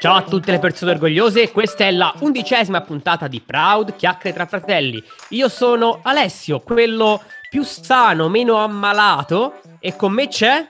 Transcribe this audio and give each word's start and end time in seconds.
Ciao 0.00 0.14
a 0.14 0.22
tutte 0.22 0.50
le 0.50 0.58
persone 0.58 0.92
orgogliose, 0.92 1.50
questa 1.50 1.84
è 1.84 1.90
la 1.90 2.14
undicesima 2.20 2.80
puntata 2.80 3.28
di 3.28 3.42
Proud 3.42 3.94
Chiacchiere 3.96 4.34
tra 4.34 4.46
fratelli. 4.46 5.02
Io 5.30 5.48
sono 5.48 6.00
Alessio, 6.02 6.60
quello 6.60 7.20
più 7.50 7.64
sano, 7.64 8.28
meno 8.28 8.56
ammalato, 8.56 9.60
e 9.78 9.94
con 9.94 10.12
me 10.12 10.28
c'è... 10.28 10.68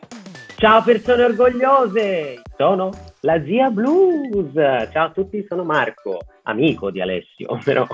Ciao 0.57 0.83
persone 0.83 1.23
orgogliose, 1.23 2.43
sono 2.57 2.91
la 3.21 3.41
zia 3.45 3.71
Blues. 3.71 4.55
Ciao 4.91 5.07
a 5.07 5.11
tutti, 5.11 5.47
sono 5.49 5.63
Marco, 5.63 6.19
amico 6.43 6.91
di 6.91 7.01
Alessio, 7.01 7.57
però. 7.63 7.87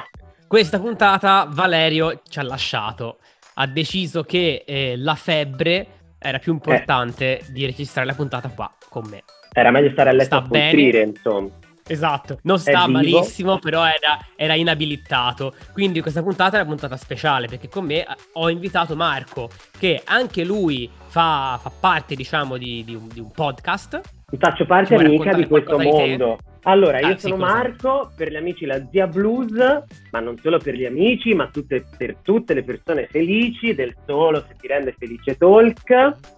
Questa 0.48 0.78
puntata 0.78 1.46
Valerio 1.50 2.22
ci 2.26 2.38
ha 2.38 2.44
lasciato, 2.44 3.18
ha 3.54 3.66
deciso 3.66 4.22
che 4.22 4.64
eh, 4.66 4.94
la 4.96 5.16
febbre 5.16 6.03
era 6.24 6.38
più 6.38 6.52
importante 6.52 7.38
eh. 7.38 7.44
di 7.50 7.66
registrare 7.66 8.06
la 8.06 8.14
puntata 8.14 8.48
qua 8.48 8.72
con 8.88 9.04
me. 9.08 9.24
Era 9.52 9.70
meglio 9.70 9.90
stare 9.90 10.08
a 10.10 10.12
letto 10.12 10.24
sta 10.24 10.36
a 10.38 10.42
poltrire, 10.42 11.02
insomma. 11.02 11.50
Esatto, 11.86 12.38
non 12.44 12.58
sta 12.58 12.88
malissimo, 12.88 13.58
però 13.58 13.84
era, 13.84 14.18
era, 14.36 14.54
inabilitato. 14.54 15.54
Quindi 15.72 16.00
questa 16.00 16.22
puntata 16.22 16.56
è 16.56 16.60
una 16.60 16.70
puntata 16.70 16.96
speciale 16.96 17.46
perché 17.46 17.68
con 17.68 17.84
me 17.84 18.00
eh, 18.00 18.06
ho 18.32 18.48
invitato 18.48 18.96
Marco, 18.96 19.50
che 19.78 20.00
anche 20.02 20.44
lui 20.44 20.90
fa, 21.08 21.58
fa 21.60 21.70
parte, 21.78 22.14
diciamo, 22.14 22.56
di, 22.56 22.84
di, 22.84 22.94
un, 22.94 23.08
di 23.08 23.20
un 23.20 23.30
podcast. 23.30 24.00
Faccio 24.38 24.66
parte 24.66 24.94
amica 24.94 25.32
di 25.32 25.46
questo 25.46 25.78
mondo. 25.78 26.38
Di 26.40 26.52
allora, 26.66 26.98
io 27.00 27.08
ah, 27.08 27.18
sono 27.18 27.36
Marco, 27.36 28.10
per 28.16 28.30
gli 28.30 28.36
amici 28.36 28.64
la 28.64 28.82
Zia 28.90 29.06
Blues, 29.06 29.52
ma 30.10 30.20
non 30.20 30.38
solo 30.38 30.58
per 30.58 30.74
gli 30.74 30.86
amici, 30.86 31.34
ma 31.34 31.48
tutte, 31.48 31.84
per 31.96 32.16
tutte 32.22 32.54
le 32.54 32.62
persone 32.62 33.06
felici 33.06 33.74
del 33.74 33.94
Solo 34.06 34.42
Se 34.48 34.56
Ti 34.58 34.66
Rende 34.66 34.94
Felice 34.98 35.36
Talk, 35.36 35.84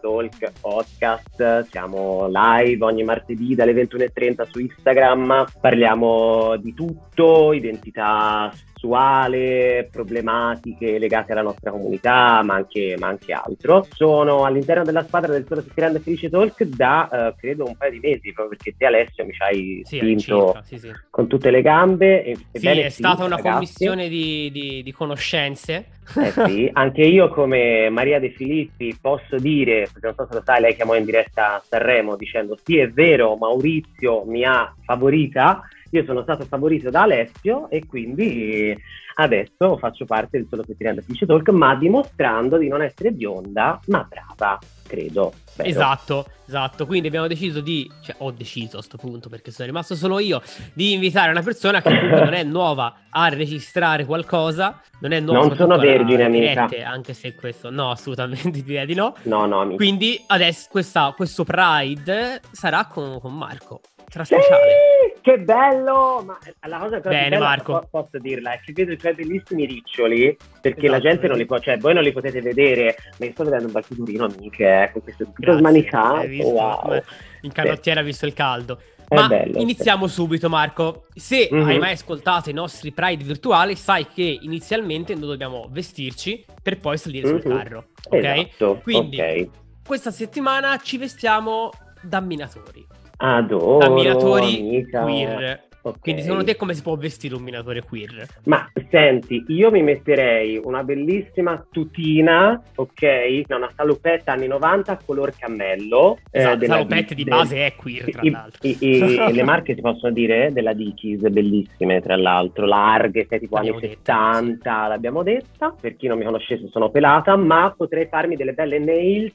Talk 0.01 0.53
Podcast, 0.61 1.69
siamo 1.69 2.29
live 2.29 2.85
ogni 2.85 3.05
martedì 3.05 3.55
dalle 3.55 3.73
21.30 3.73 4.51
su 4.51 4.59
Instagram, 4.59 5.45
parliamo 5.61 6.57
di 6.57 6.75
tutto, 6.75 7.53
identità 7.53 8.53
sessuale, 8.87 9.89
problematiche 9.91 10.99
legate 10.99 11.33
alla 11.33 11.43
nostra 11.43 11.71
comunità, 11.71 12.43
ma 12.43 12.55
anche, 12.55 12.97
ma 12.99 13.09
anche 13.09 13.33
altro. 13.33 13.87
Sono 13.91 14.45
all'interno 14.45 14.85
della 14.85 15.05
squadra 15.05 15.33
del 15.33 15.45
Solo 15.47 15.65
Grande 15.75 15.99
Felice 15.99 16.31
Talk 16.31 16.63
da 16.63 17.09
uh, 17.11 17.39
credo 17.39 17.67
un 17.67 17.77
paio 17.77 17.91
di 17.91 18.01
mesi, 18.01 18.33
proprio 18.33 18.57
perché 18.57 18.75
te 18.77 18.87
Alessio 18.87 19.25
mi 19.25 19.33
ci 19.33 19.43
hai 19.43 19.83
sì, 19.85 19.97
spinto 19.97 20.63
sì, 20.65 20.79
sì. 20.79 20.93
con 21.11 21.27
tutte 21.27 21.51
le 21.51 21.63
gambe. 21.63 22.25
E, 22.25 22.37
sì, 22.53 22.67
è 22.67 22.89
stata 22.89 23.25
una 23.25 23.37
ragazzi. 23.37 23.53
commissione 23.55 24.09
di, 24.09 24.51
di, 24.53 24.83
di 24.83 24.93
conoscenze. 24.93 25.87
Eh 26.17 26.31
sì, 26.31 26.71
anche 26.73 27.03
io 27.03 27.29
come 27.31 27.91
Maria 27.91 28.21
De 28.21 28.31
Filippi 28.31 28.97
posso 29.01 29.39
dire, 29.39 29.89
perché 29.93 30.07
non 30.07 30.15
so 30.15 30.27
se 30.31 30.35
lo 30.35 30.43
sai, 30.45 30.61
lei 30.61 30.77
chiamò 30.77 30.95
in 30.95 31.05
diretta 31.05 31.55
a 31.55 31.63
Sanremo 31.67 32.15
dicendo 32.15 32.57
sì 32.63 32.79
è 32.79 32.89
vero, 32.89 33.35
Maurizio 33.35 34.25
mi 34.25 34.45
ha 34.45 34.73
favorita, 34.85 35.69
io 35.97 36.05
sono 36.05 36.23
stato 36.23 36.45
favorito 36.45 36.91
da 36.91 37.03
Alessio 37.03 37.69
e 37.71 37.87
quindi 37.87 38.77
adesso 39.15 39.77
faccio 39.79 40.05
parte 40.05 40.39
del 40.39 40.47
Solo 40.49 40.65
rende 40.79 41.03
Felice 41.03 41.27
Talk, 41.27 41.49
ma 41.51 41.75
dimostrando 41.75 42.59
di 42.59 42.69
non 42.69 42.83
essere 42.83 43.13
bionda, 43.13 43.81
ma 43.87 44.07
brava, 44.09 44.59
credo. 44.87 45.33
Vero? 45.57 45.69
Esatto, 45.69 46.27
esatto. 46.47 46.87
Quindi 46.87 47.09
abbiamo 47.09 47.27
deciso 47.27 47.61
di, 47.61 47.91
cioè 48.03 48.17
ho 48.19 48.31
deciso 48.31 48.77
a 48.77 48.79
questo 48.79 48.97
punto 48.97 49.29
perché 49.29 49.51
sono 49.51 49.69
rimasto 49.69 49.95
solo 49.95 50.19
io, 50.19 50.41
di 50.73 50.93
invitare 50.93 51.31
una 51.31 51.43
persona 51.43 51.83
che 51.83 51.91
non 51.91 52.35
è 52.35 52.43
nuova 52.43 52.95
a 53.11 53.29
registrare 53.29 54.05
qualcosa, 54.05 54.81
non 55.01 55.13
è 55.13 55.21
nuova 55.21 55.47
Non 55.47 55.57
sono 55.57 55.79
vergine, 55.79 56.25
amica. 56.25 56.69
anche 56.85 57.15
se 57.15 57.35
questo, 57.35 57.71
no, 57.71 57.91
assolutamente 57.91 58.51
direi 58.63 58.87
di 58.87 58.95
no. 58.95 59.15
No, 59.23 59.47
no, 59.47 59.61
amica. 59.61 59.77
Quindi 59.77 60.23
adesso 60.29 60.69
questa, 60.71 61.13
questo 61.17 61.45
Pride 61.45 62.41
sarà 62.53 62.87
con, 62.87 63.21
con 63.21 63.37
Marco 63.37 63.81
speciale. 64.25 65.13
Sì, 65.15 65.21
che 65.21 65.39
bello! 65.39 66.23
Ma 66.25 66.39
la 66.67 66.79
cosa 66.79 67.01
che 67.01 67.09
Bene, 67.09 67.39
Marco. 67.39 67.87
posso 67.91 68.19
dirla 68.19 68.53
è 68.53 68.61
che 68.65 68.73
vedo 68.73 68.93
i 68.93 68.97
tuoi 68.97 69.15
bellissimi 69.15 69.67
riccioli 69.67 70.37
perché 70.61 70.87
esatto. 70.87 70.93
la 70.93 71.11
gente 71.11 71.29
non 71.29 71.37
li 71.37 71.45
può, 71.47 71.59
cioè 71.59 71.79
voi 71.79 71.95
non 71.95 72.03
li 72.03 72.13
potete 72.13 72.41
vedere, 72.41 72.97
ma 73.19 73.27
io 73.27 73.33
sto 73.33 73.45
vedendo 73.45 73.67
un 73.67 73.73
bel 73.73 73.85
figurino, 73.85 74.25
amiche, 74.25 74.67
con 74.93 75.03
questo 75.03 75.25
tutto 75.25 75.57
smanicato. 75.57 76.27
Wow. 76.27 77.03
In 77.43 77.53
canottiera, 77.53 78.01
sì. 78.01 78.07
visto 78.07 78.27
il 78.27 78.35
caldo. 78.35 78.81
Ma 79.09 79.29
bello, 79.29 79.61
iniziamo 79.61 80.07
sì. 80.09 80.15
subito, 80.15 80.49
Marco. 80.49 81.07
Se 81.15 81.49
mm-hmm. 81.53 81.67
hai 81.67 81.79
mai 81.79 81.93
ascoltato 81.93 82.51
i 82.51 82.53
nostri 82.53 82.93
Pride 82.93 83.23
virtuali, 83.23 83.77
sai 83.77 84.07
che 84.09 84.39
inizialmente 84.41 85.15
noi 85.15 85.29
dobbiamo 85.29 85.69
vestirci 85.71 86.45
per 86.61 86.81
poi 86.81 86.99
salire 86.99 87.29
mm-hmm. 87.29 87.41
sul 87.41 87.51
carro. 87.51 87.85
Ok? 88.11 88.25
Esatto. 88.25 88.81
Quindi 88.83 89.17
okay. 89.17 89.51
questa 89.87 90.11
settimana 90.11 90.77
ci 90.79 90.99
vestiamo 90.99 91.71
da 92.03 92.21
minatori. 92.21 92.85
Adoro. 93.19 93.79
Da 93.79 93.89
minatori 93.89 94.59
amica. 94.59 95.03
queer. 95.03 95.66
Okay. 95.87 96.01
Quindi 96.01 96.23
secondo 96.23 96.43
te 96.43 96.57
come 96.57 96.75
si 96.75 96.83
può 96.83 96.97
vestire 96.97 97.37
un 97.37 97.43
minatore 97.43 97.81
queer? 97.83 98.27
Ma 98.45 98.69
senti, 98.91 99.45
io 99.49 99.71
mi 99.71 99.85
metterei 99.85 100.61
una 100.63 100.83
bellissima 100.83 101.65
tutina, 101.71 102.61
ok? 102.75 103.43
Una 103.51 103.71
salopetta 103.73 104.33
anni 104.33 104.49
90 104.49 104.99
color 105.07 105.33
cammello. 105.39 106.19
Esatto, 106.29 106.65
eh, 106.65 106.67
salopette 106.67 107.15
di 107.15 107.23
base 107.23 107.67
è 107.67 107.75
queer, 107.77 108.11
tra 108.11 108.23
I, 108.23 108.31
l'altro. 108.31 108.69
I, 108.69 108.77
i, 108.81 109.33
le 109.33 109.43
marche 109.45 109.77
si 109.77 109.81
possono 109.81 110.13
dire 110.13 110.51
della 110.53 110.73
Dickies, 110.73 111.21
bellissime 111.29 112.01
tra 112.01 112.17
l'altro, 112.17 112.67
larghe, 112.67 113.27
sei 113.29 113.39
tipo 113.39 113.55
l'abbiamo 113.55 113.79
anni 113.79 113.89
detta, 113.89 114.33
70, 114.41 114.83
sì. 114.83 114.89
l'abbiamo 114.89 115.23
detta. 115.23 115.75
Per 115.81 115.95
chi 115.95 116.09
non 116.09 116.19
mi 116.19 116.25
conoscesse 116.25 116.67
sono 116.69 116.91
pelata, 116.91 117.37
ma 117.37 117.73
potrei 117.77 118.09
farmi 118.11 118.35
delle 118.35 118.55
belle 118.55 118.81
nails 118.81 119.35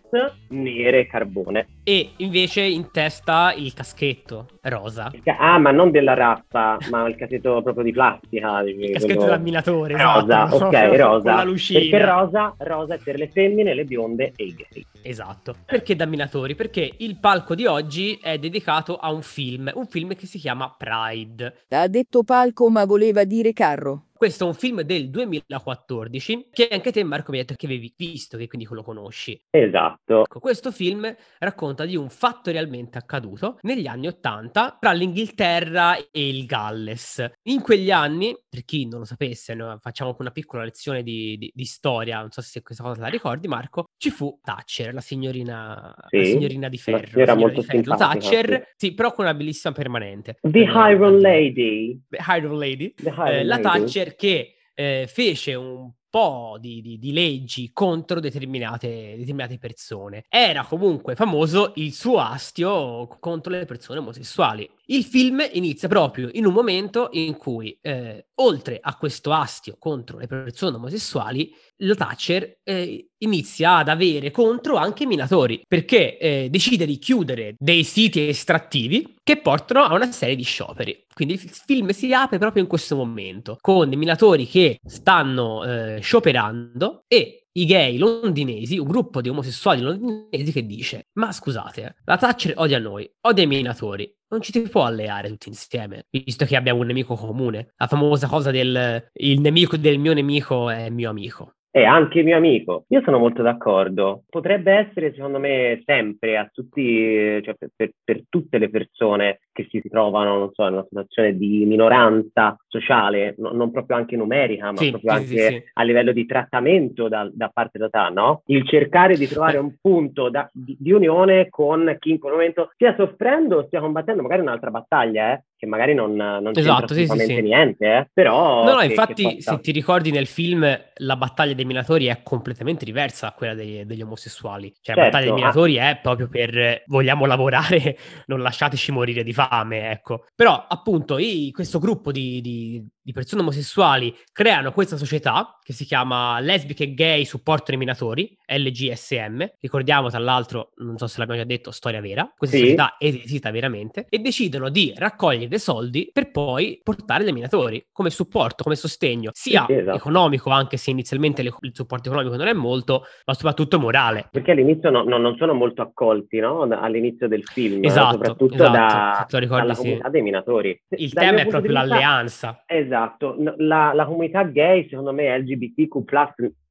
nere 0.49 1.07
carbone. 1.07 1.67
E 1.83 2.09
invece 2.17 2.61
in 2.63 2.91
testa 2.91 3.53
il 3.55 3.73
caschetto 3.73 4.47
rosa. 4.63 5.11
Ah, 5.37 5.57
ma 5.57 5.71
non 5.71 5.91
della 5.91 6.13
razza 6.13 6.39
grappa, 6.41 6.77
ma 6.89 7.07
il 7.07 7.15
cassetto 7.15 7.61
proprio 7.61 7.83
di 7.83 7.91
plastica. 7.91 8.61
Il 8.61 8.91
caschetto 8.91 9.05
quello... 9.05 9.23
dell'amminatore. 9.23 9.93
Rosa, 9.93 10.45
esatto. 10.45 10.65
ok, 10.65 10.95
rosa. 10.97 11.35
la 11.35 11.43
lucina. 11.43 11.79
Perché 11.79 12.05
rosa, 12.05 12.55
rosa 12.57 12.93
è 12.95 12.97
per 12.97 13.17
le 13.17 13.27
femmine, 13.27 13.73
le 13.73 13.85
bionde 13.85 14.33
e 14.35 14.43
i 14.43 14.55
gay. 14.55 14.85
Esatto. 15.03 15.55
Perché 15.65 15.95
damminatori? 15.95 16.55
Perché 16.55 16.91
il 16.97 17.17
palco 17.19 17.55
di 17.55 17.65
oggi 17.65 18.19
è 18.21 18.37
dedicato 18.37 18.97
a 18.97 19.11
un 19.11 19.21
film, 19.21 19.71
un 19.73 19.85
film 19.85 20.15
che 20.15 20.25
si 20.25 20.37
chiama 20.37 20.73
Pride. 20.75 21.65
Ha 21.69 21.87
detto 21.87 22.23
palco 22.23 22.69
ma 22.69 22.85
voleva 22.85 23.23
dire 23.23 23.53
carro. 23.53 24.05
Questo 24.21 24.43
è 24.43 24.47
un 24.47 24.53
film 24.53 24.81
del 24.81 25.09
2014 25.09 26.49
che 26.51 26.67
anche 26.69 26.91
te 26.91 27.03
Marco 27.03 27.31
mi 27.31 27.39
hai 27.39 27.43
detto 27.43 27.57
che 27.57 27.65
avevi 27.65 27.91
visto, 27.97 28.37
che 28.37 28.47
quindi 28.47 28.67
lo 28.69 28.83
conosci. 28.83 29.35
Esatto. 29.49 30.21
Ecco, 30.25 30.39
questo 30.39 30.71
film 30.71 31.11
racconta 31.39 31.85
di 31.85 31.95
un 31.95 32.07
fatto 32.11 32.51
realmente 32.51 32.99
accaduto 32.99 33.57
negli 33.61 33.87
anni 33.87 34.05
80 34.05 34.77
tra 34.79 34.91
l'Inghilterra 34.91 35.95
e 35.95 36.29
il 36.29 36.45
Galles. 36.45 37.31
In 37.47 37.61
quegli 37.61 37.89
anni, 37.89 38.37
per 38.47 38.63
chi 38.63 38.87
non 38.87 38.99
lo 38.99 39.05
sapesse, 39.05 39.55
noi 39.55 39.75
facciamo 39.79 40.15
una 40.19 40.29
piccola 40.29 40.65
lezione 40.65 41.01
di, 41.01 41.35
di, 41.39 41.51
di, 41.51 41.65
storia, 41.65 42.19
non 42.19 42.29
so 42.29 42.41
se 42.41 42.61
questa 42.61 42.83
cosa 42.83 43.01
la 43.01 43.07
ricordi 43.07 43.47
Marco, 43.47 43.85
ci 43.97 44.11
fu 44.11 44.39
Thatcher, 44.43 44.93
la 44.93 45.01
signorina, 45.01 45.95
sì, 46.09 46.17
la 46.17 46.23
signorina 46.25 46.69
di 46.69 46.77
ferro. 46.77 47.19
Era 47.19 47.33
molto 47.33 47.61
di 47.61 47.65
ferro, 47.65 47.95
Thatcher, 47.95 48.67
sì. 48.75 48.85
sì. 48.85 48.93
però 48.93 49.13
con 49.13 49.25
una 49.25 49.33
bellissima 49.33 49.73
permanente. 49.73 50.37
The 50.41 50.59
Iron 50.59 51.19
Lady. 51.19 51.99
The 52.07 52.19
Iron 52.37 52.59
Lady. 52.59 52.93
The 52.93 53.09
Iron 53.09 53.27
eh, 53.27 53.43
la 53.45 53.57
Thatcher 53.57 54.09
che 54.15 54.55
eh, 54.73 55.07
fece 55.11 55.53
un 55.55 55.91
po' 56.11 56.57
di, 56.59 56.81
di, 56.81 56.99
di 56.99 57.13
leggi 57.13 57.71
contro 57.71 58.19
determinate, 58.19 59.15
determinate, 59.17 59.57
persone. 59.57 60.25
Era 60.27 60.65
comunque 60.65 61.15
famoso 61.15 61.71
il 61.75 61.93
suo 61.93 62.19
astio 62.19 63.07
contro 63.19 63.51
le 63.51 63.65
persone 63.65 63.99
omosessuali. 63.99 64.69
Il 64.87 65.05
film 65.05 65.41
inizia 65.53 65.87
proprio 65.87 66.29
in 66.33 66.45
un 66.45 66.53
momento 66.53 67.07
in 67.13 67.37
cui, 67.37 67.79
eh, 67.81 68.27
oltre 68.41 68.79
a 68.81 68.95
questo 68.97 69.31
astio 69.31 69.75
contro 69.79 70.17
le 70.17 70.27
persone 70.27 70.75
omosessuali, 70.75 71.53
la 71.77 71.95
Thatcher 71.95 72.59
eh, 72.63 73.09
inizia 73.19 73.77
ad 73.77 73.87
avere 73.87 74.31
contro 74.31 74.75
anche 74.75 75.03
i 75.03 75.07
minatori, 75.07 75.61
perché 75.67 76.17
eh, 76.17 76.47
decide 76.49 76.85
di 76.85 76.97
chiudere 76.97 77.55
dei 77.57 77.83
siti 77.83 78.27
estrattivi 78.27 79.15
che 79.23 79.37
portano 79.37 79.83
a 79.83 79.93
una 79.93 80.11
serie 80.11 80.35
di 80.35 80.43
scioperi. 80.43 81.05
Quindi 81.13 81.35
il 81.35 81.39
film 81.39 81.89
si 81.89 82.13
apre 82.13 82.37
proprio 82.37 82.63
in 82.63 82.69
questo 82.69 82.95
momento, 82.95 83.57
con 83.61 83.91
i 83.91 83.95
minatori 83.95 84.47
che 84.47 84.79
stanno 84.83 85.63
eh, 85.63 85.99
scioperando 86.01 87.03
e 87.07 87.47
i 87.53 87.65
gay 87.65 87.97
londinesi, 87.97 88.77
un 88.77 88.87
gruppo 88.87 89.21
di 89.21 89.29
omosessuali 89.29 89.81
londinesi 89.81 90.51
che 90.51 90.65
dice 90.65 91.07
ma 91.13 91.31
scusate, 91.31 91.95
la 92.05 92.17
Thatcher 92.17 92.53
odia 92.57 92.79
noi, 92.79 93.09
odia 93.21 93.43
i 93.43 93.47
minatori, 93.47 94.09
non 94.31 94.41
ci 94.41 94.51
si 94.51 94.61
può 94.69 94.85
alleare 94.85 95.27
tutti 95.27 95.49
insieme, 95.49 96.05
visto 96.09 96.45
che 96.45 96.55
abbiamo 96.55 96.79
un 96.79 96.87
nemico 96.87 97.15
comune. 97.15 97.73
La 97.77 97.87
famosa 97.87 98.27
cosa 98.27 98.49
del 98.49 99.09
il 99.13 99.41
nemico 99.41 99.77
del 99.77 99.99
mio 99.99 100.13
nemico 100.13 100.69
è 100.69 100.89
mio 100.89 101.09
amico 101.09 101.55
è 101.71 101.85
anche 101.85 102.21
mio 102.21 102.35
amico. 102.35 102.83
Io 102.89 103.01
sono 103.01 103.17
molto 103.17 103.41
d'accordo. 103.41 104.23
Potrebbe 104.29 104.73
essere, 104.73 105.13
secondo 105.13 105.39
me, 105.39 105.81
sempre 105.85 106.37
a 106.37 106.49
tutti, 106.51 107.41
cioè 107.41 107.55
per, 107.57 107.69
per, 107.73 107.91
per, 108.03 108.23
tutte 108.27 108.57
le 108.57 108.69
persone 108.69 109.39
che 109.51 109.67
si 109.69 109.81
trovano, 109.89 110.37
non 110.37 110.49
so, 110.53 110.65
in 110.65 110.73
una 110.73 110.83
situazione 110.83 111.37
di 111.37 111.65
minoranza 111.65 112.57
sociale, 112.67 113.35
no, 113.37 113.51
non 113.51 113.71
proprio 113.71 113.97
anche 113.97 114.15
numerica, 114.15 114.71
ma 114.71 114.77
sì, 114.77 114.89
proprio 114.89 115.11
sì, 115.11 115.17
anche 115.17 115.51
sì, 115.51 115.63
a 115.73 115.83
livello 115.83 116.11
di 116.11 116.25
trattamento 116.25 117.07
da, 117.07 117.29
da 117.31 117.49
parte 117.53 117.77
della 117.77 118.09
no? 118.09 118.41
Il 118.45 118.67
cercare 118.67 119.15
di 119.15 119.27
trovare 119.27 119.57
un 119.57 119.75
punto 119.79 120.29
da, 120.29 120.49
di, 120.53 120.75
di, 120.79 120.91
unione 120.91 121.49
con 121.49 121.95
chi 121.99 122.11
in 122.11 122.19
quel 122.19 122.33
momento 122.33 122.69
stia 122.73 122.95
soffrendo 122.95 123.57
o 123.57 123.65
stia 123.65 123.79
combattendo 123.79 124.21
magari 124.21 124.41
un'altra 124.41 124.69
battaglia, 124.69 125.33
eh? 125.33 125.43
che 125.61 125.67
magari 125.67 125.93
non, 125.93 126.15
non 126.15 126.51
esatto, 126.55 126.95
sì, 126.95 127.05
sì, 127.05 127.39
niente, 127.39 127.85
eh? 127.85 128.09
però... 128.11 128.63
No, 128.63 128.71
no, 128.71 128.77
che, 128.79 128.85
infatti 128.87 129.35
che 129.35 129.41
se 129.41 129.59
ti 129.59 129.71
ricordi 129.71 130.09
nel 130.09 130.25
film 130.25 130.65
la 130.95 131.15
battaglia 131.15 131.53
dei 131.53 131.65
minatori 131.65 132.07
è 132.07 132.23
completamente 132.23 132.83
diversa 132.83 133.27
da 133.27 133.33
quella 133.33 133.53
dei, 133.53 133.85
degli 133.85 134.01
omosessuali. 134.01 134.73
Cioè 134.81 134.95
certo, 134.95 135.01
la 135.01 135.05
battaglia 135.05 135.25
dei 135.25 135.33
ah. 135.33 135.35
minatori 135.35 135.79
ah. 135.79 135.89
è 135.91 135.99
proprio 136.01 136.29
per 136.29 136.83
vogliamo 136.87 137.27
lavorare, 137.27 137.95
non 138.25 138.41
lasciateci 138.41 138.91
morire 138.91 139.21
di 139.21 139.33
fame, 139.33 139.49
ecco. 139.51 140.25
Però 140.35 140.65
appunto 140.67 141.17
i, 141.17 141.51
questo 141.51 141.79
gruppo 141.79 142.11
di, 142.11 142.39
di, 142.41 142.85
di 143.01 143.11
persone 143.11 143.41
omosessuali 143.41 144.15
creano 144.31 144.71
questa 144.71 144.95
società 144.95 145.57
che 145.61 145.73
si 145.73 145.85
chiama 145.85 146.39
Lesbiche 146.39 146.83
e 146.83 146.93
Gay 146.93 147.25
Supporto 147.25 147.71
ai 147.71 147.77
Minatori, 147.77 148.37
LGSM. 148.47 149.43
Ricordiamo 149.59 150.09
tra 150.09 150.19
l'altro, 150.19 150.71
non 150.77 150.97
so 150.97 151.07
se 151.07 151.19
l'abbiamo 151.19 151.41
già 151.41 151.47
detto, 151.47 151.71
storia 151.71 152.01
vera. 152.01 152.31
Questa 152.35 152.55
sì. 152.55 152.63
società 152.63 152.95
esista 152.97 153.51
veramente. 153.51 154.05
E 154.09 154.19
decidono 154.19 154.69
di 154.69 154.93
raccogliere 154.95 155.47
dei 155.47 155.59
soldi 155.59 156.09
per 156.13 156.31
poi 156.31 156.79
portare 156.81 157.23
dei 157.23 157.33
minatori 157.33 157.85
come 157.91 158.09
supporto, 158.09 158.63
come 158.63 158.75
sostegno, 158.75 159.31
sia 159.33 159.65
sì, 159.67 159.73
esatto. 159.73 159.97
economico, 159.97 160.49
anche 160.49 160.77
se 160.77 160.91
inizialmente 160.91 161.41
le, 161.43 161.53
il 161.61 161.71
supporto 161.73 162.09
economico 162.09 162.35
non 162.35 162.47
è 162.47 162.53
molto, 162.53 163.03
ma 163.25 163.33
soprattutto 163.33 163.79
morale. 163.79 164.29
Perché 164.31 164.51
all'inizio 164.51 164.89
no, 164.89 165.03
no, 165.03 165.17
non 165.17 165.35
sono 165.37 165.53
molto 165.53 165.81
accolti, 165.81 166.39
no? 166.39 166.61
All'inizio 166.61 167.27
del 167.27 167.43
film, 167.43 167.83
esatto, 167.83 168.13
soprattutto 168.13 168.53
esatto, 168.55 168.71
da, 168.71 169.25
ricordi, 169.39 169.67
dalla 169.67 169.77
comunità 169.77 170.09
dei 170.09 170.21
minatori. 170.21 170.81
Il 170.89 171.09
Dal 171.09 171.23
tema 171.25 171.39
è 171.41 171.47
proprio 171.47 171.71
vista, 171.71 171.85
l'alleanza. 171.85 172.63
Esatto, 172.65 173.35
la, 173.57 173.93
la 173.93 174.05
comunità 174.05 174.43
gay, 174.43 174.87
secondo 174.89 175.13
me, 175.13 175.37
LGBTQ+, 175.39 176.03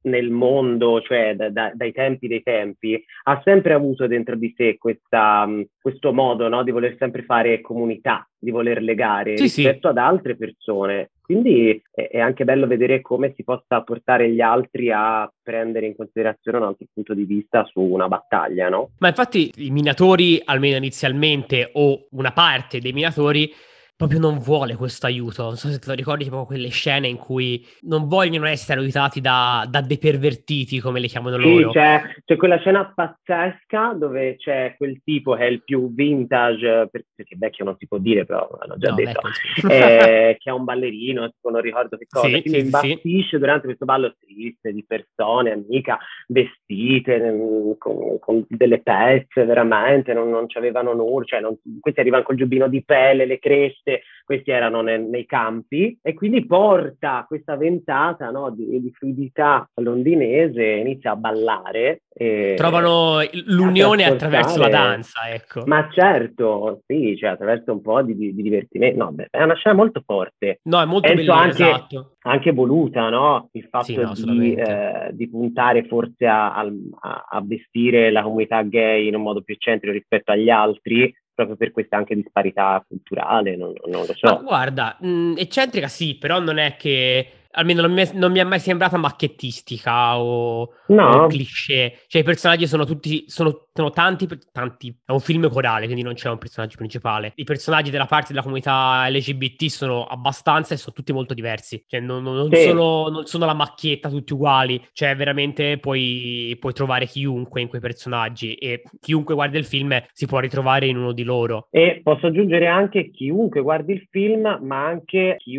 nel 0.03 0.29
mondo, 0.29 1.01
cioè 1.01 1.35
da, 1.35 1.49
da, 1.49 1.71
dai 1.73 1.91
tempi 1.91 2.27
dei 2.27 2.41
tempi, 2.43 3.01
ha 3.23 3.41
sempre 3.43 3.73
avuto 3.73 4.07
dentro 4.07 4.35
di 4.35 4.53
sé 4.55 4.77
questa, 4.77 5.47
questo 5.79 6.13
modo 6.13 6.47
no, 6.47 6.63
di 6.63 6.71
voler 6.71 6.95
sempre 6.97 7.23
fare 7.23 7.61
comunità, 7.61 8.27
di 8.37 8.51
voler 8.51 8.81
legare 8.81 9.37
sì, 9.37 9.43
rispetto 9.43 9.87
sì. 9.87 9.87
ad 9.87 9.97
altre 9.97 10.35
persone. 10.35 11.11
Quindi 11.21 11.81
è, 11.91 12.09
è, 12.09 12.19
anche 12.19 12.43
bello 12.43 12.67
vedere 12.67 13.01
come 13.01 13.33
si 13.35 13.43
possa 13.43 13.81
portare 13.83 14.29
gli 14.31 14.41
altri 14.41 14.91
a 14.91 15.31
prendere 15.41 15.85
in 15.85 15.95
considerazione 15.95 16.57
un 16.57 16.65
altro 16.65 16.87
punto 16.93 17.13
di 17.13 17.23
vista 17.23 17.63
su 17.65 17.79
una 17.79 18.07
battaglia, 18.07 18.67
no? 18.67 18.91
Ma 18.97 19.07
infatti 19.07 19.51
i 19.57 19.71
minatori, 19.71 20.41
almeno 20.43 20.75
inizialmente, 20.75 21.69
o 21.73 22.07
una 22.11 22.33
parte 22.33 22.79
dei 22.79 22.91
minatori, 22.91 23.49
proprio 24.01 24.19
non 24.19 24.39
vuole 24.39 24.75
questo 24.75 25.05
aiuto. 25.05 25.43
Non 25.43 25.55
so 25.57 25.69
se 25.69 25.77
te 25.77 25.87
lo 25.87 25.93
ricordi, 25.93 26.23
tipo 26.23 26.45
quelle 26.45 26.69
scene 26.69 27.07
in 27.07 27.17
cui 27.17 27.63
non 27.81 28.07
vogliono 28.07 28.47
essere 28.47 28.79
aiutati 28.79 29.21
da, 29.21 29.67
da 29.69 29.81
dei 29.81 29.99
pervertiti, 29.99 30.79
come 30.79 30.99
le 30.99 31.07
chiamano 31.07 31.37
sì, 31.37 31.43
loro. 31.43 31.71
C'è, 31.71 32.01
c'è 32.25 32.35
quella 32.35 32.57
scena 32.57 32.91
pazzesca 32.93 33.93
dove 33.93 34.37
c'è 34.37 34.73
quel 34.77 35.01
tipo 35.03 35.35
che 35.35 35.43
è 35.43 35.49
il 35.49 35.63
più 35.63 35.93
vintage, 35.93 36.89
perché 36.89 37.35
vecchio 37.37 37.65
non 37.65 37.75
si 37.77 37.87
può 37.87 37.99
dire, 37.99 38.25
però 38.25 38.49
l'hanno 38.59 38.77
già 38.77 38.89
no, 38.89 38.95
detto, 38.95 39.19
eh, 39.69 40.35
che 40.39 40.49
è 40.49 40.53
un 40.53 40.63
ballerino, 40.63 41.29
tipo, 41.29 41.51
non 41.51 41.61
ricordo 41.61 41.97
che 41.97 42.07
cosa, 42.09 42.25
sì, 42.25 42.41
quindi 42.41 42.59
sì, 42.59 42.65
imbastisce 42.65 43.29
sì. 43.29 43.37
durante 43.37 43.65
questo 43.65 43.85
ballo 43.85 44.15
triste 44.19 44.73
di 44.73 44.83
persone, 44.83 45.51
amica, 45.51 45.99
vestite 46.27 47.19
mm, 47.19 47.71
con, 47.77 48.17
con 48.19 48.45
delle 48.47 48.81
pezze, 48.81 49.45
veramente, 49.45 50.13
non, 50.13 50.29
non 50.29 50.49
ci 50.49 50.57
avevano 50.57 50.93
nulla, 50.93 51.25
cioè 51.25 51.39
non, 51.39 51.55
questi 51.79 51.99
arrivano 51.99 52.23
col 52.23 52.35
giubbino 52.35 52.67
di 52.67 52.83
pelle, 52.83 53.25
le 53.25 53.37
creste, 53.37 53.90
queste, 53.91 54.01
questi 54.23 54.51
erano 54.51 54.81
nel, 54.81 55.01
nei 55.01 55.25
campi 55.25 55.97
e 56.01 56.13
quindi 56.13 56.45
porta 56.45 57.25
questa 57.27 57.57
ventata 57.57 58.29
no, 58.29 58.49
di, 58.51 58.81
di, 58.81 58.91
fluidità 58.91 59.69
londinese, 59.75 60.63
inizia 60.63 61.11
a 61.11 61.15
ballare. 61.15 62.03
E, 62.13 62.53
Trovano 62.55 63.19
l'unione 63.45 64.05
attraverso 64.05 64.59
la 64.59 64.69
danza, 64.69 65.29
ecco. 65.29 65.63
Ma 65.65 65.89
certo, 65.91 66.81
sì, 66.85 67.15
cioè 67.17 67.31
attraverso 67.31 67.71
un 67.71 67.81
po' 67.81 68.01
di, 68.01 68.15
di, 68.15 68.33
di 68.33 68.41
divertimento. 68.41 69.03
No, 69.03 69.11
beh, 69.11 69.27
è 69.29 69.41
una 69.41 69.55
scena 69.55 69.75
molto 69.75 70.01
forte. 70.05 70.59
No, 70.63 70.81
è 70.81 70.85
molto 70.85 71.13
bella, 71.13 71.35
anche, 71.35 71.63
esatto. 71.63 72.15
anche 72.21 72.51
voluta, 72.51 73.09
no? 73.09 73.49
Il 73.53 73.67
fatto 73.69 73.85
sì, 73.85 73.95
no, 73.95 74.13
di, 74.13 74.53
eh, 74.53 75.09
di, 75.11 75.29
puntare 75.29 75.85
forse 75.85 76.25
a, 76.25 76.53
a, 76.55 77.25
a 77.29 77.41
vestire 77.43 78.11
la 78.11 78.21
comunità 78.21 78.61
gay 78.63 79.07
in 79.07 79.15
un 79.15 79.21
modo 79.21 79.41
più 79.41 79.53
eccentrico 79.53 79.93
rispetto 79.93 80.31
agli 80.31 80.49
altri, 80.49 81.13
proprio 81.45 81.57
per 81.57 81.71
questa 81.71 81.97
anche 81.97 82.15
disparità 82.15 82.83
culturale, 82.87 83.55
non, 83.55 83.73
non 83.87 84.05
lo 84.05 84.13
so. 84.15 84.27
Ma 84.27 84.41
guarda, 84.41 84.97
mh, 84.99 85.07
mm, 85.07 85.37
eccentrica 85.37 85.87
sì, 85.87 86.15
però 86.15 86.39
non 86.39 86.57
è 86.57 86.75
che 86.75 87.31
almeno 87.51 87.81
non 87.81 87.91
mi, 87.91 88.01
è, 88.01 88.11
non 88.13 88.31
mi, 88.31 88.39
è, 88.39 88.43
mai 88.43 88.59
sembrata 88.59 88.97
macchettistica 88.97 90.17
o, 90.17 90.73
no. 90.87 91.09
o 91.09 91.27
cliché. 91.27 91.99
Cioè, 92.07 92.21
i 92.21 92.25
personaggi 92.25 92.67
sono 92.67 92.85
tutti, 92.85 93.25
sono, 93.27 93.67
sono 93.73 93.89
tanti, 93.89 94.27
tanti, 94.51 94.93
è 95.05 95.11
un 95.11 95.21
film 95.21 95.49
corale, 95.49 95.85
quindi 95.85 96.03
non 96.03 96.13
c'è 96.13 96.29
un 96.29 96.37
personaggio 96.37 96.75
principale. 96.77 97.31
I 97.35 97.43
personaggi 97.43 97.89
della 97.89 98.05
parte 98.05 98.29
della 98.29 98.43
comunità 98.43 99.07
LGBT 99.07 99.65
sono 99.65 100.03
abbastanza 100.03 100.73
e 100.73 100.77
sono 100.77 100.93
tutti 100.93 101.13
molto 101.13 101.33
diversi. 101.33 101.83
Cioè, 101.87 102.01
non, 102.01 102.23
non, 102.23 102.51
sì. 102.51 102.63
sono, 102.63 103.07
non 103.07 103.25
sono, 103.25 103.45
la 103.45 103.53
macchietta 103.53 104.09
tutti 104.09 104.33
uguali. 104.33 104.83
Cioè, 104.91 105.15
veramente 105.15 105.77
puoi, 105.77 106.55
puoi, 106.59 106.73
trovare 106.73 107.05
chiunque 107.05 107.61
in 107.61 107.69
quei 107.69 107.79
personaggi 107.79 108.55
e 108.55 108.83
chiunque 108.99 109.35
guarda 109.35 109.57
il 109.57 109.65
film 109.65 110.01
si 110.11 110.25
può 110.25 110.39
ritrovare 110.39 110.87
in 110.87 110.97
uno 110.97 111.13
di 111.13 111.23
loro. 111.23 111.67
E 111.69 112.01
posso 112.03 112.27
aggiungere 112.27 112.67
anche 112.67 113.09
chiunque 113.09 113.61
guardi 113.61 113.93
il 113.93 114.07
film, 114.09 114.59
ma 114.63 114.85
anche 114.85 115.35
chi, 115.37 115.57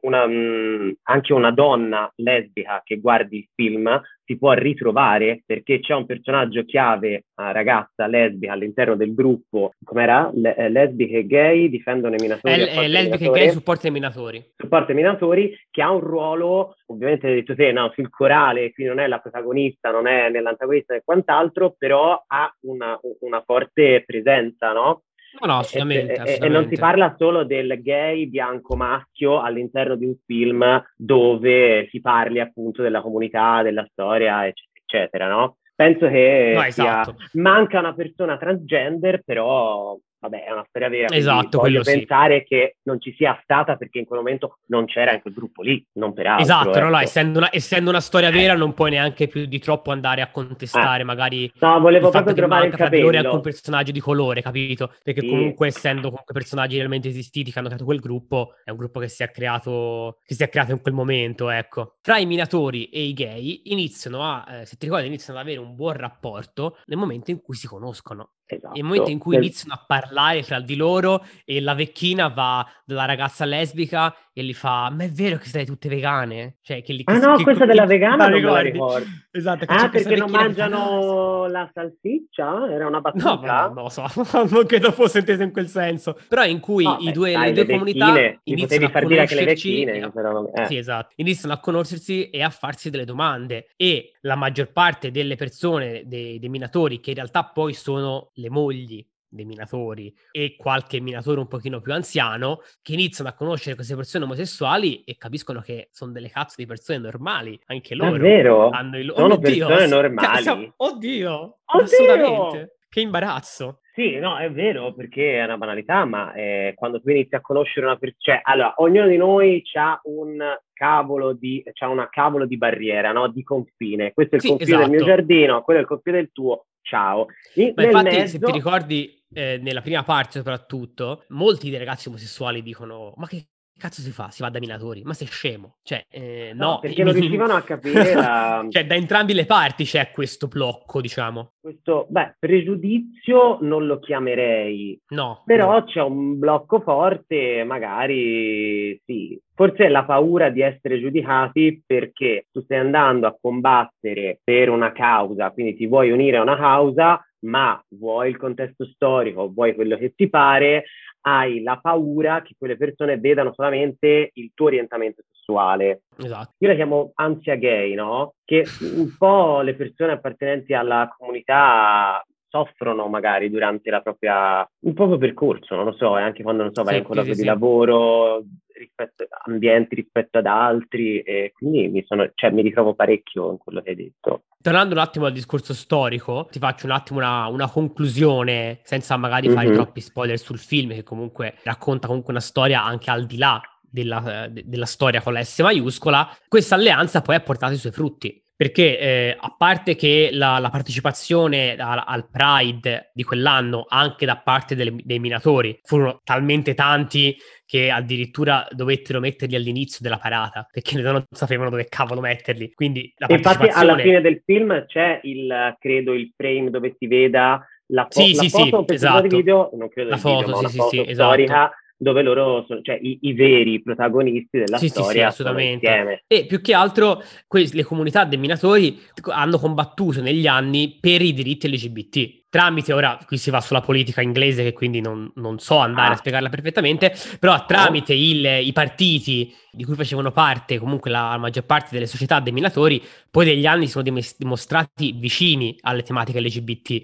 una, 0.00 0.26
mm, 0.26 0.90
anche 1.04 1.32
una 1.32 1.52
donna 1.52 2.10
lesbica 2.16 2.80
che 2.84 2.98
guardi 2.98 3.38
il 3.38 3.48
film 3.54 4.00
si 4.26 4.36
può 4.36 4.52
ritrovare 4.52 5.42
perché 5.46 5.78
c'è 5.78 5.94
un 5.94 6.04
personaggio 6.04 6.64
chiave, 6.64 7.26
una 7.36 7.52
ragazza 7.52 8.06
lesbica 8.06 8.52
all'interno 8.52 8.96
del 8.96 9.14
gruppo, 9.14 9.72
come 9.84 10.02
era? 10.02 10.30
Le, 10.34 10.56
eh, 10.56 10.68
lesbiche 10.68 11.18
e 11.18 11.26
gay 11.26 11.68
difendono 11.68 12.16
i 12.16 12.20
minatori. 12.20 12.60
È, 12.60 12.74
è 12.74 12.88
lesbiche 12.88 13.26
e 13.26 13.30
gay 13.30 13.50
supporta 13.50 13.86
i 13.86 13.92
minatori. 13.92 14.44
Supporta 14.56 14.92
i 14.92 14.96
minatori 14.96 15.56
che 15.70 15.80
ha 15.80 15.92
un 15.92 16.00
ruolo, 16.00 16.74
ovviamente 16.86 17.28
hai 17.28 17.34
detto 17.34 17.54
te, 17.54 17.70
no, 17.70 17.90
sul 17.94 18.10
corale, 18.10 18.72
qui 18.72 18.84
non 18.84 18.98
è 18.98 19.06
la 19.06 19.20
protagonista, 19.20 19.90
non 19.90 20.08
è 20.08 20.28
nell'antagonista 20.28 20.94
e 20.94 21.02
quant'altro, 21.04 21.76
però 21.78 22.24
ha 22.26 22.52
una, 22.62 22.98
una 23.20 23.42
forte 23.46 24.02
presenza, 24.04 24.72
no? 24.72 25.02
No, 25.40 25.46
no, 25.46 25.58
assolutamente, 25.58 26.12
e, 26.12 26.14
assolutamente. 26.14 26.46
E, 26.46 26.48
non 26.48 26.68
si 26.68 26.76
parla 26.76 27.14
solo 27.18 27.44
del 27.44 27.82
gay 27.82 28.26
bianco 28.26 28.76
maschio 28.76 29.40
all'interno 29.40 29.96
di 29.96 30.06
un 30.06 30.16
film 30.24 30.82
dove 30.96 31.88
si 31.90 32.00
parli 32.00 32.40
appunto 32.40 32.82
della 32.82 33.00
comunità, 33.00 33.62
della 33.62 33.86
storia, 33.90 34.46
eccetera, 34.46 34.70
eccetera 34.86 35.28
no? 35.28 35.56
Penso 35.74 36.08
che 36.08 36.52
no, 36.54 36.62
esatto. 36.62 37.16
sia... 37.18 37.42
manca 37.42 37.78
una 37.80 37.92
persona 37.92 38.38
transgender, 38.38 39.22
però 39.24 39.96
vabbè, 40.18 40.44
è 40.44 40.52
una 40.52 40.64
storia 40.68 40.88
vera. 40.88 41.14
Esatto, 41.14 41.58
voglio 41.58 41.82
pensare 41.82 42.40
sì. 42.40 42.44
che 42.46 42.76
non 42.82 43.00
ci 43.00 43.14
sia 43.16 43.38
stata 43.42 43.76
perché 43.76 43.98
in 43.98 44.04
quel 44.04 44.20
momento 44.20 44.58
non 44.66 44.86
c'era 44.86 45.12
in 45.12 45.20
quel 45.20 45.34
gruppo 45.34 45.62
lì, 45.62 45.84
non 45.94 46.12
per 46.12 46.26
altro. 46.26 46.42
Esatto, 46.42 46.70
ecco. 46.70 46.80
no, 46.80 46.90
no, 46.90 46.98
essendo, 46.98 47.38
una, 47.38 47.48
essendo 47.52 47.90
una 47.90 48.00
storia 48.00 48.30
vera 48.30 48.54
non 48.54 48.74
puoi 48.74 48.90
neanche 48.90 49.28
più 49.28 49.46
di 49.46 49.58
troppo 49.58 49.90
andare 49.90 50.22
a 50.22 50.30
contestare 50.30 51.02
eh. 51.02 51.04
magari 51.04 51.50
No, 51.60 51.80
volevo 51.80 52.10
proprio 52.10 52.34
trovare 52.34 52.66
il 52.66 52.74
capello. 52.74 53.10
Tra 53.10 53.20
alcun 53.20 53.40
personaggio 53.40 53.92
di 53.92 54.00
colore, 54.00 54.42
capito? 54.42 54.92
Perché 55.02 55.20
sì. 55.20 55.28
comunque 55.28 55.68
essendo 55.68 56.08
comunque 56.08 56.34
personaggi 56.34 56.76
realmente 56.76 57.08
esistiti 57.08 57.50
che 57.50 57.58
hanno 57.58 57.68
creato 57.68 57.84
quel 57.84 58.00
gruppo, 58.00 58.54
è 58.64 58.70
un 58.70 58.76
gruppo 58.76 59.00
che 59.00 59.08
si 59.08 59.22
è 59.22 59.30
creato 59.30 60.18
che 60.24 60.34
si 60.34 60.42
è 60.42 60.48
creato 60.48 60.72
in 60.72 60.80
quel 60.80 60.94
momento, 60.94 61.50
ecco. 61.50 61.96
Tra 62.00 62.18
i 62.18 62.26
minatori 62.26 62.86
e 62.86 63.02
i 63.02 63.12
gay 63.12 63.62
iniziano 63.64 64.22
a, 64.22 64.44
eh, 64.48 64.66
se 64.66 64.76
ti 64.76 64.86
ricordi, 64.86 65.06
iniziano 65.06 65.38
ad 65.38 65.46
avere 65.46 65.60
un 65.60 65.74
buon 65.74 65.94
rapporto 65.94 66.78
nel 66.86 66.98
momento 66.98 67.30
in 67.30 67.40
cui 67.40 67.54
si 67.54 67.66
conoscono. 67.66 68.35
Esatto. 68.48 68.74
Nel 68.74 68.84
momento 68.84 69.10
in 69.10 69.18
cui 69.18 69.34
iniziano 69.34 69.74
a 69.74 69.84
parlare 69.84 70.44
fra 70.44 70.60
di 70.60 70.76
loro 70.76 71.24
e 71.44 71.60
la 71.60 71.74
vecchina 71.74 72.28
va 72.28 72.64
dalla 72.84 73.04
ragazza 73.04 73.44
lesbica 73.44 74.14
e 74.32 74.44
gli 74.44 74.54
fa 74.54 74.88
ma 74.90 75.02
è 75.02 75.10
vero 75.10 75.38
che 75.38 75.46
siete 75.46 75.66
tutte 75.66 75.88
vegane? 75.88 76.58
Cioè, 76.62 76.82
che 76.82 76.92
li, 76.92 77.02
ah 77.06 77.18
no, 77.18 77.36
che, 77.36 77.42
questa 77.42 77.64
che, 77.64 77.70
della 77.70 77.86
vegana 77.86 78.28
non 78.28 78.40
la 78.40 78.60
ricordo. 78.60 79.06
Esatto. 79.36 79.64
Ah, 79.68 79.90
perché 79.90 80.16
non 80.16 80.30
mangiano 80.30 81.42
fa... 81.42 81.48
la 81.50 81.70
salsiccia? 81.70 82.70
Era 82.70 82.86
una 82.86 83.02
battuta? 83.02 83.34
No, 83.34 83.40
no, 83.42 83.74
non 83.74 83.82
lo 83.82 83.88
so, 83.90 84.06
non 84.48 84.64
credo 84.64 84.92
fosse 84.92 85.18
inteso 85.18 85.42
in 85.42 85.52
quel 85.52 85.68
senso. 85.68 86.18
Però 86.26 86.42
in 86.44 86.58
cui 86.58 86.84
no, 86.84 86.96
i 87.00 87.12
due, 87.12 87.32
dai, 87.32 87.48
le 87.48 87.52
due 87.52 87.64
le 87.64 87.72
comunità 87.72 88.12
vecchine, 88.12 88.40
iniziano 88.44 88.86
a 88.86 89.24
che 89.26 89.34
le 89.34 89.44
vecchine, 89.44 90.10
però, 90.10 90.50
eh. 90.54 90.64
Sì, 90.66 90.76
esatto. 90.78 91.12
Iniziano 91.16 91.52
a 91.52 91.58
conoscersi 91.58 92.30
e 92.30 92.42
a 92.42 92.48
farsi 92.48 92.88
delle 92.88 93.04
domande 93.04 93.68
e 93.76 94.12
la 94.22 94.36
maggior 94.36 94.72
parte 94.72 95.10
delle 95.10 95.36
persone, 95.36 96.04
dei, 96.06 96.38
dei 96.38 96.48
minatori, 96.48 97.00
che 97.00 97.10
in 97.10 97.16
realtà 97.16 97.44
poi 97.44 97.74
sono 97.74 98.30
le 98.36 98.50
mogli 98.50 99.06
dei 99.28 99.44
minatori 99.44 100.12
e 100.30 100.56
qualche 100.56 101.00
minatore 101.00 101.40
un 101.40 101.48
pochino 101.48 101.80
più 101.80 101.92
anziano 101.92 102.60
che 102.80 102.94
iniziano 102.94 103.28
a 103.28 103.34
conoscere 103.34 103.74
queste 103.74 103.94
persone 103.94 104.24
omosessuali 104.24 105.02
e 105.04 105.16
capiscono 105.16 105.60
che 105.60 105.88
sono 105.90 106.12
delle 106.12 106.30
cazzo 106.30 106.54
di 106.58 106.66
persone 106.66 106.98
normali, 106.98 107.58
anche 107.66 107.94
loro. 107.94 108.12
Davvero? 108.12 108.70
Hanno 108.70 108.98
il... 108.98 109.12
Sono 109.14 109.34
oh, 109.34 109.38
persone 109.38 109.76
Dio, 109.76 109.86
normali. 109.88 110.42
Siamo... 110.42 110.72
Oddio! 110.76 111.58
Oddio! 111.64 111.84
Assolutamente. 111.84 112.76
Che 112.88 113.00
imbarazzo. 113.00 113.80
Sì, 113.92 114.18
no, 114.18 114.36
è 114.36 114.50
vero, 114.50 114.92
perché 114.92 115.38
è 115.38 115.44
una 115.44 115.56
banalità, 115.56 116.04
ma 116.04 116.34
eh, 116.34 116.74
quando 116.76 117.00
tu 117.00 117.08
inizi 117.08 117.34
a 117.34 117.40
conoscere 117.40 117.86
una 117.86 117.96
persona, 117.96 118.20
cioè, 118.20 118.40
allora, 118.42 118.74
ognuno 118.76 119.08
di 119.08 119.16
noi 119.16 119.62
ha 119.72 119.98
un 120.04 120.38
cavolo 120.74 121.32
di, 121.32 121.62
c'ha 121.72 121.88
una 121.88 122.08
cavolo 122.10 122.44
di 122.44 122.58
barriera, 122.58 123.12
no? 123.12 123.28
Di 123.28 123.42
confine. 123.42 124.12
Questo 124.12 124.34
è 124.34 124.36
il 124.36 124.42
sì, 124.42 124.48
confine 124.48 124.70
esatto. 124.70 124.82
del 124.82 124.90
mio 124.90 125.04
esatto. 125.04 125.16
giardino, 125.16 125.62
quello 125.62 125.78
è 125.78 125.82
il 125.82 125.88
confine 125.88 126.16
del 126.18 126.30
tuo. 126.30 126.66
Ciao. 126.86 127.26
In, 127.54 127.72
ma 127.74 127.82
infatti, 127.82 128.16
mezzo... 128.16 128.38
se 128.38 128.38
ti 128.38 128.52
ricordi, 128.52 129.24
eh, 129.32 129.58
nella 129.60 129.80
prima 129.80 130.04
parte 130.04 130.38
soprattutto, 130.38 131.24
molti 131.30 131.68
dei 131.68 131.80
ragazzi 131.80 132.06
omosessuali 132.06 132.62
dicono, 132.62 133.12
ma 133.16 133.26
che 133.26 133.48
cazzo 133.78 134.00
si 134.00 134.10
fa? 134.10 134.30
Si 134.30 134.42
va 134.42 134.48
da 134.48 134.58
minatori? 134.58 135.02
Ma 135.02 135.12
sei 135.12 135.26
scemo? 135.26 135.76
Cioè, 135.82 136.04
eh, 136.10 136.52
no, 136.54 136.72
no, 136.72 136.78
perché 136.80 137.04
non 137.04 137.12
riuscivano 137.12 137.54
a 137.54 137.62
capire 137.62 138.14
la... 138.14 138.66
cioè, 138.70 138.86
da 138.86 138.94
entrambi 138.94 139.34
le 139.34 139.46
parti 139.46 139.84
c'è 139.84 140.10
questo 140.10 140.48
blocco, 140.48 141.00
diciamo. 141.00 141.52
Questo, 141.60 142.06
beh, 142.08 142.36
pregiudizio 142.38 143.58
non 143.60 143.86
lo 143.86 143.98
chiamerei. 143.98 145.00
No. 145.08 145.42
Però 145.44 145.72
no. 145.72 145.84
c'è 145.84 146.00
un 146.00 146.38
blocco 146.38 146.80
forte, 146.80 147.64
magari 147.64 149.00
sì. 149.04 149.38
Forse 149.54 149.86
è 149.86 149.88
la 149.88 150.04
paura 150.04 150.50
di 150.50 150.60
essere 150.60 151.00
giudicati 151.00 151.82
perché 151.84 152.46
tu 152.52 152.60
stai 152.62 152.78
andando 152.78 153.26
a 153.26 153.36
combattere 153.40 154.40
per 154.44 154.68
una 154.68 154.92
causa, 154.92 155.50
quindi 155.50 155.74
ti 155.76 155.86
vuoi 155.86 156.10
unire 156.10 156.36
a 156.36 156.42
una 156.42 156.58
causa, 156.58 157.26
ma 157.46 157.82
vuoi 157.90 158.28
il 158.28 158.36
contesto 158.36 158.84
storico, 158.84 159.50
vuoi 159.50 159.74
quello 159.74 159.96
che 159.96 160.12
ti 160.14 160.28
pare, 160.28 160.84
hai 161.26 161.62
la 161.62 161.78
paura 161.78 162.42
che 162.42 162.54
quelle 162.56 162.76
persone 162.76 163.18
vedano 163.18 163.52
solamente 163.52 164.30
il 164.34 164.52
tuo 164.54 164.66
orientamento 164.66 165.22
sessuale. 165.30 166.02
Esatto. 166.16 166.54
Io 166.58 166.68
la 166.68 166.74
chiamo 166.74 167.12
ansia 167.14 167.56
gay, 167.56 167.94
no? 167.94 168.34
Che 168.44 168.64
un 168.94 169.14
po' 169.16 169.60
le 169.60 169.74
persone 169.74 170.12
appartenenti 170.12 170.72
alla 170.72 171.12
comunità 171.16 172.24
soffrono 172.56 173.08
magari 173.08 173.50
durante 173.50 173.90
la 173.90 174.00
propria, 174.00 174.68
il 174.80 174.94
proprio 174.94 175.18
percorso, 175.18 175.74
non 175.74 175.84
lo 175.84 175.92
so, 175.92 176.16
e 176.16 176.22
anche 176.22 176.42
quando, 176.42 176.62
non 176.62 176.72
so, 176.72 176.82
vai 176.82 176.94
sì, 176.94 177.00
in 177.00 177.06
colloquio 177.06 177.34
sì, 177.34 177.40
di 177.40 177.46
sì. 177.46 177.52
lavoro, 177.52 178.44
rispetto, 178.78 179.26
ambienti 179.44 179.94
rispetto 179.94 180.38
ad 180.38 180.46
altri, 180.46 181.20
e 181.20 181.52
quindi 181.54 181.88
mi, 181.88 182.04
sono, 182.06 182.30
cioè, 182.34 182.50
mi 182.50 182.62
ritrovo 182.62 182.94
parecchio 182.94 183.50
in 183.50 183.58
quello 183.58 183.82
che 183.82 183.90
hai 183.90 183.96
detto. 183.96 184.44
Tornando 184.60 184.94
un 184.94 185.00
attimo 185.00 185.26
al 185.26 185.32
discorso 185.32 185.74
storico, 185.74 186.48
ti 186.50 186.58
faccio 186.58 186.86
un 186.86 186.92
attimo 186.92 187.18
una, 187.18 187.46
una 187.46 187.70
conclusione, 187.70 188.80
senza 188.82 189.16
magari 189.16 189.48
fare 189.48 189.66
mm-hmm. 189.66 189.74
troppi 189.74 190.00
spoiler 190.00 190.38
sul 190.38 190.58
film, 190.58 190.92
che 190.92 191.02
comunque 191.02 191.54
racconta 191.62 192.06
comunque 192.06 192.32
una 192.32 192.42
storia 192.42 192.82
anche 192.82 193.10
al 193.10 193.26
di 193.26 193.36
là 193.36 193.60
della, 193.80 194.48
della 194.50 194.86
storia 194.86 195.22
con 195.22 195.32
la 195.32 195.42
S 195.42 195.60
maiuscola. 195.60 196.28
Questa 196.48 196.74
alleanza 196.74 197.22
poi 197.22 197.36
ha 197.36 197.40
portato 197.40 197.74
i 197.74 197.76
suoi 197.76 197.92
frutti 197.92 198.42
perché 198.56 198.98
eh, 198.98 199.36
a 199.38 199.54
parte 199.56 199.94
che 199.94 200.30
la, 200.32 200.58
la 200.58 200.70
partecipazione 200.70 201.76
al, 201.76 202.02
al, 202.04 202.26
Pride 202.30 203.10
di 203.12 203.22
quell'anno 203.22 203.84
anche 203.86 204.24
da 204.24 204.38
parte 204.38 204.74
delle, 204.74 204.96
dei 205.04 205.18
minatori 205.18 205.78
furono 205.82 206.20
talmente 206.24 206.72
tanti 206.72 207.36
che 207.66 207.90
addirittura 207.90 208.66
dovettero 208.70 209.20
metterli 209.20 209.56
all'inizio 209.56 209.98
della 210.00 210.16
parata 210.16 210.66
perché 210.70 210.96
non 211.02 211.22
sapevano 211.30 211.68
dove 211.68 211.86
cavolo 211.88 212.22
metterli. 212.22 212.72
Quindi 212.72 213.12
la 213.16 213.26
partecipazione... 213.26 213.68
Infatti 213.68 213.90
alla 213.90 214.02
fine 214.02 214.20
del 214.22 214.42
film 214.42 214.86
c'è 214.86 215.20
il, 215.24 215.76
credo, 215.78 216.14
il 216.14 216.32
frame 216.34 216.70
dove 216.70 216.96
si 216.98 217.06
veda 217.06 217.62
la, 217.88 218.06
fo- 218.08 218.20
sì, 218.22 218.34
la 218.34 218.42
sì, 218.42 218.48
foto 218.48 218.84
sì, 218.88 218.94
esatto. 218.94 219.36
video, 219.36 219.70
non 219.74 219.88
credo 219.90 220.10
la 220.10 220.16
foto, 220.16 220.38
video, 220.38 220.54
sì, 220.54 220.60
una 220.60 220.68
sì, 220.68 220.76
foto 220.78 220.88
sì, 220.88 221.14
storica 221.14 221.54
esatto 221.54 221.84
dove 221.98 222.22
loro 222.22 222.64
sono, 222.66 222.82
cioè 222.82 222.98
i, 223.00 223.18
i 223.22 223.32
veri 223.32 223.80
protagonisti 223.82 224.58
della 224.58 224.76
sì, 224.76 224.88
storia 224.88 225.30
sì, 225.30 225.36
sì, 225.36 225.42
assolutamente. 225.42 226.24
E 226.26 226.46
più 226.46 226.60
che 226.60 226.74
altro 226.74 227.22
que- 227.46 227.70
le 227.72 227.84
comunità 227.84 228.24
dei 228.24 228.38
minatori 228.38 229.00
hanno 229.30 229.58
combattuto 229.58 230.20
negli 230.20 230.46
anni 230.46 230.98
per 231.00 231.22
i 231.22 231.32
diritti 231.32 231.68
LGBT. 231.68 232.44
Tramite, 232.48 232.92
ora 232.92 233.18
qui 233.26 233.38
si 233.38 233.50
va 233.50 233.60
sulla 233.60 233.80
politica 233.80 234.20
inglese 234.20 234.62
che 234.62 234.72
quindi 234.72 235.00
non, 235.00 235.30
non 235.36 235.58
so 235.58 235.78
andare 235.78 236.10
ah. 236.10 236.12
a 236.12 236.16
spiegarla 236.16 236.48
perfettamente, 236.48 237.14
però 237.38 237.64
tramite 237.66 238.12
oh. 238.12 238.16
il, 238.16 238.66
i 238.66 238.72
partiti 238.72 239.52
di 239.70 239.84
cui 239.84 239.94
facevano 239.94 240.32
parte 240.32 240.78
comunque 240.78 241.10
la 241.10 241.36
maggior 241.38 241.64
parte 241.64 241.88
delle 241.92 242.06
società 242.06 242.40
dei 242.40 242.52
minatori, 242.52 243.02
poi 243.30 243.44
degli 243.44 243.66
anni 243.66 243.88
sono 243.88 244.04
dimostrati 244.38 245.12
vicini 245.12 245.76
alle 245.80 246.02
tematiche 246.02 246.40
LGBT 246.40 247.02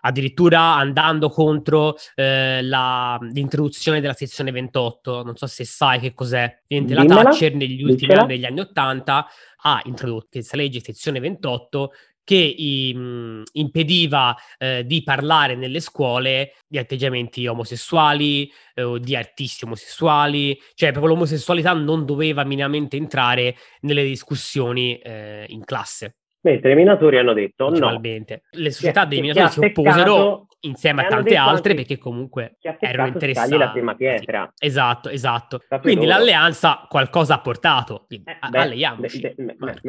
addirittura 0.00 0.74
andando 0.74 1.28
contro 1.28 1.96
eh, 2.14 2.62
la, 2.62 3.18
l'introduzione 3.32 4.00
della 4.00 4.14
sezione 4.14 4.50
28. 4.50 5.22
Non 5.22 5.36
so 5.36 5.46
se 5.46 5.64
sai 5.64 6.00
che 6.00 6.14
cos'è. 6.14 6.60
La 6.66 7.04
Thatcher 7.04 7.54
negli 7.54 7.82
ultimi 7.82 8.14
anni 8.14 8.26
degli 8.26 8.44
anni 8.44 8.60
80 8.60 9.26
ha 9.62 9.80
introdotto 9.84 10.28
questa 10.30 10.56
legge 10.56 10.80
sezione 10.80 11.20
28 11.20 11.90
che 12.30 12.36
i, 12.36 12.94
mh, 12.94 13.42
impediva 13.54 14.36
eh, 14.56 14.84
di 14.86 15.02
parlare 15.02 15.56
nelle 15.56 15.80
scuole 15.80 16.54
di 16.68 16.78
atteggiamenti 16.78 17.44
omosessuali 17.48 18.48
eh, 18.74 18.82
o 18.82 18.98
di 18.98 19.16
artisti 19.16 19.64
omosessuali, 19.64 20.56
cioè 20.74 20.92
proprio 20.92 21.14
l'omosessualità 21.14 21.72
non 21.72 22.04
doveva 22.04 22.44
minimamente 22.44 22.96
entrare 22.96 23.56
nelle 23.80 24.04
discussioni 24.04 24.96
eh, 24.98 25.44
in 25.48 25.64
classe. 25.64 26.19
Mentre 26.42 26.72
i 26.72 26.74
minatori 26.74 27.18
hanno 27.18 27.32
detto 27.32 27.68
no. 27.70 28.00
Le 28.00 28.70
società 28.70 29.04
dei 29.04 29.20
minatori 29.20 29.48
si 29.48 29.64
opposero 29.64 30.46
insieme 30.60 31.04
a 31.04 31.08
tante 31.08 31.36
altre 31.36 31.74
perché 31.74 31.98
comunque 31.98 32.56
erano 32.80 33.08
interessati. 33.08 33.56
la 33.56 33.70
prima 33.70 33.94
pietra. 33.94 34.50
Sì, 34.54 34.66
esatto, 34.66 35.08
esatto. 35.08 35.60
Quindi 35.80 36.06
loro. 36.06 36.18
l'alleanza 36.18 36.86
qualcosa 36.88 37.34
ha 37.34 37.40
portato. 37.40 38.06
Eh, 38.08 38.22
beh, 38.50 38.58
alleiamoci. 38.58 39.34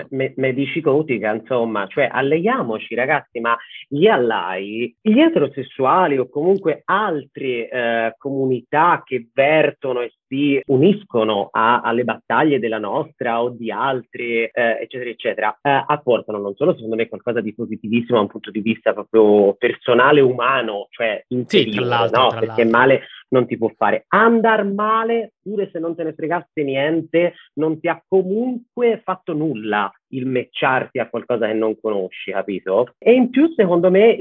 Me 0.09 0.53
dici 0.53 0.81
Cotica, 0.81 1.33
insomma, 1.33 1.87
cioè 1.87 2.07
alleiamoci 2.11 2.95
ragazzi, 2.95 3.39
ma 3.39 3.57
gli 3.87 4.07
allai, 4.07 4.95
gli 5.01 5.19
eterosessuali 5.19 6.17
o 6.17 6.29
comunque 6.29 6.81
altre 6.85 7.69
eh, 7.69 8.15
comunità 8.17 9.01
che 9.03 9.27
vertono 9.33 10.01
e 10.01 10.13
si 10.27 10.61
uniscono 10.67 11.49
a, 11.51 11.81
alle 11.81 12.05
battaglie 12.05 12.59
della 12.59 12.77
nostra 12.77 13.41
o 13.41 13.49
di 13.49 13.69
altre, 13.69 14.49
eh, 14.51 14.79
eccetera, 14.81 15.09
eccetera, 15.09 15.59
eh, 15.61 15.83
apportano 15.85 16.39
non 16.41 16.55
solo 16.55 16.73
secondo 16.73 16.95
me 16.95 17.07
qualcosa 17.07 17.41
di 17.41 17.53
positivissimo 17.53 18.17
da 18.17 18.23
un 18.23 18.29
punto 18.29 18.51
di 18.51 18.61
vista 18.61 18.93
proprio 18.93 19.53
personale, 19.53 20.21
umano, 20.21 20.87
cioè 20.89 21.23
interiore, 21.29 22.07
sì, 22.07 22.13
no? 22.13 22.27
Perché 22.39 22.65
male 22.65 23.01
non 23.29 23.45
ti 23.47 23.57
può 23.57 23.71
fare. 23.75 24.05
Andar 24.09 24.65
male, 24.65 25.33
pure 25.41 25.69
se 25.71 25.79
non 25.79 25.95
te 25.95 26.03
ne 26.03 26.13
fregasse 26.13 26.63
niente, 26.63 27.33
non 27.55 27.79
ti 27.79 27.87
ha 27.87 28.01
comunque 28.07 29.01
fatto 29.03 29.33
nulla 29.33 29.91
il 30.11 30.25
matcharti 30.25 30.99
a 30.99 31.09
qualcosa 31.09 31.47
che 31.47 31.53
non 31.53 31.79
conosci, 31.79 32.31
capito? 32.31 32.93
E 32.97 33.13
in 33.13 33.29
più, 33.29 33.53
secondo 33.55 33.89
me, 33.89 34.17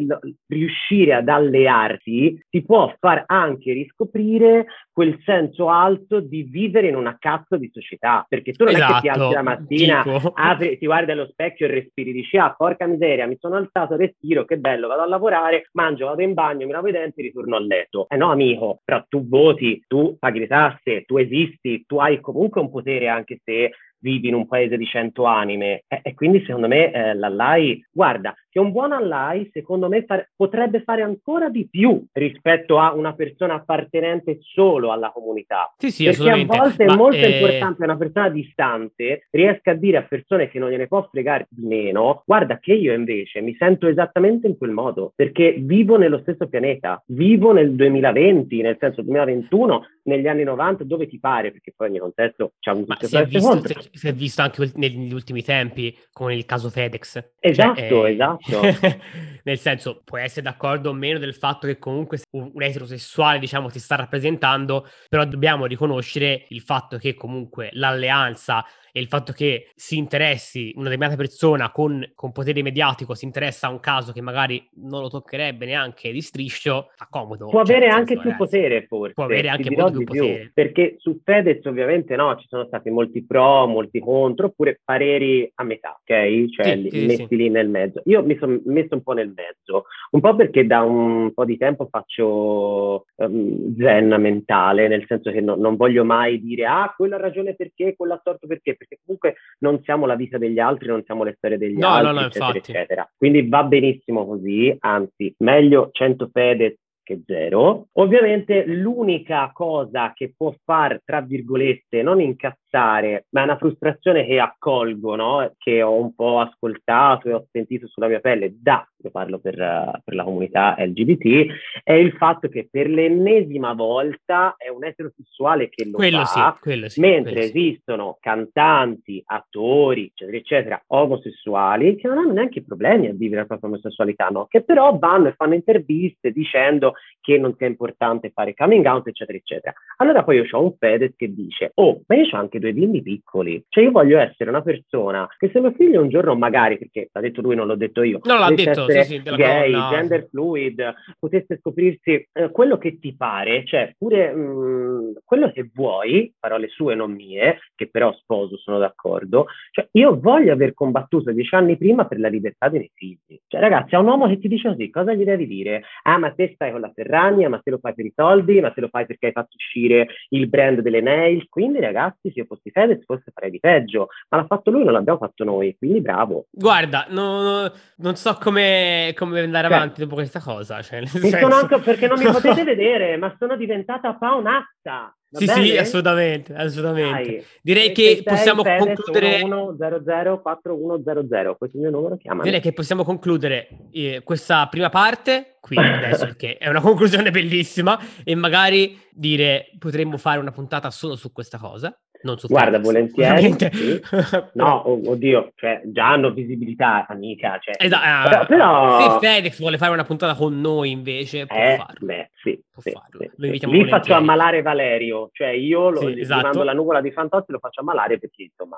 riuscire 0.46 1.14
ad 1.14 1.28
allearti 1.28 2.40
ti 2.48 2.62
può 2.62 2.92
far 2.98 3.24
anche 3.26 3.72
riscoprire 3.72 4.66
quel 4.92 5.18
senso 5.24 5.68
alto 5.68 6.20
di 6.20 6.42
vivere 6.42 6.88
in 6.88 6.96
una 6.96 7.16
cazzo 7.18 7.56
di 7.56 7.70
società, 7.72 8.24
perché 8.28 8.52
tu 8.52 8.64
non 8.64 8.74
esatto, 8.74 8.92
è 8.92 8.94
che 8.94 9.00
ti 9.00 9.08
alzi 9.08 9.34
la 9.34 9.42
mattina, 9.42 10.04
apri, 10.34 10.78
ti 10.78 10.86
guardi 10.86 11.10
allo 11.10 11.26
specchio 11.26 11.66
e 11.66 11.70
respiri, 11.70 12.12
dici 12.12 12.36
ah 12.36 12.54
porca 12.56 12.86
miseria, 12.86 13.26
mi 13.26 13.36
sono 13.38 13.56
alzato, 13.56 13.96
respiro, 13.96 14.44
che 14.44 14.58
bello, 14.58 14.88
vado 14.88 15.02
a 15.02 15.08
lavorare, 15.08 15.68
mangio, 15.72 16.06
vado 16.06 16.22
in 16.22 16.34
bagno, 16.34 16.66
mi 16.66 16.72
lavo 16.72 16.88
i 16.88 16.92
denti, 16.92 17.22
ritorno 17.22 17.56
a 17.56 17.60
letto. 17.60 18.06
Eh 18.08 18.16
no 18.16 18.30
amico, 18.30 18.80
però 18.84 19.02
tu 19.08 19.26
voti, 19.26 19.82
tu 19.86 20.16
paghi 20.18 20.40
le 20.40 20.46
tasse, 20.46 21.04
tu 21.10 21.16
esisti, 21.16 21.84
tu 21.88 21.98
hai 21.98 22.20
comunque 22.20 22.60
un 22.60 22.70
potere 22.70 23.08
anche 23.08 23.40
se 23.42 23.72
vivi 24.00 24.28
in 24.28 24.34
un 24.34 24.46
paese 24.46 24.76
di 24.76 24.86
cento 24.86 25.24
anime 25.24 25.84
e, 25.88 26.00
e 26.02 26.14
quindi 26.14 26.40
secondo 26.44 26.68
me 26.68 26.92
eh, 26.92 27.14
l'Allai, 27.14 27.84
guarda, 27.90 28.34
che 28.48 28.58
un 28.58 28.72
buon 28.72 28.92
Allai 28.92 29.48
secondo 29.52 29.88
me 29.88 30.04
fare, 30.04 30.30
potrebbe 30.34 30.82
fare 30.82 31.02
ancora 31.02 31.48
di 31.48 31.68
più 31.68 32.04
rispetto 32.12 32.78
a 32.78 32.94
una 32.94 33.14
persona 33.14 33.54
appartenente 33.54 34.38
solo 34.40 34.92
alla 34.92 35.10
comunità. 35.10 35.72
Sì, 35.76 35.90
sì, 35.90 36.04
Perché 36.04 36.30
a 36.30 36.44
volte 36.44 36.84
Ma, 36.84 36.92
è 36.92 36.96
molto 36.96 37.16
eh... 37.16 37.30
importante 37.30 37.84
una 37.84 37.96
persona 37.96 38.28
distante 38.28 39.26
riesca 39.30 39.72
a 39.72 39.74
dire 39.74 39.98
a 39.98 40.02
persone 40.02 40.48
che 40.48 40.58
non 40.58 40.70
gliene 40.70 40.88
può 40.88 41.06
fregare 41.10 41.46
di 41.50 41.66
meno, 41.66 42.22
guarda 42.24 42.58
che 42.58 42.72
io 42.72 42.92
invece 42.92 43.40
mi 43.40 43.54
sento 43.56 43.86
esattamente 43.86 44.46
in 44.46 44.56
quel 44.56 44.70
modo, 44.70 45.12
perché 45.14 45.56
vivo 45.58 45.96
nello 45.96 46.20
stesso 46.20 46.48
pianeta, 46.48 47.02
vivo 47.08 47.52
nel 47.52 47.74
2020, 47.74 48.60
nel 48.62 48.76
senso 48.80 49.02
2021, 49.02 49.86
negli 50.10 50.26
anni 50.26 50.42
90, 50.44 50.84
dove 50.84 51.06
ti 51.06 51.18
pare, 51.18 51.52
perché 51.52 51.72
poi 51.74 51.88
ogni 51.88 51.98
contesto 51.98 52.52
c'ha 52.58 52.72
un 52.72 52.84
si 53.00 53.16
è, 53.16 53.24
visto, 53.24 53.62
si 53.92 54.08
è 54.08 54.12
visto 54.12 54.42
anche 54.42 54.70
negli 54.74 55.12
ultimi 55.12 55.42
tempi 55.42 55.96
con 56.12 56.32
il 56.32 56.44
caso 56.44 56.68
FedEx. 56.68 57.12
Cioè, 57.12 57.30
esatto, 57.38 57.80
cioè, 57.80 58.08
eh... 58.08 58.12
esatto. 58.12 58.60
Nel 59.44 59.58
senso, 59.58 60.02
puoi 60.04 60.22
essere 60.22 60.42
d'accordo 60.42 60.90
o 60.90 60.92
meno 60.92 61.18
del 61.18 61.34
fatto 61.34 61.66
che 61.66 61.78
comunque 61.78 62.18
un, 62.32 62.50
un 62.52 62.62
eterosessuale, 62.62 63.38
diciamo, 63.38 63.70
ti 63.70 63.78
sta 63.78 63.96
rappresentando, 63.96 64.86
però 65.08 65.24
dobbiamo 65.24 65.66
riconoscere 65.66 66.46
il 66.48 66.60
fatto 66.60 66.98
che 66.98 67.14
comunque 67.14 67.70
l'alleanza 67.72 68.64
e 68.92 69.00
il 69.00 69.08
fatto 69.08 69.32
che 69.32 69.70
si 69.74 69.96
interessi 69.96 70.72
una 70.74 70.84
determinata 70.84 71.16
persona 71.16 71.70
con, 71.70 72.10
con 72.14 72.32
potere 72.32 72.62
mediatico, 72.62 73.14
si 73.14 73.24
interessa 73.24 73.66
a 73.66 73.70
un 73.70 73.80
caso 73.80 74.12
che 74.12 74.20
magari 74.20 74.66
non 74.82 75.00
lo 75.02 75.08
toccherebbe 75.08 75.66
neanche 75.66 76.12
di 76.12 76.20
striscio, 76.20 76.90
fa 76.94 77.06
comodo. 77.10 77.46
Può 77.48 77.64
cioè, 77.64 77.76
avere 77.76 77.90
anche 77.90 78.14
più 78.14 78.30
ragazzi. 78.30 78.38
potere 78.38 78.86
forse. 78.86 79.14
Può 79.14 79.24
avere 79.24 79.48
anche 79.48 79.70
molto 79.70 79.98
più 79.98 80.04
potere. 80.04 80.50
Perché 80.54 80.96
su 80.98 81.20
Fedez 81.22 81.64
ovviamente 81.66 82.16
no, 82.16 82.36
ci 82.36 82.46
sono 82.48 82.66
stati 82.66 82.90
molti 82.90 83.24
pro, 83.24 83.66
molti 83.66 84.00
contro, 84.00 84.46
oppure 84.46 84.80
pareri 84.84 85.50
a 85.54 85.64
metà, 85.64 85.98
ok? 86.00 86.50
Cioè 86.50 86.80
sì, 86.82 86.88
sì, 86.90 87.06
messi 87.06 87.26
sì. 87.28 87.36
lì 87.36 87.48
nel 87.48 87.68
mezzo. 87.68 88.02
Io 88.06 88.24
mi 88.24 88.36
sono 88.38 88.60
messo 88.64 88.94
un 88.94 89.02
po' 89.02 89.12
nel 89.12 89.32
mezzo, 89.34 89.84
un 90.10 90.20
po' 90.20 90.34
perché 90.34 90.66
da 90.66 90.82
un 90.82 91.32
po' 91.32 91.44
di 91.44 91.56
tempo 91.56 91.88
faccio 91.90 93.04
um, 93.16 93.76
zen 93.76 94.14
mentale, 94.18 94.88
nel 94.88 95.04
senso 95.06 95.30
che 95.30 95.40
no, 95.40 95.54
non 95.54 95.76
voglio 95.76 96.04
mai 96.04 96.40
dire 96.40 96.66
ah, 96.66 96.92
quello 96.96 97.16
ha 97.16 97.18
ragione 97.18 97.54
perché, 97.54 97.94
quello 97.96 98.14
ha 98.14 98.20
torto 98.22 98.46
perché, 98.46 98.76
perché 98.80 98.98
comunque 99.04 99.36
non 99.58 99.82
siamo 99.82 100.06
la 100.06 100.14
vita 100.14 100.38
degli 100.38 100.58
altri, 100.58 100.88
non 100.88 101.04
siamo 101.04 101.22
le 101.22 101.34
storie 101.36 101.58
degli 101.58 101.76
no, 101.76 101.88
altri, 101.88 102.14
no, 102.14 102.20
no, 102.20 102.26
eccetera, 102.26 102.58
eccetera. 102.58 103.12
Quindi 103.14 103.46
va 103.46 103.62
benissimo 103.64 104.26
così, 104.26 104.74
anzi, 104.80 105.34
meglio 105.38 105.90
100 105.92 106.30
Fedez 106.32 106.78
che 107.02 107.22
zero. 107.26 107.88
Ovviamente 107.92 108.64
l'unica 108.64 109.50
cosa 109.52 110.12
che 110.14 110.32
può 110.34 110.54
far, 110.64 111.00
tra 111.04 111.20
virgolette, 111.20 112.02
non 112.02 112.20
incazzare, 112.20 112.58
ma 112.78 113.40
è 113.40 113.44
una 113.44 113.56
frustrazione 113.56 114.24
che 114.24 114.38
accolgo, 114.38 115.16
no? 115.16 115.54
che 115.58 115.82
ho 115.82 116.00
un 116.00 116.14
po' 116.14 116.40
ascoltato 116.40 117.28
e 117.28 117.32
ho 117.32 117.46
sentito 117.50 117.88
sulla 117.88 118.08
mia 118.08 118.20
pelle 118.20 118.54
da, 118.60 118.86
io 119.02 119.10
parlo 119.10 119.38
per, 119.38 119.54
per 119.56 120.14
la 120.14 120.24
comunità 120.24 120.76
LGBT, 120.78 121.46
è 121.82 121.92
il 121.92 122.12
fatto 122.12 122.48
che 122.48 122.68
per 122.70 122.88
l'ennesima 122.88 123.72
volta 123.72 124.54
è 124.56 124.68
un 124.68 124.84
eterosessuale 124.84 125.68
che 125.68 125.86
lo 125.86 125.96
quello 125.96 126.24
fa, 126.24 126.54
sì, 126.54 126.60
quello 126.62 126.88
sì, 126.88 127.00
mentre 127.00 127.40
esistono 127.40 128.14
sì. 128.14 128.28
cantanti, 128.28 129.22
attori, 129.24 130.06
eccetera, 130.06 130.36
eccetera, 130.36 130.82
omosessuali 130.88 131.96
che 131.96 132.06
non 132.06 132.18
hanno 132.18 132.32
neanche 132.32 132.62
problemi 132.62 133.08
a 133.08 133.12
vivere 133.12 133.40
la 133.40 133.46
propria 133.46 133.70
omosessualità, 133.70 134.28
no? 134.28 134.46
che 134.46 134.62
però 134.62 134.96
vanno 134.96 135.28
e 135.28 135.34
fanno 135.36 135.54
interviste 135.54 136.30
dicendo 136.30 136.94
che 137.20 137.38
non 137.38 137.54
sia 137.56 137.66
importante 137.66 138.30
fare 138.30 138.54
coming 138.54 138.86
out, 138.86 139.08
eccetera, 139.08 139.36
eccetera. 139.36 139.72
Allora 139.96 140.22
poi 140.22 140.36
io 140.36 140.46
ho 140.50 140.62
un 140.62 140.74
Fedez 140.78 141.14
che 141.16 141.32
dice, 141.32 141.72
oh, 141.74 142.02
ma 142.06 142.16
io 142.16 142.28
ho 142.30 142.36
anche 142.36 142.58
due 142.60 142.72
bimbi 142.72 143.02
piccoli, 143.02 143.64
cioè 143.68 143.84
io 143.84 143.90
voglio 143.90 144.18
essere 144.18 144.50
una 144.50 144.62
persona 144.62 145.28
che 145.36 145.50
se 145.52 145.60
mio 145.60 145.72
figlio 145.72 146.00
un 146.00 146.08
giorno 146.08 146.36
magari, 146.36 146.78
perché 146.78 147.08
l'ha 147.12 147.20
detto 147.20 147.40
lui, 147.40 147.56
non 147.56 147.66
l'ho 147.66 147.74
detto 147.74 148.02
io, 148.02 148.20
no, 148.22 148.38
l'ha 148.38 148.52
detto, 148.54 148.88
sì, 148.88 149.02
sì, 149.04 149.22
gay, 149.22 149.72
gender 149.72 150.28
fluid, 150.30 150.94
potesse 151.18 151.58
scoprirsi 151.58 152.28
eh, 152.32 152.50
quello 152.50 152.78
che 152.78 152.98
ti 153.00 153.16
pare, 153.16 153.64
cioè 153.64 153.92
pure 153.98 154.32
mh, 154.32 154.40
mm, 154.40 154.99
quello 155.24 155.50
che 155.50 155.70
vuoi, 155.72 156.32
parole 156.38 156.68
sue 156.68 156.94
non 156.94 157.12
mie, 157.12 157.60
che 157.74 157.88
però 157.88 158.12
sposo, 158.14 158.56
sono 158.56 158.78
d'accordo, 158.78 159.46
cioè 159.70 159.88
io 159.92 160.18
voglio 160.18 160.52
aver 160.52 160.74
combattuto 160.74 161.32
dieci 161.32 161.54
anni 161.54 161.76
prima 161.76 162.06
per 162.06 162.18
la 162.18 162.28
libertà 162.28 162.68
dei 162.68 162.78
miei 162.78 162.92
figli. 162.94 163.38
Cioè 163.46 163.60
ragazzi, 163.60 163.94
a 163.94 164.00
un 164.00 164.06
uomo 164.06 164.28
che 164.28 164.38
ti 164.38 164.48
dice 164.48 164.68
così, 164.68 164.90
cosa 164.90 165.14
gli 165.14 165.24
devi 165.24 165.46
dire? 165.46 165.82
Ah, 166.02 166.18
ma 166.18 166.30
te 166.32 166.52
stai 166.54 166.70
con 166.70 166.80
la 166.80 166.92
Ferragna, 166.94 167.48
ma 167.48 167.60
se 167.62 167.70
lo 167.70 167.78
fai 167.78 167.94
per 167.94 168.04
i 168.04 168.12
soldi, 168.14 168.60
ma 168.60 168.72
se 168.74 168.80
lo 168.80 168.88
fai 168.88 169.06
perché 169.06 169.26
hai 169.26 169.32
fatto 169.32 169.54
uscire 169.54 170.08
il 170.30 170.48
brand 170.48 170.80
delle 170.80 171.00
nail. 171.00 171.48
Quindi, 171.48 171.80
ragazzi, 171.80 172.30
se 172.30 172.40
io 172.40 172.44
fossi 172.46 172.70
Fedez, 172.70 173.04
forse 173.04 173.30
farei 173.32 173.50
di 173.50 173.60
peggio. 173.60 174.08
Ma 174.28 174.38
l'ha 174.38 174.46
fatto 174.46 174.70
lui, 174.70 174.84
non 174.84 174.92
l'abbiamo 174.92 175.18
fatto 175.18 175.44
noi. 175.44 175.76
Quindi, 175.78 176.00
bravo. 176.00 176.46
Guarda, 176.50 177.06
no, 177.08 177.70
non 177.96 178.16
so 178.16 178.36
come, 178.40 179.12
come 179.16 179.40
andare 179.40 179.68
cioè, 179.68 179.76
avanti 179.76 180.00
dopo 180.00 180.14
questa 180.14 180.40
cosa. 180.40 180.82
Cioè, 180.82 181.04
senso... 181.06 181.46
anche, 181.46 181.78
perché 181.78 182.06
non 182.06 182.18
mi 182.18 182.26
potete 182.30 182.64
vedere, 182.64 183.16
ma 183.16 183.34
sono 183.38 183.56
diventata 183.56 184.14
paonazza. 184.14 184.99
Va 185.32 185.38
sì, 185.38 185.44
bene? 185.44 185.64
sì, 185.64 185.76
assolutamente, 185.76 186.54
assolutamente. 186.54 187.30
Dai. 187.30 187.44
Direi 187.62 187.92
che 187.92 188.22
possiamo 188.24 188.64
concludere 188.64 189.42
11004100, 189.42 191.54
questo 191.56 191.76
è 191.76 191.80
il 191.80 191.86
mio 191.86 191.90
numero, 191.90 192.16
chiamami. 192.16 192.42
Direi 192.42 192.60
che 192.60 192.72
possiamo 192.72 193.04
concludere 193.04 193.68
eh, 193.92 194.22
questa 194.24 194.66
prima 194.66 194.88
parte 194.88 195.58
qui 195.60 195.76
adesso 195.78 196.24
perché 196.24 196.56
è 196.56 196.68
una 196.68 196.80
conclusione 196.80 197.30
bellissima 197.30 197.96
e 198.24 198.34
magari 198.34 198.98
dire 199.12 199.70
potremmo 199.78 200.16
fare 200.16 200.40
una 200.40 200.50
puntata 200.50 200.90
solo 200.90 201.14
su 201.14 201.30
questa 201.32 201.58
cosa. 201.58 201.96
Non 202.22 202.38
su 202.38 202.48
Guarda, 202.48 202.78
volentieri. 202.78 203.54
Sì. 203.58 204.00
No, 204.54 204.88
oddio, 204.88 205.52
cioè, 205.56 205.80
già 205.84 206.10
hanno 206.10 206.30
visibilità, 206.30 207.06
amica. 207.08 207.58
Cioè, 207.60 207.74
esatto, 207.78 208.28
però, 208.28 208.46
però... 208.46 209.18
Se 209.20 209.26
Fedex 209.26 209.58
vuole 209.58 209.78
fare 209.78 209.92
una 209.92 210.04
puntata 210.04 210.34
con 210.34 210.60
noi 210.60 210.90
invece, 210.90 211.46
può 211.46 211.56
eh, 211.56 211.76
farlo. 211.76 212.06
Beh, 212.06 212.30
sì, 212.42 212.60
può 212.70 212.82
sì, 212.82 212.90
farlo. 212.90 213.20
Sì, 213.20 213.30
Lì 213.36 213.58
volentieri. 213.58 213.88
faccio 213.88 214.14
ammalare 214.14 214.62
Valerio, 214.62 215.30
cioè 215.32 215.48
io 215.48 215.90
lo, 215.90 216.00
sì, 216.00 216.20
esatto. 216.20 216.42
mando 216.42 216.62
la 216.62 216.72
nuvola 216.72 217.00
di 217.00 217.10
Fantozzi 217.10 217.52
lo 217.52 217.58
faccio 217.58 217.80
ammalare 217.80 218.18
perché 218.18 218.42
insomma 218.44 218.76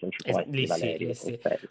non 0.00 0.10
ci 0.10 0.30
può 0.30 0.40
essere 0.40 0.66
Valerio. 0.66 1.12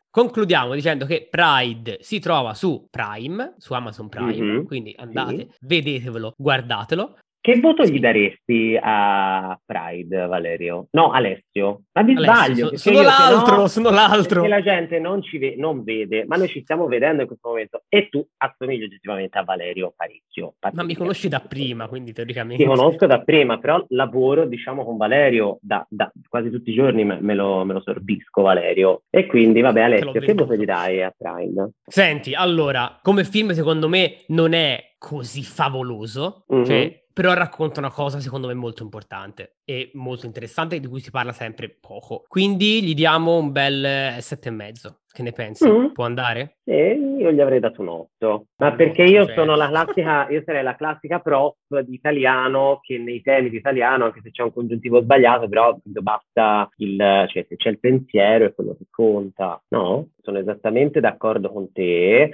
Concludiamo 0.10 0.74
dicendo 0.74 1.06
che 1.06 1.28
Pride 1.30 1.98
si 2.02 2.20
trova 2.20 2.54
su 2.54 2.88
Prime, 2.90 3.56
su 3.58 3.74
Amazon 3.74 4.10
Prime, 4.10 4.36
mm-hmm. 4.36 4.64
quindi 4.66 4.94
andate, 4.98 5.50
vedetevelo, 5.62 6.34
guardatelo. 6.38 7.18
Che 7.50 7.60
voto 7.60 7.84
gli 7.84 8.00
daresti 8.00 8.78
a 8.80 9.60
Pride, 9.66 10.28
Valerio? 10.28 10.86
No, 10.92 11.10
Alessio. 11.10 11.86
Ma 11.94 12.04
mi 12.04 12.16
Alessio, 12.16 12.34
sbaglio. 12.34 12.68
So, 12.68 12.78
sono 12.78 13.02
l'altro, 13.02 13.56
no, 13.56 13.68
sono 13.68 13.90
l'altro. 13.90 14.46
La 14.46 14.62
gente 14.62 15.00
non 15.00 15.24
ci 15.24 15.40
ve- 15.40 15.56
non 15.58 15.84
vede, 15.84 16.26
ma 16.28 16.36
noi 16.36 16.48
ci 16.48 16.62
stiamo 16.62 16.86
vedendo 16.86 17.24
in 17.24 17.28
questo 17.28 17.48
momento. 17.50 17.82
E 17.90 18.08
tu 18.08 18.24
assomigli 18.38 18.84
oggettivamente 18.84 19.40
a 19.40 19.44
Valerio 19.44 19.92
parecchio. 19.98 20.54
Ma 20.74 20.84
mi 20.84 20.94
conosci 20.94 21.28
da 21.28 21.40
prima, 21.40 21.88
quindi 21.88 22.14
teoricamente. 22.14 22.62
Ti 22.62 22.70
conosco 22.70 23.08
da 23.08 23.22
prima, 23.22 23.58
però 23.58 23.84
lavoro, 23.90 24.46
diciamo, 24.46 24.86
con 24.86 24.98
Valerio 24.98 25.58
da, 25.60 25.84
da 25.90 26.12
quasi 26.28 26.52
tutti 26.52 26.70
i 26.70 26.76
giorni 26.76 27.04
me, 27.04 27.18
me, 27.20 27.34
lo, 27.34 27.64
me, 27.64 27.74
lo, 27.74 27.82
sorbisco, 27.82 28.44
Valerio. 28.44 29.06
E 29.10 29.26
quindi, 29.26 29.62
vabbè, 29.62 29.82
Alessio, 29.82 30.12
che 30.12 30.36
voto 30.36 30.56
gli 30.56 30.66
dai 30.66 31.02
a 31.02 31.12
Pride? 31.18 31.72
Senti, 31.84 32.36
allora, 32.36 33.00
come 33.02 33.24
film, 33.24 33.54
secondo 33.54 33.90
me, 33.90 34.18
non 34.28 34.54
è 34.54 34.94
così 35.00 35.42
favoloso. 35.42 36.46
Mm-hmm. 36.54 36.64
Cioè, 36.64 37.08
però 37.14 37.34
racconta 37.34 37.80
una 37.80 37.92
cosa 37.92 38.20
secondo 38.20 38.48
me 38.48 38.54
molto 38.54 38.84
importante 38.84 39.58
e 39.66 39.92
molto 39.94 40.26
interessante 40.26 40.80
di 40.80 40.88
cui 40.88 41.00
si 41.00 41.12
parla 41.12 41.32
sempre 41.32 41.70
poco. 41.70 42.24
Quindi 42.28 42.84
gli 42.84 42.94
diamo 42.94 43.38
un 43.38 43.52
bel 43.52 44.16
sette 44.20 44.50
e 44.50 44.52
mezzo. 44.52 45.00
Che 45.12 45.24
ne 45.24 45.32
pensi? 45.32 45.68
Mm. 45.68 45.88
Può 45.88 46.06
andare? 46.06 46.58
Sì, 46.64 46.72
io 46.72 47.32
gli 47.32 47.42
avrei 47.42 47.60
dato 47.60 47.82
un 47.82 47.88
8. 47.88 48.46
Ma 48.58 48.74
perché 48.74 49.04
io 49.04 49.26
cioè... 49.26 49.34
sono 49.34 49.56
la 49.56 49.68
classica, 49.68 50.30
io 50.30 50.44
sarei 50.46 50.64
la 50.64 50.76
classica 50.76 51.20
prof 51.20 51.56
di 51.80 51.96
italiano 51.96 52.80
che 52.82 53.00
nei 53.00 53.22
temi 53.22 53.50
di 53.50 53.58
italiano, 53.58 54.06
anche 54.06 54.22
se 54.22 54.30
c'è 54.30 54.44
un 54.44 54.54
congiuntivo 54.54 55.02
sbagliato, 55.02 55.50
però 55.50 55.78
basta 55.84 56.70
il, 56.78 56.98
cioè 57.28 57.46
se 57.50 57.56
c'è 57.56 57.70
il 57.70 57.80
pensiero 57.80 58.46
è 58.46 58.54
quello 58.54 58.76
che 58.78 58.86
conta, 58.90 59.62
no? 59.70 60.10
Sono 60.22 60.38
esattamente 60.38 61.00
d'accordo 61.00 61.52
con 61.52 61.72
te 61.72 62.30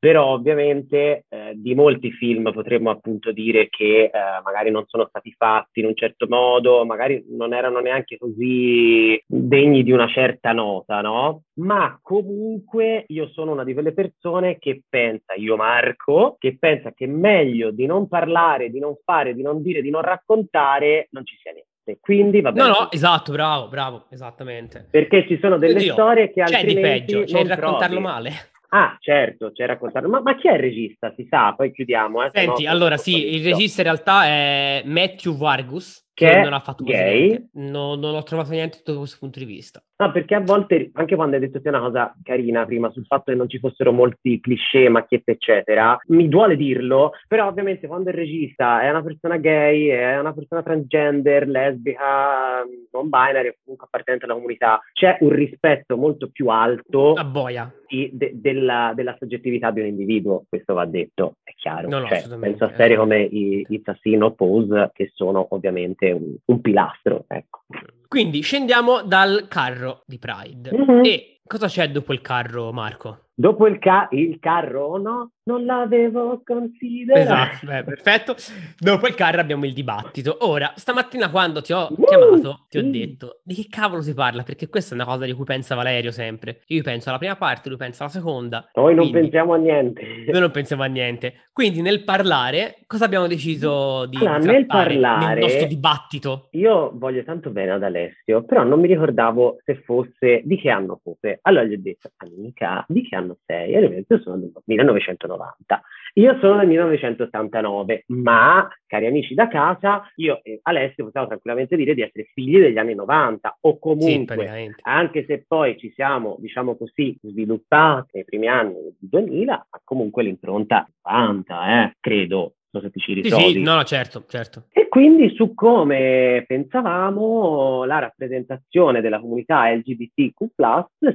però 0.00 0.28
ovviamente 0.28 1.26
eh, 1.28 1.52
di 1.54 1.74
molti 1.74 2.10
film 2.10 2.50
potremmo 2.52 2.88
appunto 2.88 3.32
dire 3.32 3.68
che 3.68 4.04
eh, 4.04 4.10
magari 4.42 4.70
non 4.70 4.84
sono 4.86 5.06
stati 5.06 5.30
fatti 5.36 5.80
in 5.80 5.86
un 5.86 5.94
certo 5.94 6.26
modo, 6.26 6.86
magari 6.86 7.22
non 7.28 7.52
erano 7.52 7.80
neanche 7.80 8.16
così 8.16 9.22
degni 9.26 9.82
di 9.82 9.92
una 9.92 10.08
certa 10.08 10.52
nota, 10.52 11.02
no? 11.02 11.42
Ma 11.56 11.98
comunque 12.00 13.04
io 13.08 13.28
sono 13.28 13.52
una 13.52 13.62
di 13.62 13.74
quelle 13.74 13.92
persone 13.92 14.58
che 14.58 14.80
pensa, 14.88 15.34
io 15.34 15.56
Marco, 15.56 16.36
che 16.38 16.56
pensa 16.58 16.92
che 16.92 17.06
meglio 17.06 17.70
di 17.70 17.84
non 17.84 18.08
parlare, 18.08 18.70
di 18.70 18.78
non 18.78 18.96
fare, 19.04 19.34
di 19.34 19.42
non 19.42 19.60
dire, 19.60 19.82
di 19.82 19.90
non 19.90 20.00
raccontare, 20.00 21.08
non 21.10 21.26
ci 21.26 21.36
sia 21.42 21.52
niente. 21.52 21.68
Quindi 22.00 22.40
va 22.40 22.52
bene. 22.52 22.68
No, 22.68 22.74
no, 22.74 22.90
esatto, 22.90 23.32
bravo, 23.32 23.68
bravo, 23.68 24.06
esattamente. 24.08 24.86
Perché 24.90 25.26
ci 25.26 25.38
sono 25.38 25.58
delle 25.58 25.74
Oddio, 25.74 25.92
storie 25.92 26.32
che 26.32 26.40
altrimenti 26.40 26.74
c'è 26.74 26.74
di 26.74 26.80
peggio, 26.80 27.24
c'è 27.24 27.40
il 27.40 27.48
raccontarlo 27.48 27.98
trovi. 27.98 28.00
male. 28.00 28.32
Ah, 28.72 28.96
certo, 29.00 29.50
c'è 29.52 29.66
raccontato. 29.66 30.08
Ma, 30.08 30.20
ma, 30.20 30.36
chi 30.36 30.48
è 30.48 30.52
il 30.52 30.60
regista? 30.60 31.12
Si 31.16 31.26
sa, 31.28 31.54
poi 31.54 31.72
chiudiamo. 31.72 32.24
Eh, 32.24 32.30
Senti, 32.32 32.64
no, 32.64 32.70
allora 32.70 32.96
sì, 32.96 33.34
il 33.34 33.44
regista 33.44 33.80
in 33.80 33.86
realtà 33.86 34.24
è 34.26 34.82
Matthew 34.84 35.36
Vargus, 35.36 36.08
che, 36.28 36.40
non 36.42 36.52
ha 36.52 36.60
fatto 36.60 36.84
gay. 36.84 37.48
No, 37.52 37.94
non 37.94 38.14
ho 38.14 38.22
trovato 38.22 38.50
niente 38.50 38.80
da 38.84 38.96
questo 38.96 39.16
punto 39.18 39.38
di 39.38 39.44
vista. 39.44 39.82
No, 39.96 40.12
perché 40.12 40.34
a 40.34 40.40
volte, 40.40 40.90
anche 40.94 41.14
quando 41.14 41.36
hai 41.36 41.42
detto 41.42 41.60
sia 41.60 41.70
una 41.70 41.80
cosa 41.80 42.14
carina 42.22 42.64
prima 42.64 42.90
sul 42.90 43.04
fatto 43.06 43.30
che 43.30 43.36
non 43.36 43.48
ci 43.48 43.58
fossero 43.58 43.92
molti 43.92 44.40
cliché, 44.40 44.88
macchiette, 44.88 45.32
eccetera, 45.32 45.98
mi 46.08 46.28
duole 46.28 46.56
dirlo, 46.56 47.12
però 47.28 47.46
ovviamente 47.46 47.86
quando 47.86 48.10
il 48.10 48.16
regista 48.16 48.82
è 48.82 48.90
una 48.90 49.02
persona 49.02 49.36
gay, 49.36 49.88
è 49.88 50.18
una 50.18 50.32
persona 50.32 50.62
transgender, 50.62 51.46
lesbica, 51.48 52.64
non 52.92 53.08
binary, 53.08 53.54
comunque 53.62 53.86
appartenente 53.86 54.24
alla 54.24 54.34
comunità, 54.34 54.80
c'è 54.92 55.18
un 55.20 55.30
rispetto 55.30 55.96
molto 55.96 56.30
più 56.30 56.48
alto 56.48 57.12
a 57.14 57.24
boia. 57.24 57.72
De, 57.90 58.30
della, 58.34 58.92
della, 58.94 59.16
soggettività 59.18 59.72
di 59.72 59.80
un 59.80 59.86
individuo, 59.86 60.44
questo 60.48 60.74
va 60.74 60.84
detto, 60.84 61.38
è 61.42 61.50
chiaro. 61.56 61.88
No, 61.88 61.98
no, 61.98 62.06
cioè, 62.06 62.22
penso 62.38 62.64
a 62.64 62.72
serie 62.76 62.96
come 62.96 63.20
i, 63.22 63.66
i 63.68 63.80
Assassino 63.84 64.32
Pose, 64.32 64.90
che 64.94 65.10
sono 65.12 65.44
ovviamente 65.50 66.09
un, 66.12 66.34
un 66.44 66.60
pilastro. 66.60 67.24
Ecco. 67.28 67.64
Quindi 68.08 68.40
scendiamo 68.40 69.02
dal 69.02 69.46
carro 69.48 70.02
di 70.06 70.18
Pride. 70.18 70.70
Mm-hmm. 70.74 71.04
E 71.04 71.39
cosa 71.50 71.66
c'è 71.66 71.90
dopo 71.90 72.12
il 72.12 72.20
carro, 72.20 72.70
Marco? 72.70 73.24
Dopo 73.40 73.66
il, 73.66 73.78
ca- 73.78 74.06
il 74.10 74.38
carro, 74.38 74.98
no? 74.98 75.30
Non 75.44 75.64
l'avevo 75.64 76.42
considerato. 76.44 77.20
Esatto, 77.20 77.66
beh, 77.66 77.84
perfetto. 77.84 78.36
Dopo 78.78 79.06
il 79.06 79.14
carro 79.14 79.40
abbiamo 79.40 79.64
il 79.64 79.72
dibattito. 79.72 80.36
Ora, 80.40 80.74
stamattina 80.76 81.30
quando 81.30 81.62
ti 81.62 81.72
ho 81.72 81.88
uh, 81.90 82.04
chiamato, 82.04 82.66
ti 82.68 82.76
ho 82.76 82.82
sì. 82.82 82.90
detto 82.90 83.40
di 83.42 83.54
che 83.54 83.66
cavolo 83.70 84.02
si 84.02 84.12
parla, 84.12 84.42
perché 84.42 84.68
questa 84.68 84.92
è 84.92 84.94
una 84.94 85.06
cosa 85.06 85.24
di 85.24 85.32
cui 85.32 85.44
pensa 85.44 85.74
Valerio 85.74 86.10
sempre. 86.10 86.60
Io 86.66 86.82
penso 86.82 87.08
alla 87.08 87.16
prima 87.16 87.34
parte, 87.36 87.70
lui 87.70 87.78
pensa 87.78 88.04
alla 88.04 88.12
seconda. 88.12 88.68
Noi 88.74 88.94
non 88.94 89.10
pensiamo 89.10 89.54
a 89.54 89.56
niente. 89.56 90.24
Noi 90.28 90.40
non 90.40 90.50
pensiamo 90.50 90.82
a 90.82 90.86
niente. 90.86 91.46
Quindi 91.50 91.80
nel 91.80 92.04
parlare, 92.04 92.80
cosa 92.86 93.06
abbiamo 93.06 93.26
deciso 93.26 94.04
di 94.04 94.18
allora, 94.18 94.36
nel 94.36 94.66
parlare, 94.66 95.26
nel 95.26 95.38
nostro 95.38 95.66
dibattito? 95.66 96.48
Io 96.52 96.92
voglio 96.94 97.24
tanto 97.24 97.48
bene 97.48 97.70
ad 97.70 97.82
Alessio, 97.82 98.44
però 98.44 98.64
non 98.64 98.80
mi 98.80 98.86
ricordavo 98.86 99.56
se 99.64 99.80
fosse, 99.82 100.42
di 100.44 100.58
che 100.58 100.68
anno 100.68 101.00
fosse. 101.02 101.39
Allora 101.42 101.64
gli 101.64 101.74
ho 101.74 101.80
detto, 101.80 102.10
amica, 102.16 102.84
di 102.88 103.02
che 103.02 103.16
anno 103.16 103.38
sei? 103.44 103.72
E 103.72 103.80
lui 103.80 104.04
io 104.06 104.20
sono 104.20 104.36
del 104.36 104.52
1990. 104.64 105.82
Io 106.14 106.38
sono 106.40 106.58
del 106.58 106.66
1989, 106.68 108.04
ma, 108.08 108.68
cari 108.86 109.06
amici 109.06 109.34
da 109.34 109.48
casa, 109.48 110.10
io 110.16 110.40
e 110.42 110.58
Alessio 110.62 111.04
possiamo 111.04 111.28
tranquillamente 111.28 111.76
dire 111.76 111.94
di 111.94 112.02
essere 112.02 112.28
figli 112.32 112.58
degli 112.58 112.78
anni 112.78 112.94
90 112.94 113.58
o 113.60 113.78
comunque, 113.78 114.46
sì, 114.46 114.74
anche 114.82 115.24
se 115.26 115.44
poi 115.46 115.78
ci 115.78 115.92
siamo, 115.94 116.36
diciamo 116.40 116.76
così, 116.76 117.16
sviluppati 117.22 118.10
nei 118.14 118.24
primi 118.24 118.48
anni 118.48 118.74
del 118.74 118.94
2000, 118.98 119.66
ma 119.70 119.80
comunque 119.84 120.24
l'impronta 120.24 120.88
90, 121.04 121.84
eh, 121.84 121.96
credo, 122.00 122.54
non 122.70 122.82
so 122.82 122.88
se 122.88 122.90
ti 122.90 123.00
ci 123.00 123.12
ritrovi. 123.14 123.42
Sì, 123.42 123.52
sì, 123.52 123.62
no, 123.62 123.74
no, 123.74 123.84
certo, 123.84 124.24
certo. 124.28 124.64
E 124.72 124.88
quindi 124.88 125.34
su 125.34 125.54
come 125.54 126.44
pensavamo 126.46 127.84
la 127.84 127.98
rappresentazione 127.98 129.00
della 129.00 129.20
comunità 129.20 129.70
LGBTQ+, 129.70 130.34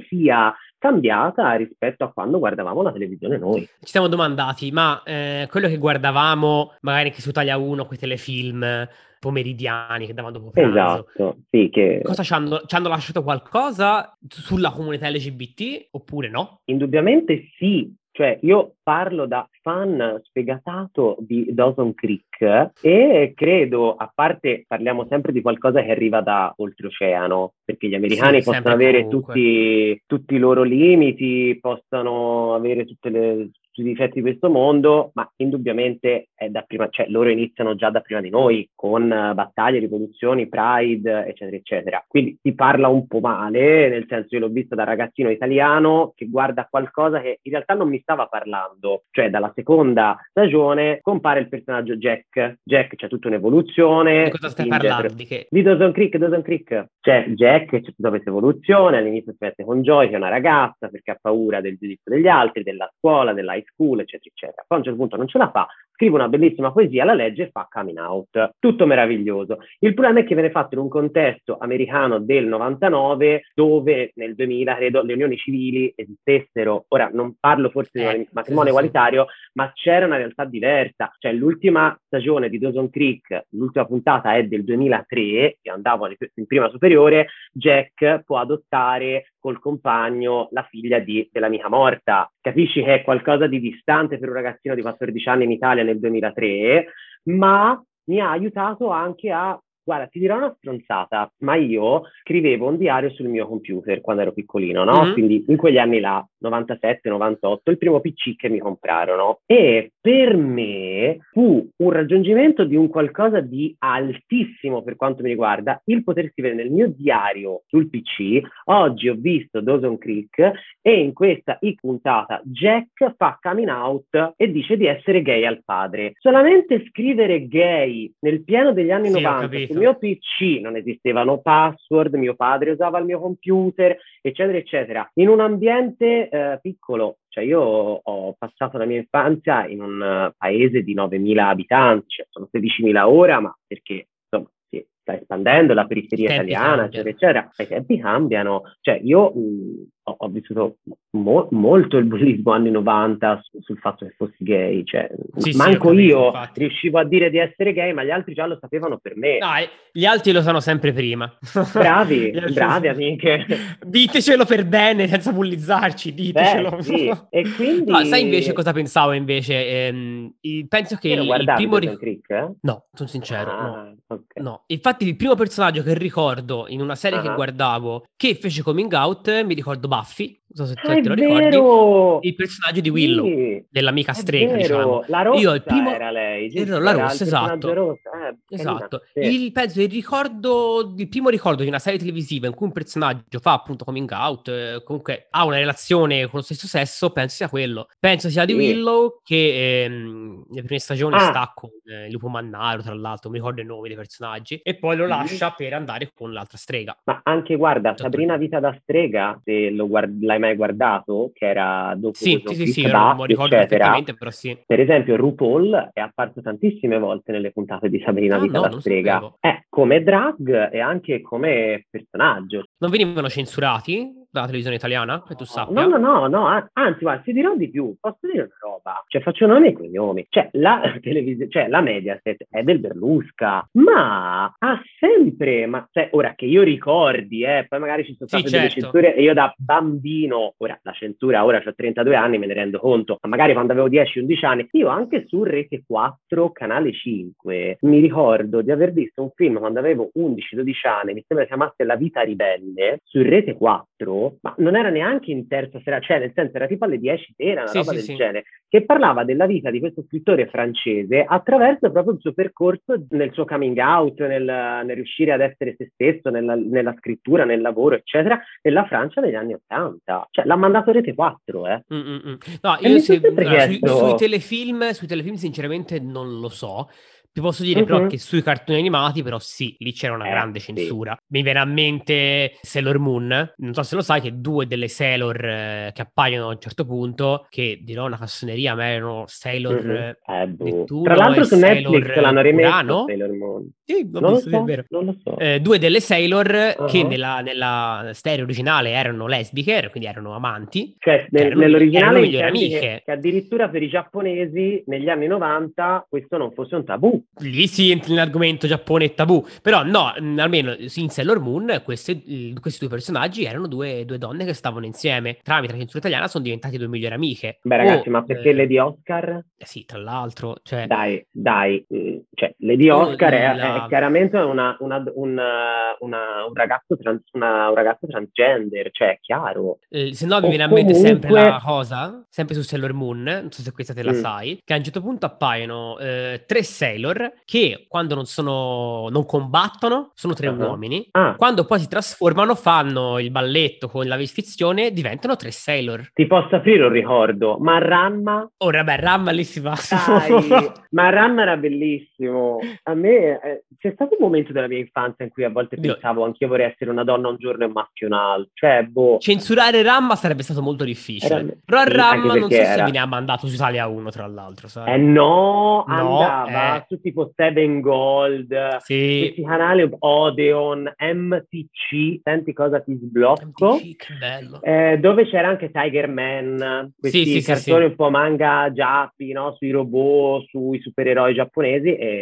sia 0.08 0.54
cambiata 0.78 1.54
rispetto 1.54 2.04
a 2.04 2.12
quando 2.12 2.38
guardavamo 2.38 2.82
la 2.82 2.92
televisione 2.92 3.38
noi. 3.38 3.60
Ci 3.62 3.68
siamo 3.80 4.08
domandati, 4.08 4.70
ma 4.70 5.02
eh, 5.04 5.48
quello 5.50 5.68
che 5.68 5.78
guardavamo 5.78 6.74
magari 6.82 7.08
anche 7.08 7.20
su 7.20 7.30
Italia 7.30 7.56
1, 7.56 7.86
quei 7.86 7.98
telefilm 7.98 8.88
pomeridiani 9.18 10.06
che 10.06 10.14
davano 10.14 10.38
dopo 10.38 10.50
pranzo. 10.50 11.06
Esatto, 11.08 11.36
sì, 11.50 11.68
che... 11.70 12.00
Cosa 12.04 12.22
ci 12.22 12.32
hanno, 12.32 12.62
ci 12.66 12.74
hanno 12.74 12.88
lasciato 12.88 13.22
qualcosa 13.22 14.16
sulla 14.28 14.70
comunità 14.70 15.08
LGBT 15.08 15.88
oppure 15.92 16.28
no? 16.28 16.60
Indubbiamente 16.66 17.48
sì, 17.56 17.92
cioè, 18.16 18.38
io 18.42 18.76
parlo 18.82 19.26
da 19.26 19.46
fan 19.60 20.22
sfegatato 20.24 21.16
di 21.20 21.52
Dawson 21.52 21.92
Creek 21.92 22.72
e 22.80 23.34
credo, 23.36 23.94
a 23.94 24.10
parte 24.12 24.64
parliamo 24.66 25.06
sempre 25.06 25.32
di 25.32 25.42
qualcosa 25.42 25.82
che 25.82 25.90
arriva 25.90 26.22
da 26.22 26.50
oltreoceano, 26.56 27.52
perché 27.62 27.88
gli 27.88 27.94
americani 27.94 28.40
sì, 28.40 28.50
possono 28.50 28.72
avere 28.72 29.06
tutti, 29.06 30.02
tutti, 30.06 30.34
i 30.34 30.38
loro 30.38 30.62
limiti, 30.62 31.58
possono 31.60 32.54
avere 32.54 32.86
tutte 32.86 33.10
le 33.10 33.50
sui 33.76 33.84
difetti 33.84 34.14
di 34.14 34.22
questo 34.22 34.48
mondo, 34.48 35.10
ma 35.12 35.30
indubbiamente 35.36 36.28
è 36.34 36.48
da 36.48 36.62
prima, 36.62 36.88
cioè 36.88 37.08
loro 37.08 37.28
iniziano 37.28 37.74
già 37.74 37.90
da 37.90 38.00
prima 38.00 38.22
di 38.22 38.30
noi 38.30 38.66
con 38.74 39.02
uh, 39.02 39.34
battaglie, 39.34 39.80
rivoluzioni, 39.80 40.48
pride, 40.48 41.26
eccetera, 41.26 41.56
eccetera. 41.56 42.04
Quindi 42.08 42.38
si 42.40 42.54
parla 42.54 42.88
un 42.88 43.06
po' 43.06 43.20
male, 43.20 43.90
nel 43.90 44.06
senso 44.08 44.34
io 44.34 44.40
l'ho 44.40 44.48
vista 44.48 44.74
da 44.74 44.84
ragazzino 44.84 45.28
italiano 45.28 46.14
che 46.16 46.26
guarda 46.26 46.66
qualcosa 46.70 47.20
che 47.20 47.40
in 47.42 47.52
realtà 47.52 47.74
non 47.74 47.90
mi 47.90 48.00
stava 48.00 48.26
parlando, 48.28 49.04
cioè 49.10 49.28
dalla 49.28 49.52
seconda 49.54 50.16
stagione 50.30 51.00
compare 51.02 51.40
il 51.40 51.48
personaggio 51.48 51.96
Jack. 51.96 52.60
Jack 52.62 52.96
c'è 52.96 53.08
tutta 53.08 53.28
un'evoluzione. 53.28 54.24
Di 54.24 54.30
cosa 54.30 54.48
stai 54.48 54.68
parlando? 54.68 55.12
Di, 55.12 55.26
che? 55.26 55.46
di 55.50 55.60
Dawson 55.60 55.92
Creek, 55.92 56.16
Dawson 56.16 56.42
Creek. 56.42 56.86
C'è 56.98 57.26
Jack, 57.34 57.82
c'è 57.82 57.92
tutta 57.92 58.08
questa 58.08 58.30
evoluzione, 58.30 58.96
all'inizio 58.96 59.32
si 59.32 59.38
mette 59.40 59.64
con 59.64 59.82
Joy, 59.82 60.08
che 60.08 60.14
è 60.14 60.16
una 60.16 60.30
ragazza 60.30 60.88
perché 60.88 61.10
ha 61.10 61.18
paura 61.20 61.60
del 61.60 61.76
giudizio 61.76 62.10
degli 62.10 62.26
altri, 62.26 62.62
della 62.62 62.90
scuola, 62.96 63.34
dell'high 63.34 63.65
school, 63.66 64.00
eccetera, 64.00 64.30
eccetera. 64.32 64.64
Poi 64.66 64.76
a 64.76 64.80
un 64.80 64.84
certo 64.84 64.98
punto 64.98 65.16
non 65.16 65.28
ce 65.28 65.38
la 65.38 65.50
fa, 65.50 65.66
scrive 65.96 66.14
una 66.14 66.28
bellissima 66.28 66.70
poesia, 66.70 67.04
la 67.04 67.14
legge 67.14 67.44
e 67.44 67.50
fa 67.50 67.66
coming 67.70 67.98
out. 67.98 68.50
Tutto 68.58 68.86
meraviglioso. 68.86 69.58
Il 69.80 69.94
problema 69.94 70.20
è 70.20 70.24
che 70.24 70.34
viene 70.34 70.50
fatto 70.50 70.74
in 70.74 70.82
un 70.82 70.88
contesto 70.88 71.56
americano 71.58 72.18
del 72.18 72.46
99, 72.46 73.46
dove 73.54 74.12
nel 74.14 74.34
2000, 74.34 74.76
credo, 74.76 75.02
le 75.02 75.14
unioni 75.14 75.36
civili 75.36 75.92
esistessero. 75.96 76.84
Ora, 76.88 77.10
non 77.12 77.34
parlo 77.40 77.70
forse 77.70 77.98
eh, 77.98 78.18
di 78.18 78.28
matrimonio 78.32 78.70
sì, 78.70 78.76
egualitario, 78.76 79.26
sì. 79.28 79.50
ma 79.54 79.72
c'era 79.74 80.06
una 80.06 80.18
realtà 80.18 80.44
diversa. 80.44 81.12
Cioè, 81.18 81.32
l'ultima 81.32 81.98
stagione 82.04 82.50
di 82.50 82.58
Dawson 82.58 82.90
Creek, 82.90 83.46
l'ultima 83.50 83.86
puntata 83.86 84.34
è 84.34 84.44
del 84.44 84.64
2003, 84.64 85.58
io 85.62 85.72
andavo 85.72 86.06
in 86.08 86.46
prima 86.46 86.68
superiore, 86.68 87.28
Jack 87.52 88.22
può 88.24 88.38
adottare 88.38 89.30
col 89.46 89.60
compagno 89.60 90.48
la 90.50 90.66
figlia 90.68 90.98
di, 90.98 91.28
dell'amica 91.30 91.68
morta. 91.68 92.28
Capisci 92.40 92.82
che 92.82 92.94
è 92.94 93.02
qualcosa 93.02 93.46
di 93.46 93.60
distante 93.60 94.18
per 94.18 94.28
un 94.28 94.34
ragazzino 94.34 94.74
di 94.74 94.82
14 94.82 95.28
anni 95.28 95.44
in 95.44 95.52
Italia 95.52 95.84
nel 95.86 95.98
2003, 95.98 96.86
ma 97.24 97.82
mi 98.04 98.20
ha 98.20 98.30
aiutato 98.30 98.90
anche 98.90 99.32
a 99.32 99.58
Guarda, 99.86 100.08
ti 100.08 100.18
dirò 100.18 100.38
una 100.38 100.52
stronzata, 100.58 101.32
ma 101.42 101.54
io 101.54 102.02
scrivevo 102.22 102.66
un 102.66 102.76
diario 102.76 103.08
sul 103.10 103.28
mio 103.28 103.46
computer 103.46 104.00
quando 104.00 104.22
ero 104.22 104.32
piccolino, 104.32 104.82
no? 104.82 105.04
Mm-hmm. 105.04 105.12
Quindi 105.12 105.44
in 105.46 105.56
quegli 105.56 105.78
anni 105.78 106.00
là, 106.00 106.26
97, 106.38 107.08
98, 107.08 107.70
il 107.70 107.78
primo 107.78 108.00
PC 108.00 108.34
che 108.34 108.48
mi 108.48 108.58
comprarono. 108.58 109.42
E 109.46 109.92
per 110.00 110.36
me 110.36 111.18
fu 111.30 111.70
un 111.76 111.90
raggiungimento 111.92 112.64
di 112.64 112.74
un 112.74 112.88
qualcosa 112.88 113.38
di 113.38 113.76
altissimo 113.78 114.82
per 114.82 114.96
quanto 114.96 115.22
mi 115.22 115.28
riguarda 115.28 115.80
il 115.84 116.02
poter 116.02 116.30
scrivere 116.32 116.56
nel 116.56 116.72
mio 116.72 116.88
diario 116.88 117.62
sul 117.68 117.88
PC. 117.88 118.40
Oggi 118.64 119.08
ho 119.08 119.14
visto 119.16 119.60
Dawson 119.60 119.98
Creek 119.98 120.50
e 120.82 120.98
in 120.98 121.12
questa 121.12 121.58
I 121.60 121.76
puntata 121.80 122.40
Jack 122.42 123.14
fa 123.16 123.38
coming 123.40 123.68
out 123.68 124.34
e 124.36 124.50
dice 124.50 124.76
di 124.76 124.86
essere 124.86 125.22
gay 125.22 125.44
al 125.44 125.62
padre. 125.64 126.14
Solamente 126.18 126.84
scrivere 126.88 127.46
gay 127.46 128.12
nel 128.18 128.42
pieno 128.42 128.72
degli 128.72 128.90
anni 128.90 129.12
sì, 129.12 129.20
90 129.20 129.46
sul 129.76 129.80
mio 129.80 129.96
PC 129.96 130.60
non 130.60 130.76
esistevano 130.76 131.40
password, 131.40 132.14
mio 132.14 132.34
padre 132.34 132.70
usava 132.70 132.98
il 132.98 133.04
mio 133.04 133.20
computer, 133.20 133.96
eccetera, 134.22 134.56
eccetera. 134.56 135.10
In 135.14 135.28
un 135.28 135.40
ambiente 135.40 136.28
eh, 136.28 136.58
piccolo, 136.62 137.18
cioè 137.28 137.44
io 137.44 137.60
ho 137.60 138.34
passato 138.38 138.78
la 138.78 138.86
mia 138.86 138.96
infanzia 138.96 139.66
in 139.66 139.82
un 139.82 140.28
uh, 140.30 140.34
paese 140.36 140.82
di 140.82 140.94
9.000 140.94 141.38
abitanti, 141.38 142.06
cioè 142.08 142.26
sono 142.30 142.48
16.000 142.52 143.02
ora, 143.02 143.40
ma 143.40 143.56
perché 143.66 144.08
insomma 144.28 144.50
si 144.68 144.86
sta 145.00 145.14
espandendo 145.14 145.74
la 145.74 145.86
periferia 145.86 146.32
italiana, 146.32 146.86
eccetera, 146.86 147.10
eccetera. 147.10 147.50
I 147.56 147.66
tempi 147.66 147.98
cambiano. 147.98 148.62
Cioè 148.80 148.98
io 149.02 149.30
mh, 149.34 149.88
ho, 150.08 150.14
ho 150.18 150.28
vissuto 150.28 150.76
mo- 151.10 151.48
molto 151.50 151.96
il 151.96 152.04
bullismo 152.04 152.52
anni 152.52 152.70
90 152.70 153.40
su- 153.42 153.60
sul 153.60 153.78
fatto 153.78 154.06
che 154.06 154.14
fossi 154.16 154.44
gay, 154.44 154.84
cioè 154.84 155.10
sì, 155.36 155.56
manco 155.56 155.90
sì, 155.90 155.96
io 155.96 156.26
infatti. 156.26 156.60
riuscivo 156.60 156.98
a 156.98 157.04
dire 157.04 157.28
di 157.30 157.38
essere 157.38 157.72
gay, 157.72 157.92
ma 157.92 158.04
gli 158.04 158.10
altri 158.10 158.34
già 158.34 158.46
lo 158.46 158.56
sapevano 158.60 158.98
per 158.98 159.16
me. 159.16 159.38
No, 159.38 159.48
gli 159.92 160.04
altri 160.04 160.32
lo 160.32 160.42
sanno 160.42 160.60
sempre 160.60 160.92
prima. 160.92 161.32
Bravi, 161.72 162.30
bravi 162.52 162.86
amiche. 162.88 163.46
Ditecelo 163.84 164.44
per 164.44 164.66
bene, 164.66 165.08
senza 165.08 165.32
bullizzarci, 165.32 166.14
ditecelo. 166.14 166.70
Beh, 166.70 166.82
sì. 166.82 167.12
E 167.30 167.42
quindi... 167.56 167.90
No, 167.90 168.04
sai 168.04 168.22
invece 168.22 168.52
cosa 168.52 168.72
pensavo 168.72 169.12
invece? 169.12 169.86
Ehm, 169.86 170.34
penso 170.68 170.96
che 170.96 171.08
il, 171.08 171.22
il 171.22 171.52
primo... 171.56 171.78
Ri- 171.78 171.96
Creek, 171.96 172.30
eh? 172.30 172.52
No, 172.60 172.86
sono 172.92 173.08
sincero, 173.08 173.50
ah, 173.50 173.62
no. 173.62 173.96
Okay. 174.06 174.42
no. 174.42 174.62
Infatti 174.66 175.06
il 175.06 175.16
primo 175.16 175.34
personaggio 175.34 175.82
che 175.82 175.94
ricordo 175.94 176.66
in 176.68 176.80
una 176.80 176.94
serie 176.94 177.18
uh-huh. 177.18 177.24
che 177.24 177.30
ah. 177.30 177.34
guardavo 177.34 178.04
che 178.16 178.34
fece 178.34 178.62
coming 178.62 178.92
out, 178.92 179.44
mi 179.44 179.54
ricordo 179.54 179.88
Buffy, 179.96 180.40
non 180.48 180.66
so 180.66 180.66
se 180.66 180.74
tu 180.74 180.86
te 180.86 181.08
lo 181.08 181.14
ricordi, 181.14 182.28
il 182.28 182.34
personaggio 182.34 182.80
di 182.80 182.88
Willow, 182.88 183.24
sì, 183.24 183.64
dell'amica 183.68 184.12
strega, 184.12 184.56
diciamo. 184.56 185.04
La 185.06 185.22
rossa 185.22 185.40
Io, 185.40 185.54
il 185.54 185.62
primo... 185.62 185.90
era 185.90 186.10
lei, 186.10 186.48
giusto? 186.48 186.78
La 186.78 186.92
rossa, 186.92 187.24
esatto. 187.24 187.72
Rossa. 187.72 188.10
Eh, 188.28 188.54
esatto. 188.54 189.02
Sì. 189.12 189.20
Il, 189.20 189.52
penso, 189.52 189.80
il 189.80 189.90
ricordo, 189.90 190.94
il 190.96 191.08
primo 191.08 191.28
ricordo 191.28 191.62
di 191.62 191.68
una 191.68 191.78
serie 191.78 191.98
televisiva 191.98 192.46
in 192.46 192.54
cui 192.54 192.66
un 192.66 192.72
personaggio 192.72 193.38
fa 193.40 193.52
appunto 193.52 193.84
coming 193.84 194.10
out, 194.12 194.48
eh, 194.48 194.82
comunque 194.84 195.26
ha 195.30 195.44
una 195.44 195.56
relazione 195.56 196.26
con 196.26 196.38
lo 196.38 196.42
stesso 196.42 196.66
sesso, 196.66 197.10
penso 197.10 197.36
sia 197.36 197.48
quello. 197.48 197.88
Penso 197.98 198.28
sia 198.28 198.44
di 198.44 198.52
sì. 198.52 198.58
Willow 198.58 199.20
che 199.22 199.84
ehm, 199.84 200.44
nelle 200.48 200.62
prime 200.62 200.80
stagioni 200.80 201.16
ah. 201.16 201.20
sta 201.20 201.52
con 201.54 201.70
eh, 201.84 202.10
Lupo 202.10 202.28
Mannaro, 202.28 202.82
tra 202.82 202.94
l'altro, 202.94 203.30
mi 203.30 203.36
ricordo 203.36 203.60
i 203.60 203.64
nomi 203.64 203.88
dei 203.88 203.96
personaggi, 203.96 204.60
e 204.62 204.76
poi 204.76 204.96
lo 204.96 205.06
lascia 205.06 205.50
per 205.50 205.72
andare 205.74 206.10
con 206.14 206.32
l'altra 206.32 206.56
strega. 206.56 206.96
Ma 207.04 207.20
anche, 207.24 207.56
guarda, 207.56 207.94
Sabrina 207.96 208.36
Vita 208.36 208.60
da 208.60 208.76
strega, 208.80 209.40
se 209.44 209.70
lo 209.70 209.85
guard- 209.86 210.22
l'hai 210.22 210.38
mai 210.38 210.54
guardato, 210.56 211.30
che 211.34 211.46
era 211.46 211.94
dopo 211.96 212.14
sì, 212.14 212.42
sì, 212.44 212.54
sì, 212.54 212.66
sì, 212.66 212.82
Duck, 212.82 212.92
non 212.92 213.26
ricordo 213.26 213.56
eccetera. 213.56 214.02
però 214.16 214.30
sì. 214.30 214.56
Per 214.66 214.80
esempio, 214.80 215.16
RuPaul 215.16 215.90
è 215.92 216.00
apparso 216.00 216.40
tantissime 216.42 216.98
volte 216.98 217.32
nelle 217.32 217.52
puntate 217.52 217.88
di 217.88 218.00
Sabrina 218.04 218.36
ah, 218.36 218.40
Vita 218.40 218.60
no, 218.60 218.68
da 218.68 218.80
strega. 218.80 219.36
Eh, 219.40 219.64
come 219.68 220.02
drag 220.02 220.72
e 220.72 220.80
anche 220.80 221.20
come 221.20 221.86
personaggio. 221.90 222.64
Non 222.78 222.90
venivano 222.90 223.28
censurati? 223.28 224.25
Dalla 224.36 224.46
televisione 224.46 224.76
italiana, 224.76 225.22
che 225.26 225.34
tu 225.34 225.44
sappia? 225.44 225.86
No, 225.86 225.96
no, 225.96 225.98
no, 225.98 226.26
no, 226.26 226.68
anzi, 226.72 227.00
guarda, 227.00 227.22
ti 227.22 227.32
dirò 227.32 227.54
di 227.56 227.70
più, 227.70 227.94
posso 227.98 228.18
dire 228.20 228.42
una 228.42 228.56
roba, 228.60 229.04
cioè 229.08 229.22
faccio 229.22 229.46
nomi 229.46 229.68
e 229.68 229.72
cognomi, 229.72 230.26
cioè 230.28 230.48
la 230.52 230.80
televisione, 231.00 231.50
cioè 231.50 231.68
la 231.68 231.80
Mediaset 231.80 232.46
è 232.48 232.62
del 232.62 232.78
Berlusca, 232.78 233.66
ma 233.72 234.54
ha 234.58 234.82
sempre, 234.98 235.66
ma 235.66 235.86
cioè, 235.90 236.08
ora 236.12 236.34
che 236.34 236.44
io 236.44 236.62
ricordi, 236.62 237.42
eh, 237.42 237.66
poi 237.68 237.78
magari 237.78 238.04
ci 238.04 238.14
sono 238.14 238.28
state 238.28 238.46
sì, 238.46 238.52
delle 238.52 238.68
certo. 238.68 238.80
censure 238.80 239.14
e 239.14 239.22
io 239.22 239.34
da 239.34 239.52
bambino, 239.56 240.54
ora 240.58 240.78
la 240.82 240.92
censura, 240.92 241.44
ora 241.44 241.62
ho 241.64 241.74
32 241.74 242.14
anni, 242.14 242.38
me 242.38 242.46
ne 242.46 242.54
rendo 242.54 242.78
conto, 242.78 243.18
ma 243.22 243.28
magari 243.30 243.54
quando 243.54 243.72
avevo 243.72 243.88
10-11 243.88 244.46
anni, 244.46 244.68
io 244.72 244.88
anche 244.88 245.24
su 245.26 245.42
Rete 245.42 245.82
4, 245.86 246.52
Canale 246.52 246.92
5, 246.92 247.78
mi 247.80 248.00
ricordo 248.00 248.60
di 248.60 248.70
aver 248.70 248.92
visto 248.92 249.22
un 249.22 249.30
film 249.34 249.58
quando 249.58 249.78
avevo 249.78 250.10
11-12 250.18 250.88
anni, 250.88 251.14
mi 251.14 251.24
sembra 251.26 251.46
si 251.46 251.52
chiamasse 251.52 251.84
La 251.84 251.96
vita 251.96 252.20
ribelle, 252.22 253.00
su 253.04 253.22
Rete 253.22 253.54
4, 253.54 253.95
ma 254.40 254.54
non 254.58 254.76
era 254.76 254.90
neanche 254.90 255.30
in 255.30 255.46
terza 255.48 255.80
sera, 255.82 256.00
cioè 256.00 256.18
nel 256.18 256.32
senso 256.34 256.56
era 256.56 256.66
tipo 256.66 256.84
alle 256.84 256.98
10 256.98 257.34
sera, 257.36 257.62
una 257.62 257.70
sì, 257.70 257.78
roba 257.78 257.90
sì, 257.90 257.96
del 257.96 258.04
sì. 258.04 258.14
genere, 258.16 258.44
che 258.68 258.84
parlava 258.84 259.24
della 259.24 259.46
vita 259.46 259.70
di 259.70 259.80
questo 259.80 260.04
scrittore 260.06 260.48
francese 260.48 261.24
attraverso 261.26 261.90
proprio 261.90 262.14
il 262.14 262.20
suo 262.20 262.32
percorso 262.32 263.06
nel 263.10 263.32
suo 263.32 263.44
coming 263.44 263.78
out, 263.78 264.20
nel, 264.20 264.42
nel 264.42 264.94
riuscire 264.94 265.32
ad 265.32 265.40
essere 265.40 265.74
se 265.76 265.90
stesso, 265.92 266.30
nella, 266.30 266.54
nella, 266.54 266.94
scrittura, 266.98 267.44
nel 267.44 267.60
lavoro, 267.60 267.94
eccetera, 267.94 268.40
nella 268.62 268.84
Francia 268.86 269.20
degli 269.20 269.34
anni 269.34 269.54
Ottanta. 269.54 270.26
Cioè 270.30 270.44
l'ha 270.44 270.56
mandato 270.56 270.92
Rete 270.92 271.14
4, 271.14 271.66
eh. 271.66 271.84
Mm-mm. 271.94 272.38
No, 272.62 272.76
io 272.80 272.98
se, 272.98 273.20
allora, 273.22 273.60
sui, 273.60 273.80
sui, 273.82 274.14
telefilm, 274.16 274.90
sui 274.90 275.06
telefilm 275.06 275.34
sinceramente 275.34 275.98
non 276.00 276.38
lo 276.40 276.48
so. 276.48 276.88
Ti 277.36 277.42
posso 277.42 277.64
dire 277.64 277.80
uh-huh. 277.80 277.86
però 277.86 278.06
che 278.06 278.16
sui 278.16 278.42
cartoni 278.42 278.78
animati, 278.78 279.22
però 279.22 279.38
sì, 279.38 279.76
lì 279.80 279.92
c'era 279.92 280.14
una 280.14 280.24
eh, 280.24 280.30
grande 280.30 280.58
censura. 280.58 281.12
Sì. 281.12 281.24
Mi 281.32 281.42
viene 281.42 281.58
a 281.58 281.66
mente 281.66 282.52
Sailor 282.62 282.98
Moon, 282.98 283.52
non 283.56 283.74
so 283.74 283.82
se 283.82 283.94
lo 283.94 284.00
sai, 284.00 284.22
che 284.22 284.40
due 284.40 284.66
delle 284.66 284.88
Sailor 284.88 285.44
eh, 285.44 285.90
che 285.92 286.00
appaiono 286.00 286.46
a 286.46 286.52
un 286.52 286.58
certo 286.58 286.86
punto, 286.86 287.46
che 287.50 287.80
dirò 287.82 288.06
una 288.06 288.16
cassoneria, 288.16 288.74
ma 288.74 288.86
erano 288.86 289.24
Sailor 289.26 290.16
uh-huh. 290.26 290.34
eh, 290.34 290.46
boh. 290.46 291.02
Tra 291.02 291.14
l'altro 291.14 291.44
su 291.44 291.58
Netflix 291.58 292.14
l'hanno 292.16 292.40
rimesso 292.40 293.04
Sailor 293.06 293.32
Moon. 293.32 293.70
Sì, 293.84 294.08
non, 294.10 294.22
lo 294.22 294.36
so, 294.38 294.64
non 294.88 295.04
lo 295.04 295.16
so. 295.22 295.38
Eh, 295.38 295.60
due 295.60 295.78
delle 295.78 296.00
Sailor 296.00 296.74
uh-huh. 296.78 296.86
che 296.86 297.02
nella, 297.02 297.42
nella 297.42 298.12
serie 298.14 298.44
originale 298.44 298.92
erano 298.92 299.26
lesbiche, 299.26 299.88
quindi 299.90 300.08
erano 300.08 300.34
amanti. 300.34 300.96
Cioè, 300.98 301.26
nel, 301.28 301.44
erano, 301.44 301.60
nell'originale 301.60 302.26
erano 302.26 302.48
amiche. 302.48 302.78
Che, 302.78 303.02
che 303.04 303.12
addirittura 303.12 303.68
per 303.68 303.82
i 303.82 303.90
giapponesi 303.90 304.82
negli 304.86 305.10
anni 305.10 305.26
90 305.26 306.06
questo 306.08 306.38
non 306.38 306.50
fosse 306.52 306.76
un 306.76 306.84
tabù 306.86 307.24
lì 307.38 307.66
si 307.66 307.90
entra 307.90 308.10
nell'argomento 308.10 308.66
Giappone 308.66 309.04
e 309.04 309.14
tabù, 309.14 309.44
però 309.62 309.82
no, 309.82 310.12
almeno 310.14 310.74
in 310.78 311.08
Sailor 311.10 311.40
Moon 311.40 311.80
queste, 311.84 312.22
questi 312.60 312.80
due 312.80 312.88
personaggi 312.88 313.44
erano 313.44 313.66
due, 313.66 314.04
due, 314.04 314.18
donne 314.18 314.44
che 314.44 314.54
stavano 314.54 314.86
insieme. 314.86 315.38
Tramite 315.42 315.72
la 315.72 315.78
censura 315.78 315.98
italiana 315.98 316.28
sono 316.28 316.44
diventate 316.44 316.78
due 316.78 316.88
migliori 316.88 317.14
amiche. 317.14 317.58
Beh 317.62 317.76
ragazzi, 317.76 318.08
oh, 318.08 318.12
ma 318.12 318.22
perché 318.22 318.50
eh, 318.50 318.54
Lady 318.54 318.78
Oscar? 318.78 319.44
Eh 319.56 319.66
sì, 319.66 319.84
tra 319.84 319.98
l'altro. 319.98 320.56
Cioè... 320.62 320.86
Dai, 320.86 321.24
dai, 321.30 321.84
mm, 321.92 322.16
cioè 322.36 322.54
Lady 322.58 322.88
Oscar 322.88 323.32
oh, 323.32 323.36
è, 323.36 323.56
la... 323.56 323.84
è, 323.84 323.88
chiaramente 323.88 324.36
una, 324.36 324.76
una, 324.80 325.02
una, 325.14 325.96
un, 325.98 326.54
ragazzo 326.54 326.96
trans, 326.96 327.22
un 327.32 327.74
ragazzo 327.74 328.06
transgender, 328.06 328.90
cioè 328.92 329.14
è 329.14 329.18
chiaro. 329.20 329.78
Eh, 329.88 330.14
se 330.14 330.26
no 330.26 330.38
mi 330.40 330.48
viene 330.48 330.64
a 330.64 330.68
mente 330.68 330.94
sempre 330.94 331.30
la 331.30 331.60
cosa, 331.64 332.24
sempre 332.28 332.54
su 332.54 332.62
Sailor 332.62 332.92
Moon, 332.92 333.22
non 333.22 333.50
so 333.50 333.62
se 333.62 333.72
questa 333.72 333.94
te 333.94 334.02
la 334.02 334.12
mm. 334.12 334.20
sai, 334.20 334.60
che 334.62 334.74
a 334.74 334.76
un 334.76 334.84
certo 334.84 335.00
punto 335.00 335.26
appaiono 335.26 335.98
eh, 335.98 336.44
tre 336.46 336.62
Sailor 336.62 337.32
che 337.44 337.86
quando 337.88 338.14
non 338.14 338.26
sono 338.26 339.08
non 339.10 339.24
combattono 339.24 340.12
sono 340.14 340.34
tre 340.34 340.48
uh-huh. 340.48 340.62
uomini, 340.62 341.08
ah. 341.12 341.34
quando 341.36 341.64
poi 341.64 341.80
si 341.80 341.88
trasformano, 341.88 342.54
fanno 342.54 343.18
il 343.18 343.30
balletto 343.30 343.88
con 343.88 344.06
la 344.06 344.16
fiszione, 344.18 344.92
diventano 344.92 345.36
tre 345.36 345.50
Sailor. 345.50 346.10
Ti 346.12 346.26
posso 346.26 346.56
aprire 346.56 346.84
un 346.84 346.92
ricordo, 346.92 347.56
ma 347.58 347.78
Ramma? 347.78 348.48
Oh, 348.58 348.70
vabbè, 348.70 348.98
Ramma 348.98 349.30
lì 349.30 349.44
si 349.44 349.60
va. 349.60 349.74
Dai, 349.88 350.70
ma 350.90 351.10
Ramma 351.10 351.42
era 351.42 351.56
bellissimo. 351.56 352.25
A 352.28 352.94
me 352.94 353.40
eh, 353.40 353.64
c'è 353.78 353.92
stato 353.92 354.16
un 354.18 354.24
momento 354.24 354.52
della 354.52 354.68
mia 354.68 354.78
infanzia 354.78 355.24
in 355.24 355.30
cui 355.30 355.44
a 355.44 355.50
volte 355.50 355.76
Dio. 355.76 355.92
pensavo 355.92 356.24
anch'io 356.24 356.48
vorrei 356.48 356.70
essere 356.70 356.90
una 356.90 357.04
donna 357.04 357.28
un 357.28 357.36
giorno 357.38 357.64
e 357.64 357.66
un 357.66 357.72
maschio 357.72 358.06
un 358.06 358.12
altro. 358.12 358.50
Cioè, 358.54 358.82
boh. 358.84 359.18
Censurare 359.18 359.82
Ramma 359.82 360.14
sarebbe 360.16 360.42
stato 360.42 360.62
molto 360.62 360.84
difficile. 360.84 361.34
Era... 361.34 361.46
Però 361.64 361.82
sì, 361.82 361.92
Ramma 361.92 362.34
non 362.34 362.50
so 362.50 362.56
era... 362.56 362.74
se 362.74 362.82
me 362.82 362.90
ne 362.90 362.98
ha 362.98 363.06
mandato 363.06 363.46
su 363.46 363.54
Italia 363.54 363.86
1, 363.86 364.10
tra 364.10 364.26
l'altro. 364.26 364.68
Sai? 364.68 364.94
Eh 364.94 364.96
no, 364.96 365.84
no 365.86 366.18
andava 366.20 366.78
eh... 366.78 366.84
su 366.88 367.00
tipo 367.00 367.32
Seven 367.34 367.80
Gold, 367.80 368.76
sì. 368.78 369.18
questi 369.20 369.42
canali 369.42 369.88
Odeon, 369.98 370.94
MTC, 370.98 372.20
senti 372.22 372.52
cosa 372.52 372.80
ti 372.80 372.96
sblocco? 373.00 373.74
MTC, 373.74 373.96
che 373.96 374.14
bello. 374.18 374.60
Eh, 374.62 374.98
dove 375.00 375.26
c'era 375.26 375.48
anche 375.48 375.70
Tiger 375.70 376.08
Man, 376.08 376.92
questi 376.98 377.24
sì, 377.24 377.40
sì, 377.40 377.46
cartoni 377.46 377.84
un 377.86 377.94
po' 377.94 378.10
manga 378.10 378.70
giappi, 378.72 379.32
no? 379.32 379.54
Sui 379.56 379.70
robot, 379.70 380.46
sui 380.48 380.80
supereroi 380.80 381.34
giapponesi 381.34 381.94
e 381.94 382.15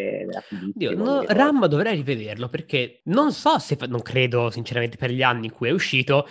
Dio, 0.75 0.97
no, 0.97 1.25
Ram 1.27 1.67
dovrei 1.67 1.95
rivederlo 1.97 2.49
perché 2.49 3.01
non 3.05 3.33
so 3.33 3.59
se, 3.59 3.77
non 3.89 4.03
credo 4.03 4.51
sinceramente 4.51 4.97
per 4.97 5.11
gli 5.11 5.23
anni 5.23 5.47
in 5.47 5.53
cui 5.53 5.69
è 5.69 5.73
uscito, 5.73 6.27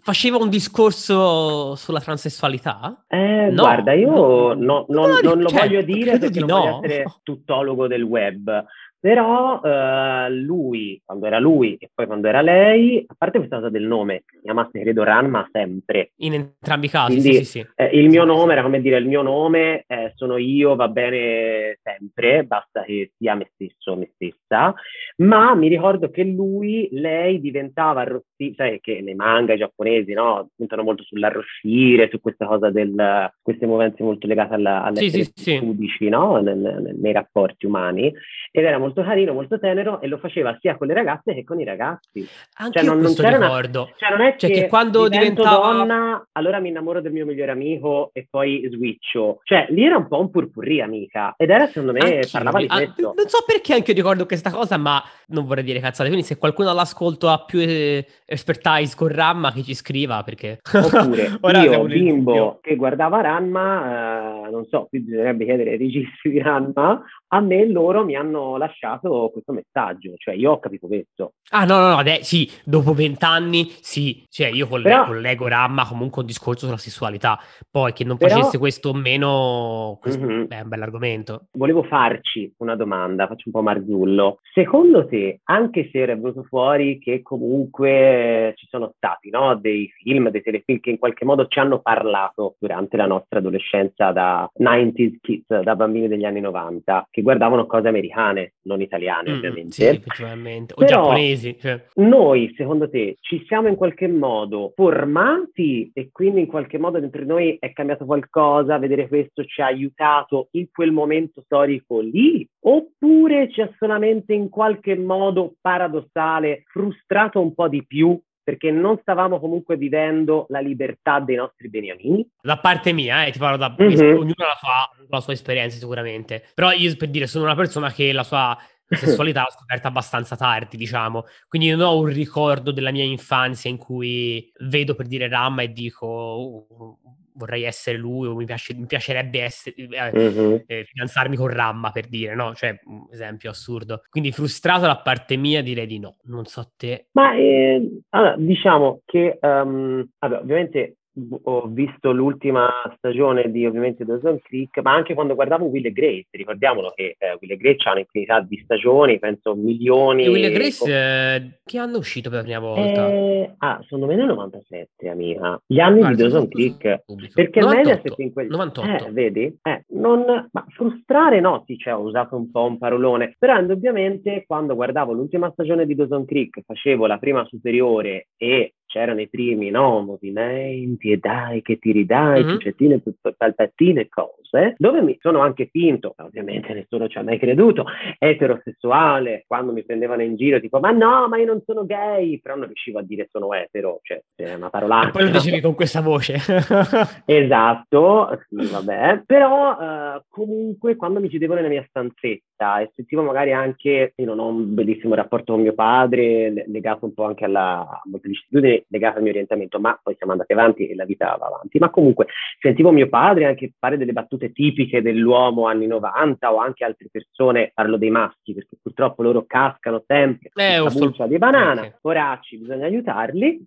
faceva 0.00 0.36
un 0.36 0.48
discorso 0.48 1.74
sulla 1.74 2.00
transessualità? 2.00 3.04
Eh, 3.08 3.48
no, 3.50 3.62
guarda, 3.62 3.92
io 3.92 4.54
no, 4.54 4.86
no, 4.88 5.18
non, 5.22 5.40
lo 5.40 5.48
cioè, 5.48 5.60
voglio 5.60 5.82
dire 5.82 6.18
perché 6.18 6.40
non 6.40 6.48
voglio 6.48 6.84
essere 6.84 7.04
tuttologo 7.22 7.86
del 7.86 8.02
web, 8.02 8.64
però 9.00 9.60
eh, 9.62 10.30
lui, 10.30 11.00
quando 11.04 11.26
era 11.26 11.38
lui 11.38 11.76
e 11.78 11.90
poi 11.94 12.06
quando 12.06 12.28
era 12.28 12.40
lei, 12.40 13.04
a 13.06 13.14
parte 13.16 13.38
questa 13.38 13.56
cosa 13.56 13.68
del 13.68 13.86
nome, 13.86 14.24
si 14.26 14.40
chiamasse 14.42 14.80
credo 14.80 15.04
Ranma 15.04 15.48
sempre. 15.52 16.12
In 16.16 16.34
entrambi 16.34 16.86
i 16.86 16.88
casi, 16.88 17.20
Quindi, 17.20 17.32
sì, 17.38 17.44
sì, 17.44 17.60
sì. 17.60 17.66
Eh, 17.74 17.90
il 17.92 18.08
mio 18.08 18.24
nome 18.24 18.52
era 18.52 18.62
come 18.62 18.80
dire 18.80 18.98
il 18.98 19.06
mio 19.06 19.22
nome, 19.22 19.84
eh, 19.86 20.12
sono 20.14 20.36
io, 20.36 20.74
va 20.74 20.88
bene 20.88 21.78
sempre, 21.82 22.44
basta 22.44 22.82
che 22.82 23.12
sia 23.16 23.34
me 23.34 23.50
stesso, 23.54 23.96
me 23.96 24.10
stessa. 24.14 24.74
Ma 25.18 25.54
mi 25.54 25.68
ricordo 25.68 26.10
che 26.10 26.24
lui, 26.24 26.88
lei 26.92 27.40
diventava 27.40 28.00
arrossita, 28.00 28.64
sai 28.64 28.80
che 28.80 29.00
nei 29.00 29.14
manga 29.14 29.56
giapponesi, 29.56 30.12
no? 30.12 30.50
Puntano 30.56 30.82
molto 30.82 31.02
sull'arrossire, 31.04 32.08
su 32.10 32.20
questa 32.20 32.46
cosa 32.46 32.70
del, 32.70 33.30
queste 33.42 33.66
movenze 33.66 34.02
molto 34.02 34.26
legate 34.26 34.54
alla, 34.54 34.82
alle 34.82 35.08
sì, 35.08 35.24
sì, 35.24 35.32
sì. 35.34 36.08
no? 36.08 36.38
Nel, 36.38 36.58
nel, 36.58 36.96
nei 36.98 37.12
rapporti 37.12 37.66
umani. 37.66 38.12
Ed 38.50 38.64
era 38.64 38.78
molto 38.78 38.87
molto 38.88 39.02
carino, 39.02 39.32
molto 39.32 39.58
tenero 39.58 40.00
e 40.00 40.08
lo 40.08 40.18
faceva 40.18 40.56
sia 40.60 40.76
con 40.76 40.86
le 40.86 40.94
ragazze 40.94 41.34
che 41.34 41.44
con 41.44 41.60
i 41.60 41.64
ragazzi. 41.64 42.26
Anche 42.56 42.78
cioè, 42.78 42.88
non, 42.88 43.00
non 43.00 43.14
c'era 43.14 43.38
ricordo. 43.38 43.82
Una, 43.82 43.92
cioè, 43.96 44.10
non 44.10 44.20
è 44.26 44.36
cioè, 44.36 44.50
che, 44.50 44.60
che 44.62 44.68
quando 44.68 45.08
diventava 45.08 45.72
donna, 45.72 46.26
allora 46.32 46.58
mi 46.58 46.70
innamoro 46.70 47.00
del 47.00 47.12
mio 47.12 47.26
migliore 47.26 47.52
amico 47.52 48.10
e 48.12 48.26
poi 48.28 48.66
switcho. 48.70 49.40
Cioè, 49.44 49.66
lì 49.70 49.84
era 49.84 49.96
un 49.96 50.08
po' 50.08 50.20
un 50.20 50.30
purpurri, 50.30 50.80
amica. 50.80 51.34
Ed 51.36 51.50
era, 51.50 51.66
secondo 51.66 51.92
me, 51.92 52.00
Anch'io, 52.00 52.28
parlava 52.32 52.58
di 52.58 52.66
questo. 52.66 53.12
non 53.14 53.28
so 53.28 53.44
perché 53.46 53.74
anche 53.74 53.90
io 53.90 53.96
ricordo 53.96 54.26
questa 54.26 54.50
cosa, 54.50 54.76
ma 54.76 55.02
non 55.28 55.44
vorrei 55.44 55.64
dire 55.64 55.80
cazzate. 55.80 56.08
Quindi 56.08 56.26
se 56.26 56.38
qualcuno 56.38 56.70
all'ascolto 56.70 57.28
ha 57.28 57.44
più 57.44 57.60
eh, 57.60 58.06
expertise 58.24 58.96
con 58.96 59.08
Ramma, 59.08 59.52
che 59.52 59.62
ci 59.62 59.74
scriva, 59.74 60.22
perché... 60.22 60.60
Oppure 60.72 61.58
io, 61.62 61.84
bimbo, 61.84 62.58
che 62.62 62.76
guardava 62.76 63.20
Ramma, 63.20 64.46
eh, 64.46 64.50
non 64.50 64.64
so, 64.66 64.86
qui 64.88 65.00
bisognerebbe 65.00 65.44
chiedere 65.44 65.72
ai 65.72 65.78
registi 65.78 66.30
di 66.30 66.40
Ramma, 66.40 67.02
a 67.28 67.40
me 67.40 67.66
loro 67.68 68.04
mi 68.04 68.16
hanno 68.16 68.56
lasciato 68.56 69.30
questo 69.32 69.52
messaggio, 69.52 70.14
cioè 70.16 70.34
io 70.34 70.52
ho 70.52 70.58
capito 70.58 70.86
questo. 70.86 71.34
Ah 71.50 71.64
no, 71.64 71.78
no, 71.78 71.94
no, 71.94 72.02
beh, 72.02 72.20
sì, 72.22 72.50
dopo 72.64 72.92
vent'anni, 72.94 73.66
sì, 73.80 74.24
cioè 74.28 74.48
io 74.48 74.66
coll- 74.66 74.82
Però... 74.82 75.04
collego 75.04 75.46
Ramma 75.48 75.86
comunque 75.86 76.22
un 76.22 76.26
discorso 76.26 76.66
sulla 76.66 76.78
sessualità, 76.78 77.38
poi 77.70 77.92
che 77.92 78.04
non 78.04 78.16
Però... 78.16 78.34
facesse 78.34 78.58
questo 78.58 78.90
o 78.90 78.94
meno, 78.94 79.98
questo 80.00 80.24
mm-hmm. 80.24 80.44
è 80.48 80.60
un 80.60 80.68
bell'argomento. 80.68 81.46
Volevo 81.52 81.82
farci 81.82 82.52
una 82.58 82.76
domanda, 82.76 83.26
faccio 83.26 83.44
un 83.46 83.52
po' 83.52 83.62
Marzullo. 83.62 84.38
Secondo 84.52 85.06
te, 85.06 85.40
anche 85.44 85.88
se 85.92 85.98
era 85.98 86.14
venuto 86.14 86.44
fuori 86.44 86.98
che 86.98 87.22
comunque 87.22 88.52
ci 88.56 88.66
sono 88.68 88.92
stati 88.96 89.30
no, 89.30 89.56
dei 89.56 89.90
film, 90.02 90.30
dei 90.30 90.42
telefilm 90.42 90.80
che 90.80 90.90
in 90.90 90.98
qualche 90.98 91.24
modo 91.24 91.46
ci 91.46 91.58
hanno 91.58 91.80
parlato 91.80 92.56
durante 92.58 92.96
la 92.96 93.06
nostra 93.06 93.38
adolescenza 93.38 94.12
da 94.12 94.48
90s 94.58 95.16
kids, 95.20 95.60
da 95.60 95.76
bambini 95.76 96.08
degli 96.08 96.24
anni 96.24 96.40
90, 96.40 97.08
che 97.18 97.22
guardavano 97.22 97.66
cose 97.66 97.88
americane, 97.88 98.54
non 98.62 98.80
italiane 98.80 99.32
mm, 99.32 99.34
ovviamente. 99.34 99.72
Sì, 99.72 99.86
o 99.86 100.74
Però 100.74 100.86
giapponesi. 100.86 101.56
Cioè. 101.58 101.84
Noi, 101.94 102.54
secondo 102.56 102.88
te, 102.88 103.16
ci 103.20 103.44
siamo 103.46 103.68
in 103.68 103.74
qualche 103.74 104.06
modo 104.06 104.72
formati 104.76 105.90
e 105.92 106.10
quindi 106.12 106.40
in 106.40 106.46
qualche 106.46 106.78
modo 106.78 107.00
dentro 107.00 107.22
di 107.22 107.26
noi 107.26 107.56
è 107.58 107.72
cambiato 107.72 108.04
qualcosa, 108.04 108.78
vedere 108.78 109.08
questo 109.08 109.44
ci 109.44 109.60
ha 109.60 109.66
aiutato 109.66 110.48
in 110.52 110.68
quel 110.70 110.92
momento 110.92 111.42
storico 111.42 112.00
lì? 112.00 112.48
Oppure 112.60 113.50
ci 113.50 113.60
ha 113.60 113.70
solamente 113.78 114.32
in 114.32 114.48
qualche 114.48 114.96
modo 114.96 115.54
paradossale 115.60 116.62
frustrato 116.66 117.40
un 117.40 117.54
po' 117.54 117.68
di 117.68 117.84
più 117.84 118.18
perché 118.48 118.70
non 118.70 118.96
stavamo 119.02 119.38
comunque 119.40 119.76
vivendo 119.76 120.46
la 120.48 120.60
libertà 120.60 121.20
dei 121.20 121.36
nostri 121.36 121.68
beniamini. 121.68 122.26
Da 122.40 122.58
parte 122.58 122.94
mia, 122.94 123.26
eh, 123.26 123.30
ti 123.30 123.38
parlo 123.38 123.58
da... 123.58 123.76
Mm-hmm. 123.78 124.16
Ognuno 124.16 124.34
ha 124.38 124.46
la 124.46 124.56
sua, 124.58 125.06
la 125.06 125.20
sua 125.20 125.34
esperienza 125.34 125.76
sicuramente, 125.76 126.42
però 126.54 126.72
io 126.72 126.96
per 126.96 127.10
dire 127.10 127.26
sono 127.26 127.44
una 127.44 127.54
persona 127.54 127.92
che 127.92 128.10
la 128.10 128.22
sua 128.22 128.56
sessualità 128.88 129.42
l'ho 129.42 129.50
scoperta 129.50 129.88
abbastanza 129.88 130.34
tardi, 130.34 130.78
diciamo. 130.78 131.26
Quindi 131.46 131.68
non 131.68 131.80
ho 131.82 131.98
un 131.98 132.06
ricordo 132.06 132.72
della 132.72 132.90
mia 132.90 133.04
infanzia 133.04 133.68
in 133.68 133.76
cui 133.76 134.50
vedo 134.60 134.94
per 134.94 135.08
dire 135.08 135.28
Ramma 135.28 135.60
e 135.60 135.70
dico 135.70 136.06
oh, 136.06 136.98
vorrei 137.38 137.62
essere 137.62 137.96
lui 137.96 138.26
o 138.26 138.34
mi, 138.34 138.44
piace, 138.44 138.74
mi 138.74 138.86
piacerebbe 138.86 139.40
essere, 139.42 139.76
eh, 139.76 140.10
uh-huh. 140.10 140.64
eh, 140.66 140.84
fidanzarmi 140.84 141.36
con 141.36 141.48
Ramma 141.48 141.90
per 141.90 142.08
dire, 142.08 142.34
no? 142.34 142.54
Cioè, 142.54 142.78
un 142.84 143.06
esempio 143.10 143.50
assurdo. 143.50 144.02
Quindi 144.10 144.32
frustrato 144.32 144.82
da 144.82 144.98
parte 144.98 145.36
mia 145.36 145.62
direi 145.62 145.86
di 145.86 145.98
no, 145.98 146.16
non 146.24 146.44
so 146.44 146.72
te. 146.76 147.06
Ma 147.12 147.34
eh, 147.36 148.02
allora, 148.10 148.36
diciamo 148.36 149.02
che 149.04 149.38
um, 149.40 150.06
vabbè, 150.18 150.36
ovviamente 150.38 150.97
ho 151.42 151.66
visto 151.66 152.12
l'ultima 152.12 152.68
stagione 152.96 153.50
di 153.50 153.66
ovviamente 153.66 154.04
Dawson 154.04 154.40
Creek, 154.40 154.80
ma 154.82 154.94
anche 154.94 155.14
quando 155.14 155.34
guardavo 155.34 155.66
Will 155.66 155.86
e 155.86 155.92
Grace, 155.92 156.26
ricordiamolo 156.30 156.92
che 156.94 157.16
eh, 157.18 157.36
Will 157.40 157.52
e 157.52 157.56
Grace 157.56 157.88
ha 157.88 157.92
un'infinità 157.92 158.40
di 158.40 158.60
stagioni, 158.62 159.18
penso 159.18 159.54
milioni. 159.54 160.24
E 160.24 160.28
Will 160.28 160.44
e 160.44 160.50
Grace 160.50 160.78
com- 160.78 160.90
eh, 160.90 161.60
che 161.64 161.78
anno 161.78 161.96
è 161.96 161.98
uscito 161.98 162.30
per 162.30 162.38
la 162.38 162.44
prima 162.44 162.58
volta? 162.60 163.08
Eh, 163.08 163.54
ah, 163.58 163.78
secondo 163.82 164.06
me 164.06 164.16
nel 164.16 164.26
97, 164.26 165.08
amica. 165.08 165.60
Gli 165.66 165.80
anni 165.80 165.98
Guarda, 165.98 166.14
di 166.16 166.22
Dawson 166.22 166.48
Creek. 166.48 167.02
Perché 167.34 167.60
98, 167.60 167.76
Mediaset 167.76 168.18
in 168.18 168.32
quel... 168.32 168.46
98. 168.48 169.06
Eh, 169.06 169.10
vedi? 169.10 169.58
Eh, 169.62 169.84
non... 169.88 170.48
Ma 170.50 170.64
frustrare 170.68 171.40
no, 171.40 171.64
sì, 171.66 171.76
cioè, 171.76 171.94
ho 171.94 172.00
usato 172.00 172.36
un 172.36 172.50
po' 172.50 172.64
un 172.64 172.78
parolone, 172.78 173.34
però 173.38 173.58
indubbiamente 173.58 174.44
quando 174.46 174.74
guardavo 174.74 175.12
l'ultima 175.12 175.50
stagione 175.52 175.86
di 175.86 175.94
Dawson 175.94 176.24
Creek, 176.24 176.60
facevo 176.64 177.06
la 177.06 177.18
prima 177.18 177.44
superiore 177.46 178.28
e 178.36 178.74
c'erano 178.98 179.20
i 179.20 179.28
primi 179.28 179.70
no, 179.70 180.00
movimenti 180.00 181.12
e 181.12 181.18
dai 181.18 181.62
che 181.62 181.78
ti 181.78 181.92
ridai, 181.92 182.42
mm-hmm. 182.42 182.58
cicettine, 182.58 183.00
palpettine 183.36 184.00
e 184.02 184.08
cose, 184.08 184.74
dove 184.76 185.02
mi 185.02 185.16
sono 185.20 185.38
anche 185.38 185.68
finto, 185.70 186.14
ovviamente 186.16 186.74
nessuno 186.74 187.06
ci 187.06 187.16
ha 187.16 187.22
mai 187.22 187.38
creduto, 187.38 187.84
eterosessuale, 188.18 189.44
quando 189.46 189.72
mi 189.72 189.84
prendevano 189.84 190.22
in 190.22 190.34
giro 190.34 190.58
tipo 190.58 190.80
ma 190.80 190.90
no, 190.90 191.28
ma 191.28 191.38
io 191.38 191.46
non 191.46 191.62
sono 191.64 191.86
gay, 191.86 192.40
però 192.40 192.56
non 192.56 192.66
riuscivo 192.66 192.98
a 192.98 193.02
dire 193.02 193.28
sono 193.30 193.54
etero, 193.54 194.00
cioè 194.02 194.20
è 194.34 194.54
una 194.54 194.70
parolaccia. 194.70 195.08
E 195.08 195.12
poi 195.12 195.24
lo 195.24 195.30
dicevi 195.30 195.60
con 195.60 195.74
questa 195.74 196.00
voce. 196.00 196.34
esatto, 197.24 198.40
sì, 198.48 198.68
vabbè, 198.68 199.22
però 199.26 199.76
uh, 200.16 200.22
comunque 200.28 200.96
quando 200.96 201.20
mi 201.20 201.28
chiudevano 201.28 201.60
nella 201.60 201.72
mia 201.72 201.86
stanzetta 201.88 202.46
e 202.58 202.90
sentivo 202.94 203.22
magari 203.22 203.52
anche, 203.52 204.12
io 204.16 204.24
non 204.26 204.40
ho 204.40 204.48
un 204.48 204.74
bellissimo 204.74 205.14
rapporto 205.14 205.52
con 205.52 205.62
mio 205.62 205.74
padre, 205.74 206.64
legato 206.66 207.04
un 207.04 207.14
po' 207.14 207.24
anche 207.24 207.44
alla, 207.44 207.86
alla 208.04 208.82
legata 208.88 209.16
al 209.16 209.22
mio 209.22 209.30
orientamento, 209.30 209.78
ma 209.78 209.98
poi 210.02 210.14
siamo 210.16 210.32
andati 210.32 210.52
avanti 210.52 210.88
e 210.88 210.94
la 210.94 211.04
vita 211.04 211.36
va 211.38 211.46
avanti. 211.46 211.78
Ma 211.78 211.90
comunque 211.90 212.26
sentivo 212.60 212.90
mio 212.90 213.08
padre 213.08 213.46
anche 213.46 213.72
fare 213.78 213.96
delle 213.96 214.12
battute 214.12 214.50
tipiche 214.52 215.02
dell'uomo 215.02 215.66
anni 215.66 215.86
90 215.86 216.52
o 216.52 216.56
anche 216.56 216.84
altre 216.84 217.08
persone, 217.10 217.70
parlo 217.72 217.96
dei 217.96 218.10
maschi, 218.10 218.54
perché 218.54 218.76
purtroppo 218.82 219.22
loro 219.22 219.44
cascano 219.46 220.02
sempre, 220.06 220.50
eh, 220.54 220.84
buccia 220.92 221.26
di 221.26 221.38
banana, 221.38 221.82
okay. 221.82 221.94
poracci, 222.00 222.58
bisogna 222.58 222.86
aiutarli. 222.86 223.66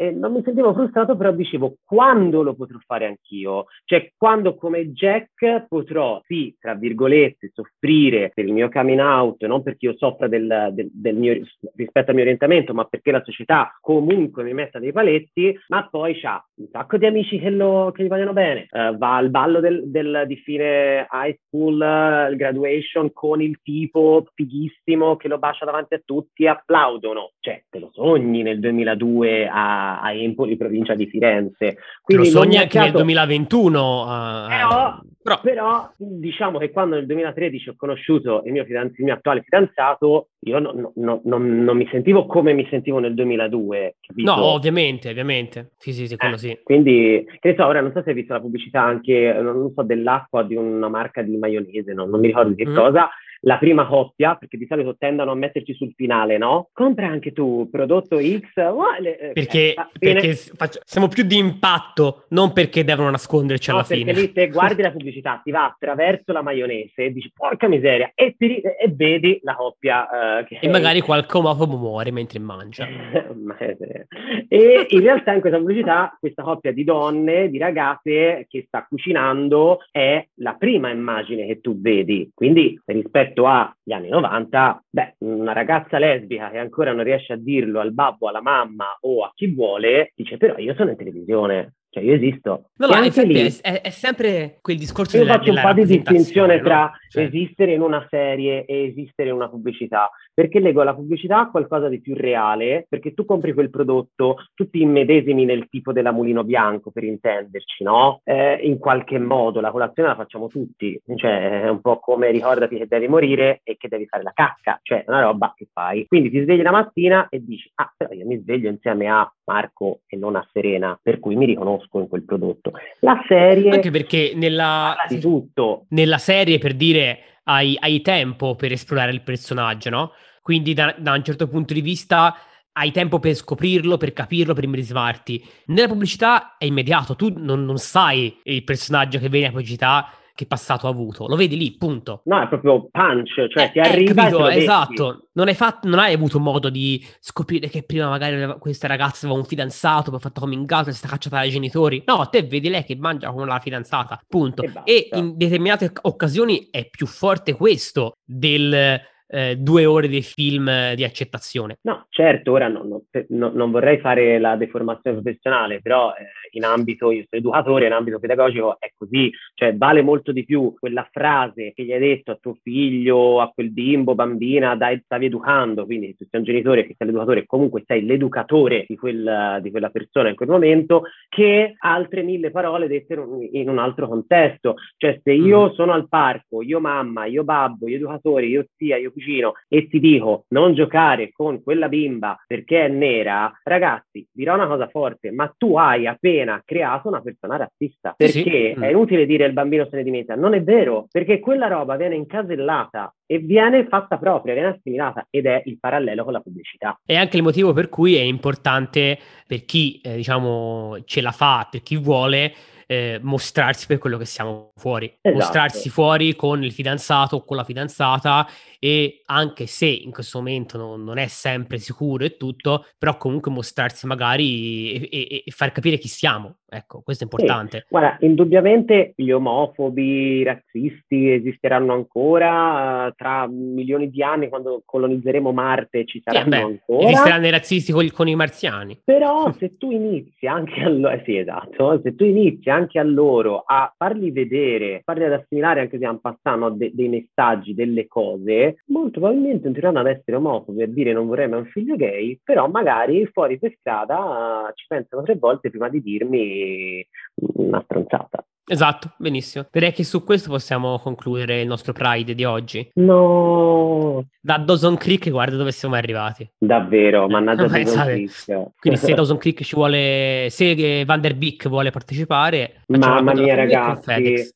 E 0.00 0.12
non 0.12 0.32
mi 0.32 0.42
sentivo 0.44 0.72
frustrato, 0.74 1.16
però 1.16 1.32
dicevo 1.32 1.78
quando 1.84 2.44
lo 2.44 2.54
potrò 2.54 2.78
fare 2.86 3.06
anch'io? 3.06 3.64
Cioè 3.84 4.12
quando 4.16 4.54
come 4.54 4.92
Jack 4.92 5.66
potrò, 5.66 6.20
sì, 6.24 6.54
tra 6.56 6.74
virgolette, 6.74 7.50
soffrire 7.52 8.30
per 8.32 8.44
il 8.44 8.52
mio 8.52 8.68
coming 8.68 9.00
out, 9.00 9.44
non 9.46 9.64
perché 9.64 9.86
io 9.86 9.96
soffra 9.96 10.28
del, 10.28 10.70
del, 10.70 10.88
del 10.92 11.16
mio, 11.16 11.42
rispetto 11.74 12.10
al 12.10 12.14
mio 12.14 12.22
orientamento, 12.22 12.72
ma 12.74 12.84
perché 12.84 13.10
la 13.10 13.24
società 13.24 13.76
comunque 13.80 14.44
mi 14.44 14.54
metta 14.54 14.78
dei 14.78 14.92
paletti, 14.92 15.58
ma 15.66 15.88
poi 15.90 16.14
c'ha 16.14 16.46
un 16.58 16.68
sacco 16.70 16.96
di 16.96 17.06
amici 17.06 17.40
che, 17.40 17.50
lo, 17.50 17.90
che 17.92 18.04
gli 18.04 18.08
vogliono 18.08 18.32
bene, 18.32 18.68
uh, 18.70 18.96
va 18.96 19.16
al 19.16 19.30
ballo 19.30 19.58
del, 19.58 19.90
del, 19.90 20.26
di 20.28 20.36
fine 20.36 21.08
high 21.10 21.36
school, 21.42 21.74
uh, 21.74 22.36
graduation 22.36 23.12
con 23.12 23.42
il 23.42 23.58
tipo 23.64 24.26
fighissimo 24.32 25.16
che 25.16 25.26
lo 25.26 25.38
bacia 25.38 25.64
davanti 25.64 25.94
a 25.94 26.02
tutti 26.04 26.44
e 26.44 26.48
applaudono. 26.48 27.32
Cioè, 27.40 27.64
te 27.68 27.80
lo 27.80 27.90
sogni 27.92 28.42
nel 28.42 28.60
2002 28.60 29.48
a 29.50 29.87
a, 30.00 30.12
Empoli, 30.12 30.56
provincia 30.56 30.94
di 30.94 31.06
Firenze. 31.06 31.78
Quindi 32.02 32.24
Lo 32.24 32.30
sogni 32.30 32.56
anche 32.56 32.78
nel 32.78 32.92
2021. 32.92 34.02
Uh, 34.02 34.48
però, 34.48 35.00
però. 35.22 35.40
però, 35.40 35.92
diciamo 35.96 36.58
che 36.58 36.70
quando 36.70 36.96
nel 36.96 37.06
2013 37.06 37.70
ho 37.70 37.74
conosciuto 37.76 38.42
il 38.44 38.52
mio, 38.52 38.64
fidanz- 38.64 38.98
il 38.98 39.04
mio 39.04 39.14
attuale 39.14 39.42
fidanzato, 39.42 40.28
io 40.40 40.58
no, 40.58 40.92
no, 40.96 41.20
no, 41.24 41.38
non 41.38 41.76
mi 41.76 41.88
sentivo 41.90 42.26
come 42.26 42.52
mi 42.52 42.66
sentivo 42.68 42.98
nel 42.98 43.14
2002. 43.14 43.96
Capito? 44.00 44.34
No, 44.34 44.44
ovviamente, 44.44 45.08
ovviamente. 45.10 45.72
Sì, 45.78 45.92
sì, 45.92 46.06
sì, 46.06 46.16
quello 46.16 46.34
eh, 46.34 46.38
sì. 46.38 46.60
Quindi, 46.62 47.24
che 47.40 47.50
ne 47.50 47.54
so, 47.56 47.66
ora 47.66 47.80
non 47.80 47.92
so 47.92 48.02
se 48.02 48.10
hai 48.10 48.14
visto 48.14 48.32
la 48.32 48.40
pubblicità 48.40 48.82
anche, 48.82 49.36
non 49.40 49.72
so, 49.74 49.82
dell'acqua 49.82 50.42
di 50.42 50.54
una 50.54 50.88
marca 50.88 51.22
di 51.22 51.36
maionese, 51.36 51.92
non, 51.92 52.10
non 52.10 52.20
mi 52.20 52.26
ricordo 52.26 52.50
di 52.50 52.64
che 52.64 52.70
mm. 52.70 52.74
cosa, 52.74 53.08
la 53.40 53.58
prima 53.58 53.86
coppia, 53.86 54.34
perché 54.36 54.56
di 54.56 54.66
solito 54.68 54.96
tendono 54.96 55.32
a 55.32 55.34
metterci 55.34 55.74
sul 55.74 55.92
finale, 55.94 56.38
no? 56.38 56.68
Compra 56.72 57.06
anche 57.06 57.32
tu 57.32 57.68
prodotto 57.70 58.18
X. 58.18 58.54
Uale, 58.56 59.18
eh, 59.18 59.32
perché, 59.32 59.74
eh, 59.74 59.86
perché 59.98 60.34
faccio, 60.34 60.80
siamo 60.84 61.08
più 61.08 61.24
di 61.24 61.36
impatto, 61.36 62.24
non 62.30 62.52
perché 62.52 62.84
devono 62.84 63.10
nasconderci 63.10 63.70
no, 63.70 63.76
alla 63.76 63.84
fine. 63.84 64.12
Perché 64.12 64.20
lì 64.20 64.32
se 64.34 64.48
guardi 64.58 64.82
la 64.82 64.90
pubblicità, 64.90 65.40
ti 65.42 65.50
va 65.50 65.66
attraverso 65.66 66.32
la 66.32 66.42
maionese 66.42 67.04
e 67.04 67.12
dici 67.12 67.30
porca 67.34 67.68
miseria 67.68 68.12
e, 68.14 68.34
ti, 68.36 68.60
e 68.60 68.88
vedi 68.90 69.38
la 69.42 69.54
coppia. 69.54 70.06
Uh, 70.40 70.44
che 70.44 70.58
e 70.60 70.68
magari 70.68 71.00
qualche 71.00 71.36
omofobo 71.36 71.76
muore 71.76 72.10
mentre 72.10 72.38
mangia. 72.38 72.86
e 74.48 74.86
in 74.88 75.00
realtà 75.00 75.32
in 75.32 75.40
questa 75.40 75.58
pubblicità 75.58 76.16
questa 76.18 76.42
coppia 76.42 76.72
di 76.72 76.84
donne, 76.84 77.48
di 77.48 77.58
ragazze 77.58 78.46
che 78.48 78.64
sta 78.66 78.86
cucinando 78.88 79.80
è 79.90 80.26
la 80.36 80.54
prima 80.54 80.90
immagine 80.90 81.46
che 81.46 81.60
tu 81.60 81.80
vedi. 81.80 82.30
Quindi 82.34 82.80
rispetto 82.84 83.27
rispetto 83.28 83.46
agli 83.46 83.92
anni 83.92 84.08
90, 84.08 84.84
beh, 84.88 85.16
una 85.18 85.52
ragazza 85.52 85.98
lesbica 85.98 86.50
che 86.50 86.58
ancora 86.58 86.92
non 86.92 87.04
riesce 87.04 87.34
a 87.34 87.36
dirlo 87.36 87.80
al 87.80 87.92
babbo, 87.92 88.28
alla 88.28 88.40
mamma 88.40 88.96
o 89.00 89.24
a 89.24 89.32
chi 89.34 89.52
vuole, 89.54 90.12
dice 90.14 90.36
però 90.36 90.56
io 90.56 90.74
sono 90.74 90.90
in 90.90 90.96
televisione, 90.96 91.74
cioè 91.90 92.02
io 92.02 92.14
esisto. 92.14 92.70
No, 92.76 92.86
infatti 93.02 93.26
lì, 93.26 93.40
è, 93.62 93.80
è, 93.80 93.90
sempre 93.90 94.58
quel 94.60 94.76
discorso 94.76 95.16
io 95.16 95.24
della, 95.24 95.38
faccio 95.38 95.52
un 95.52 95.60
po' 95.62 95.72
di 95.72 95.86
distinzione 95.86 96.56
no? 96.56 96.62
tra 96.62 96.92
cioè. 97.08 97.24
esistere 97.24 97.72
in 97.72 97.80
una 97.80 98.06
serie 98.10 98.64
e 98.66 98.88
esistere 98.88 99.30
in 99.30 99.36
una 99.36 99.48
pubblicità, 99.48 100.10
perché 100.34 100.60
leggo 100.60 100.82
la 100.82 100.94
pubblicità 100.94 101.40
a 101.40 101.50
qualcosa 101.50 101.88
di 101.88 102.00
più 102.00 102.14
reale, 102.14 102.86
perché 102.88 103.14
tu 103.14 103.24
compri 103.24 103.54
quel 103.54 103.70
prodotto, 103.70 104.36
tutti 104.54 104.82
immedesimi 104.82 105.44
nel 105.44 105.68
tipo 105.68 105.92
della 105.92 106.12
mulino 106.12 106.44
bianco, 106.44 106.90
per 106.90 107.04
intenderci, 107.04 107.84
no? 107.84 108.20
Eh, 108.24 108.60
in 108.62 108.78
qualche 108.78 109.18
modo, 109.18 109.60
la 109.60 109.70
colazione 109.70 110.10
la 110.10 110.14
facciamo 110.14 110.48
tutti, 110.48 111.00
cioè 111.16 111.62
è 111.62 111.68
un 111.68 111.80
po' 111.80 111.98
come 112.00 112.30
ricordati 112.30 112.76
che 112.76 112.86
devi 112.86 113.08
morire 113.08 113.60
e 113.64 113.76
che 113.78 113.88
devi 113.88 114.06
fare 114.06 114.22
la 114.22 114.32
cacca, 114.34 114.78
cioè 114.82 115.04
è 115.04 115.08
una 115.08 115.22
roba 115.22 115.54
che 115.56 115.66
fai. 115.72 116.06
Quindi 116.06 116.30
ti 116.30 116.42
svegli 116.42 116.62
la 116.62 116.70
mattina 116.70 117.28
e 117.30 117.42
dici, 117.42 117.70
ah, 117.76 117.92
però 117.96 118.12
io 118.12 118.26
mi 118.26 118.38
sveglio 118.38 118.68
insieme 118.68 119.08
a 119.08 119.30
Marco 119.48 120.00
e 120.06 120.16
non 120.18 120.36
a 120.36 120.46
Serena, 120.52 120.98
per 121.02 121.18
cui 121.18 121.34
mi 121.34 121.46
riconosco 121.46 121.98
in 121.98 122.08
quel 122.08 122.22
prodotto. 122.22 122.72
La 123.00 123.18
serie... 123.26 123.70
Anche 123.70 123.90
perché 123.90 124.32
nella... 124.34 124.94
Di 125.08 125.18
tutto. 125.18 125.86
Nella 125.88 126.18
serie, 126.18 126.58
per 126.58 126.74
dire, 126.74 127.20
hai, 127.44 127.74
hai 127.80 128.02
tempo 128.02 128.54
per 128.56 128.72
esplorare 128.72 129.10
il 129.10 129.22
personaggio, 129.22 129.88
no? 129.88 130.12
Quindi 130.42 130.74
da, 130.74 130.94
da, 130.98 131.12
un 131.12 131.24
certo 131.24 131.48
punto 131.48 131.72
di 131.72 131.80
vista 131.80 132.34
hai 132.72 132.92
tempo 132.92 133.18
per 133.18 133.34
scoprirlo, 133.34 133.96
per 133.96 134.12
capirlo, 134.12 134.52
per 134.52 134.64
immedesimarti. 134.64 135.42
Nella 135.66 135.88
pubblicità 135.88 136.56
è 136.58 136.66
immediato, 136.66 137.16
tu 137.16 137.32
non, 137.36 137.64
non 137.64 137.78
sai 137.78 138.40
il 138.44 138.64
personaggio 138.64 139.18
che 139.18 139.28
viene 139.28 139.46
a 139.46 139.50
pubblicità 139.50 140.10
che 140.38 140.46
passato 140.46 140.86
ha 140.86 140.90
avuto. 140.90 141.26
Lo 141.26 141.34
vedi 141.34 141.56
lì, 141.56 141.76
punto. 141.76 142.22
No, 142.26 142.40
è 142.40 142.46
proprio 142.46 142.88
punch, 142.92 143.48
cioè 143.48 143.64
eh, 143.64 143.70
ti 143.72 143.80
arriva 143.80 144.22
capito, 144.22 144.46
esatto. 144.46 145.30
Non 145.32 145.48
hai, 145.48 145.54
fatto, 145.54 145.88
non 145.88 145.98
hai 145.98 146.14
avuto 146.14 146.38
modo 146.38 146.68
di 146.68 147.04
scoprire 147.18 147.68
che 147.68 147.82
prima 147.82 148.08
magari 148.08 148.56
questa 148.60 148.86
ragazza 148.86 149.26
aveva 149.26 149.40
un 149.40 149.44
fidanzato, 149.44 150.10
poi 150.10 150.20
ha 150.20 150.22
fatto 150.22 150.38
coming 150.38 150.70
out 150.70 150.86
e 150.86 150.92
si 150.92 151.04
è 151.04 151.08
cacciata 151.08 151.38
dai 151.38 151.50
genitori. 151.50 152.04
No, 152.06 152.28
te 152.28 152.44
vedi 152.44 152.68
lei 152.68 152.84
che 152.84 152.94
mangia 152.94 153.32
con 153.32 153.48
la 153.48 153.58
fidanzata, 153.58 154.20
punto. 154.28 154.62
E, 154.62 155.08
e 155.10 155.18
in 155.18 155.36
determinate 155.36 155.90
occasioni 156.02 156.68
è 156.70 156.88
più 156.88 157.06
forte 157.06 157.56
questo 157.56 158.12
del 158.24 159.00
eh, 159.28 159.56
due 159.56 159.84
ore 159.84 160.08
di 160.08 160.22
film 160.22 160.94
di 160.94 161.04
accettazione. 161.04 161.78
No, 161.82 162.06
certo, 162.08 162.52
ora 162.52 162.68
no, 162.68 163.02
no, 163.28 163.50
non 163.54 163.70
vorrei 163.70 163.98
fare 163.98 164.38
la 164.38 164.56
deformazione 164.56 165.20
professionale, 165.20 165.80
però 165.80 166.12
eh, 166.12 166.24
in 166.52 166.64
ambito, 166.64 167.10
io 167.10 167.24
sono 167.28 167.42
educatore, 167.42 167.86
in 167.86 167.92
ambito 167.92 168.18
pedagogico 168.18 168.76
è 168.78 168.90
così, 168.96 169.30
cioè 169.54 169.76
vale 169.76 170.02
molto 170.02 170.32
di 170.32 170.44
più 170.44 170.74
quella 170.78 171.06
frase 171.10 171.72
che 171.74 171.84
gli 171.84 171.92
hai 171.92 172.00
detto 172.00 172.32
a 172.32 172.38
tuo 172.40 172.56
figlio, 172.62 173.40
a 173.40 173.50
quel 173.54 173.70
bimbo, 173.70 174.14
bambina, 174.14 174.74
dai, 174.74 175.00
stavi 175.04 175.26
educando, 175.26 175.84
quindi 175.84 176.14
se 176.18 176.26
sei 176.30 176.40
un 176.40 176.46
genitore 176.46 176.86
che 176.86 176.94
sei 176.96 177.06
l'educatore, 177.06 177.46
comunque 177.46 177.82
sei 177.86 178.04
l'educatore 178.04 178.84
di 178.88 178.96
quella, 178.96 179.58
di 179.60 179.70
quella 179.70 179.90
persona 179.90 180.30
in 180.30 180.36
quel 180.36 180.48
momento, 180.48 181.02
che 181.28 181.74
altre 181.78 182.22
mille 182.22 182.50
parole 182.50 182.88
dette 182.88 183.14
in 183.52 183.68
un 183.68 183.78
altro 183.78 184.08
contesto. 184.08 184.76
Cioè 184.96 185.20
se 185.22 185.32
io 185.32 185.70
mm. 185.70 185.72
sono 185.74 185.92
al 185.92 186.08
parco, 186.08 186.62
io 186.62 186.80
mamma, 186.80 187.26
io 187.26 187.44
babbo, 187.44 187.88
io 187.88 187.96
educatore, 187.96 188.46
io 188.46 188.66
zia, 188.76 188.96
io 188.96 189.10
latticino 189.18 189.52
e 189.68 189.88
ti 189.88 189.98
dico 189.98 190.44
non 190.48 190.74
giocare 190.74 191.30
con 191.32 191.62
quella 191.62 191.88
bimba 191.88 192.36
perché 192.46 192.86
è 192.86 192.88
nera, 192.88 193.52
ragazzi, 193.64 194.26
dirò 194.32 194.54
una 194.54 194.66
cosa 194.66 194.88
forte, 194.88 195.30
ma 195.32 195.52
tu 195.56 195.76
hai 195.76 196.06
appena 196.06 196.62
creato 196.64 197.08
una 197.08 197.20
persona 197.20 197.56
razzista. 197.56 198.14
Perché 198.16 198.32
sì, 198.32 198.42
sì. 198.42 198.84
è 198.84 198.88
inutile 198.88 199.26
dire 199.26 199.46
il 199.46 199.52
bambino 199.52 199.86
se 199.90 199.96
ne 199.96 200.02
dimentica, 200.04 200.36
non 200.36 200.54
è 200.54 200.62
vero, 200.62 201.06
perché 201.10 201.40
quella 201.40 201.66
roba 201.66 201.96
viene 201.96 202.14
incasellata 202.14 203.12
e 203.26 203.38
viene 203.38 203.86
fatta 203.86 204.16
propria, 204.16 204.54
viene 204.54 204.70
assimilata 204.70 205.26
ed 205.28 205.46
è 205.46 205.62
il 205.66 205.78
parallelo 205.78 206.24
con 206.24 206.32
la 206.32 206.40
pubblicità. 206.40 206.98
È 207.04 207.14
anche 207.14 207.36
il 207.36 207.42
motivo 207.42 207.72
per 207.72 207.88
cui 207.88 208.16
è 208.16 208.22
importante 208.22 209.18
per 209.46 209.64
chi 209.64 210.00
eh, 210.02 210.16
diciamo 210.16 210.98
ce 211.04 211.20
la 211.20 211.32
fa, 211.32 211.68
per 211.70 211.82
chi 211.82 211.96
vuole 211.96 212.52
eh, 212.90 213.20
mostrarsi 213.22 213.86
per 213.86 213.98
quello 213.98 214.16
che 214.16 214.24
siamo 214.24 214.72
fuori, 214.74 215.06
esatto. 215.20 215.36
mostrarsi 215.36 215.90
fuori 215.90 216.34
con 216.34 216.64
il 216.64 216.72
fidanzato 216.72 217.36
o 217.36 217.44
con 217.44 217.58
la 217.58 217.64
fidanzata 217.64 218.46
e 218.80 219.20
anche 219.26 219.66
se 219.66 219.86
in 219.86 220.10
questo 220.10 220.38
momento 220.38 220.78
non, 220.78 221.04
non 221.04 221.18
è 221.18 221.26
sempre 221.26 221.78
sicuro 221.78 222.24
e 222.24 222.38
tutto, 222.38 222.86
però 222.96 223.18
comunque 223.18 223.50
mostrarsi 223.50 224.06
magari 224.06 224.92
e, 224.92 225.08
e, 225.10 225.42
e 225.44 225.50
far 225.50 225.70
capire 225.72 225.98
chi 225.98 226.08
siamo. 226.08 226.56
Ecco, 226.70 227.00
questo 227.00 227.24
è 227.24 227.26
importante. 227.26 227.78
Sì. 227.78 227.84
Guarda, 227.88 228.18
indubbiamente 228.20 229.14
gli 229.16 229.30
omofobi, 229.30 230.02
i 230.02 230.42
razzisti 230.42 231.32
esisteranno 231.32 231.94
ancora 231.94 233.10
tra 233.16 233.46
milioni 233.48 234.10
di 234.10 234.22
anni 234.22 234.50
quando 234.50 234.82
colonizzeremo 234.84 235.50
Marte 235.50 236.04
ci 236.04 236.20
saranno 236.22 236.44
sì, 236.44 236.50
beh, 236.50 236.60
ancora. 236.60 237.08
Esisteranno 237.08 237.46
i 237.46 237.50
razzisti 237.50 237.90
con, 237.90 238.06
con, 238.12 238.28
i 238.28 238.34
marziani. 238.34 239.00
Però 239.02 239.50
se 239.52 239.78
tu 239.78 239.90
inizi 239.90 240.46
anche 240.46 240.82
a 240.82 240.88
loro, 240.90 241.14
eh 241.14 241.22
sì 241.24 241.38
esatto, 241.38 242.00
se 242.02 242.14
tu 242.14 242.24
inizi 242.24 242.68
anche 242.68 242.77
a 242.98 243.02
loro 243.02 243.62
a 243.64 243.92
farli 243.96 244.30
vedere, 244.30 245.02
farli 245.04 245.24
ad 245.24 245.32
assimilare 245.32 245.80
anche 245.80 245.98
se 245.98 246.04
hanno 246.04 246.20
passato 246.20 246.70
de- 246.70 246.92
dei 246.94 247.08
messaggi, 247.08 247.74
delle 247.74 248.06
cose, 248.06 248.82
molto 248.86 249.20
probabilmente 249.20 249.62
continueranno 249.62 250.00
ad 250.00 250.06
essere 250.06 250.36
omofobi 250.36 250.82
e 250.82 250.92
dire 250.92 251.12
non 251.12 251.26
vorrei 251.26 251.48
mai 251.48 251.60
un 251.60 251.66
figlio 251.66 251.96
gay, 251.96 252.38
però 252.42 252.68
magari 252.68 253.26
fuori 253.26 253.58
per 253.58 253.74
strada 253.78 254.70
ci 254.74 254.84
pensano 254.86 255.22
tre 255.22 255.36
volte 255.36 255.70
prima 255.70 255.88
di 255.88 256.00
dirmi 256.00 257.06
una 257.54 257.82
stronzata. 257.82 258.44
Esatto, 258.68 259.12
benissimo. 259.16 259.66
Direi 259.72 259.92
che 259.92 260.04
su 260.04 260.22
questo 260.22 260.50
possiamo 260.50 260.98
concludere 260.98 261.62
il 261.62 261.66
nostro 261.66 261.92
Pride 261.92 262.34
di 262.34 262.44
oggi. 262.44 262.90
No. 262.94 264.26
Da 264.40 264.58
Dawson 264.58 264.96
Creek, 264.96 265.30
guarda 265.30 265.56
dove 265.56 265.72
siamo 265.72 265.94
arrivati. 265.94 266.48
Davvero, 266.58 267.28
mannaggia 267.28 267.62
no, 267.62 267.68
Dawson 267.68 268.04
Creek. 268.04 268.70
Quindi 268.78 268.98
se 268.98 269.14
Dawson 269.14 269.38
Creek 269.38 269.62
ci 269.62 269.74
vuole, 269.74 270.48
se 270.50 271.04
Van 271.04 271.20
der 271.20 271.34
Beek 271.34 271.68
vuole 271.68 271.90
partecipare, 271.90 272.82
mamma 272.86 273.32
mia 273.32 273.54
ragazzi, 273.54 274.02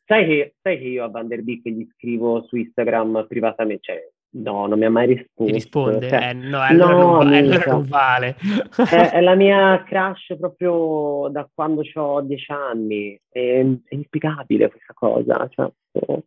sai 0.04 0.26
che, 0.26 0.54
sai 0.60 0.78
che 0.78 0.84
io 0.84 1.04
a 1.04 1.08
Van 1.08 1.26
der 1.26 1.42
Beek 1.42 1.68
gli 1.68 1.86
scrivo 1.96 2.44
su 2.46 2.56
Instagram 2.56 3.24
privatamente, 3.26 3.82
cioè 3.82 4.11
No, 4.34 4.66
non 4.66 4.78
mi 4.78 4.86
ha 4.86 4.90
mai 4.90 5.06
risposto. 5.08 5.44
Ti 5.44 5.52
risponde? 5.52 6.08
Cioè, 6.08 6.28
eh, 6.28 6.32
no, 6.32 6.60
allora, 6.60 6.92
no, 6.92 7.22
non, 7.22 7.34
allora 7.34 7.64
non 7.66 7.86
vale. 7.86 8.36
è, 8.76 9.10
è, 9.10 9.20
la 9.20 9.34
mia 9.34 9.82
crush 9.86 10.36
proprio 10.38 11.28
da 11.30 11.46
quando 11.52 11.82
ho 11.94 12.20
dieci 12.22 12.50
anni. 12.50 13.20
È, 13.28 13.38
è 13.38 13.94
inspiegabile 13.94 14.70
questa 14.70 14.94
cosa. 14.94 15.46
Cioè, 15.50 15.70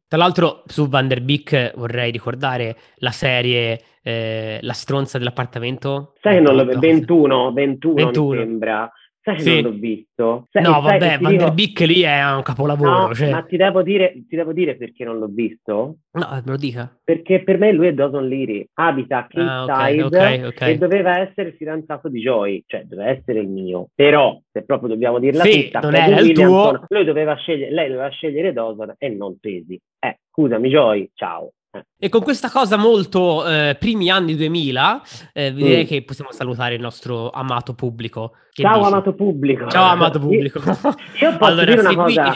Tra 0.08 0.18
l'altro 0.20 0.62
su 0.68 0.88
Van 0.88 1.08
der 1.08 1.24
Beek 1.24 1.74
vorrei 1.78 2.12
ricordare 2.12 2.76
la 2.97 3.12
serie 3.12 3.82
eh, 4.03 4.60
La 4.62 4.74
stronza 4.74 5.18
dell'appartamento. 5.18 6.14
Sai 6.22 6.36
che 6.36 6.41
non 6.41 6.56
lo... 6.56 6.66
21, 6.66 7.53
21, 7.53 7.93
21. 7.95 8.30
mi 8.30 8.38
sembra. 8.38 8.91
Sai 9.26 9.39
sì. 9.39 9.59
non 9.59 9.71
l'ho 9.71 9.80
visto? 9.80 10.47
Sai, 10.51 10.61
no, 10.61 10.82
vabbè, 10.82 11.17
Van 11.17 11.36
der 11.36 11.51
Beek 11.51 11.80
lì 11.80 12.01
è 12.01 12.32
un 12.32 12.43
capolavoro. 12.43 13.07
No, 13.07 13.15
cioè... 13.15 13.32
Ma 13.32 13.41
ti 13.41 13.57
devo, 13.57 13.82
dire, 13.82 14.13
ti 14.30 14.36
devo, 14.36 14.53
dire, 14.53 14.78
perché 14.78 15.03
non 15.03 15.17
l'ho 15.17 15.30
visto? 15.32 15.95
No, 16.11 16.28
me 16.32 16.43
lo 16.45 16.57
dica. 16.57 16.95
Perché 17.03 17.41
per 17.41 17.57
me 17.57 17.71
lui 17.71 17.88
è 17.88 17.93
Dawson 17.95 18.28
Leary, 18.28 18.67
abita 18.76 19.17
a 19.17 19.28
Cape 19.28 19.41
ah, 19.41 19.63
okay, 19.63 19.99
okay, 20.01 20.43
okay. 20.43 20.73
e 20.73 20.78
doveva 20.78 21.17
essere 21.17 21.49
il 21.49 21.55
fidanzato 21.55 22.07
di 22.07 22.21
Joy, 22.21 22.65
cioè 22.67 22.84
doveva 22.84 23.09
essere 23.09 23.39
il 23.39 23.47
mio. 23.47 23.88
Però, 23.95 24.39
se 24.51 24.63
proprio 24.63 24.89
dobbiamo 24.89 25.17
dirla 25.17 25.43
sì, 25.43 25.63
tutta, 25.63 25.80
non 25.80 25.95
era 25.95 26.19
il 26.19 26.32
tuo... 26.32 26.86
lui 26.88 27.03
doveva 27.03 27.34
scegliere, 27.34 27.73
lei 27.73 27.88
doveva 27.88 28.09
scegliere 28.09 28.53
Dawson 28.53 28.93
e 28.95 29.09
non 29.09 29.39
Pesi. 29.39 29.82
Eh, 29.97 30.19
scusami 30.30 30.69
Joy, 30.69 31.09
ciao. 31.15 31.49
E 31.97 32.09
con 32.09 32.21
questa 32.21 32.49
cosa 32.49 32.78
molto 32.78 33.47
eh, 33.47 33.76
primi 33.80 34.09
anni 34.09 34.36
2000, 34.36 35.01
eh, 35.34 35.53
direi 35.53 35.84
mm. 35.84 35.88
che 35.88 36.03
possiamo 36.03 36.32
salutare 36.32 36.76
il 36.76 36.82
nostro 36.82 37.30
amato 37.30 37.73
pubblico. 37.73 38.34
Ciao 38.51 38.78
dici? 38.78 38.88
amato 38.88 39.13
pubblico. 39.13 39.67
Ciao 39.67 39.91
amato 39.91 40.19
pubblico. 40.19 40.59
Io, 40.59 40.65
io 41.19 41.38
posso 41.38 41.51
allora, 41.51 41.65
dire 41.65 41.80
una 41.82 41.95
cosa. 41.95 42.34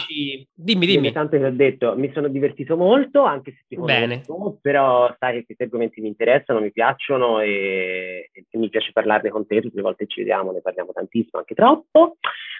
Dimmi, 0.53 0.85
dimmi. 0.85 1.11
Tanto 1.13 1.37
che 1.37 1.45
ho 1.45 1.51
detto, 1.51 1.95
mi 1.95 2.11
sono 2.13 2.27
divertito 2.27 2.75
molto, 2.75 3.23
anche 3.23 3.51
se 3.51 3.63
ti 3.67 3.75
conosco, 3.75 4.57
però 4.61 5.15
sai 5.17 5.35
che 5.35 5.45
questi 5.45 5.63
argomenti 5.63 6.01
mi 6.01 6.09
interessano, 6.09 6.59
mi 6.59 6.71
piacciono 6.71 7.39
e, 7.39 8.31
e 8.33 8.57
mi 8.57 8.69
piace 8.69 8.91
parlarne 8.91 9.29
con 9.29 9.47
te, 9.47 9.61
tutte 9.61 9.77
le 9.77 9.81
volte 9.81 10.07
ci 10.07 10.19
vediamo, 10.19 10.51
ne 10.51 10.61
parliamo 10.61 10.91
tantissimo, 10.91 11.39
anche 11.39 11.55
troppo. 11.55 12.17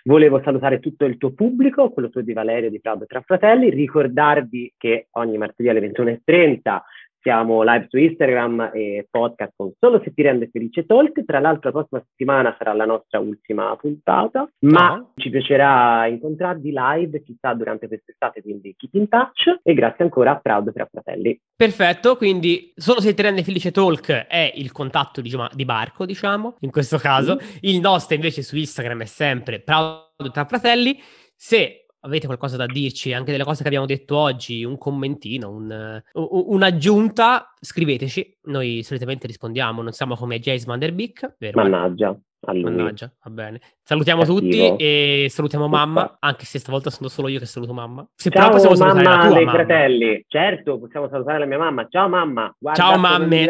Volevo 0.10 0.42
salutare 0.42 0.80
tutto 0.80 1.06
il 1.06 1.18
tuo 1.18 1.34
pubblico, 1.34 1.92
quello 1.92 2.10
tuo 2.10 2.22
di 2.22 2.34
Valerio 2.34 2.72
di 2.72 2.80
Prado 2.80 3.06
Tra 3.06 3.22
Fratelli, 3.22 3.70
ricordarvi 3.70 4.74
che 4.76 5.06
ogni 5.12 5.38
martedì 5.38 5.70
alle 5.70 5.82
21.30 5.82 6.80
siamo 7.22 7.64
live 7.64 7.88
su 7.90 7.98
Instagram 7.98 8.72
e 8.74 9.08
podcast 9.10 9.54
con 9.56 9.72
Solo 9.80 10.02
se 10.04 10.14
ti 10.14 10.22
rende 10.22 10.50
felice 10.52 10.86
Talk. 10.86 11.26
Tra 11.26 11.40
l'altro 11.40 11.70
la 11.70 11.78
prossima 11.80 12.04
settimana 12.08 12.56
sarà 12.58 12.74
la 12.74 12.86
nostra 12.86 13.20
ultima 13.20 13.76
puntata, 13.76 14.50
ma 14.60 14.94
oh. 14.94 15.12
ci 15.16 15.30
piacerà 15.30 16.08
incontrarvi 16.08 16.72
live, 16.74 17.24
chissà, 17.24 17.54
durante 17.54 17.88
quest'estate, 17.88 18.42
quindi 18.42 18.76
keep 18.78 18.94
in 18.94 19.10
touch 19.10 19.60
e 19.64 19.74
grazie 19.74 20.04
ancora 20.04 20.32
a 20.32 20.40
Proud 20.40 20.72
per 20.72 20.88
Fratelli. 20.92 21.40
Perfetto, 21.56 22.16
quindi 22.16 22.72
Solo 22.76 23.02
se 23.02 23.14
ti 23.14 23.22
rende 23.22 23.44
felice 23.44 23.72
Talk 23.72 24.10
è 24.10 24.54
il 24.56 24.72
contatto 24.72 25.22
diciamo, 25.22 25.48
di 25.54 25.66
Barco, 25.66 26.06
diciamo, 26.06 26.56
in 26.62 26.72
questo 26.72 26.98
caso. 26.98 27.36
Mm. 27.36 27.48
Il 27.62 27.80
nostro 27.82 28.16
invece 28.16 28.42
su 28.42 28.56
Instagram 28.56 29.02
è 29.02 29.06
sempre 29.06 29.60
Proud 29.60 30.32
tra 30.32 30.46
Fratelli. 30.46 30.98
Se 31.36 31.86
avete 32.02 32.26
qualcosa 32.26 32.58
da 32.58 32.66
dirci, 32.66 33.14
anche 33.14 33.32
delle 33.32 33.44
cose 33.44 33.62
che 33.62 33.68
abbiamo 33.68 33.86
detto 33.86 34.18
oggi, 34.18 34.64
un 34.64 34.78
commentino, 34.78 35.50
un, 35.50 36.02
uh, 36.14 36.54
un'aggiunta, 36.54 37.54
scriveteci. 37.60 38.38
Noi 38.44 38.82
solitamente 38.84 39.28
rispondiamo, 39.28 39.82
non 39.82 39.92
siamo 39.92 40.16
come 40.16 40.40
Jace 40.40 40.66
Van 40.66 40.80
Der 40.80 40.94
Beek. 40.94 41.36
Vero? 41.38 41.62
Mannaggia. 41.62 42.18
Mannaggia, 42.42 43.12
va 43.22 43.32
bene. 43.32 43.60
Salutiamo 43.84 44.22
Cattivo. 44.22 44.40
tutti 44.40 44.76
e 44.78 45.28
salutiamo 45.30 45.68
mamma, 45.68 46.18
anche 46.20 46.46
se 46.46 46.58
stavolta 46.60 46.90
sono 46.90 47.10
solo 47.10 47.28
io 47.28 47.38
che 47.38 47.46
saluto 47.46 47.74
mamma. 47.74 48.08
Se 48.16 48.30
Ciao 48.30 48.50
possiamo 48.50 48.76
mamma 48.76 49.28
dei 49.28 49.44
mamma. 49.44 49.52
fratelli. 49.52 50.24
Certo, 50.26 50.80
possiamo 50.80 51.10
salutare 51.10 51.40
la 51.40 51.46
mia 51.46 51.58
mamma. 51.58 51.88
Ciao 51.90 52.08
mamma. 52.08 52.56
Ciao 52.74 52.98
mamme. 52.98 53.46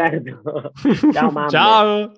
Ciao 1.14 1.30
mamma. 1.30 1.50
Ciao. 1.50 2.12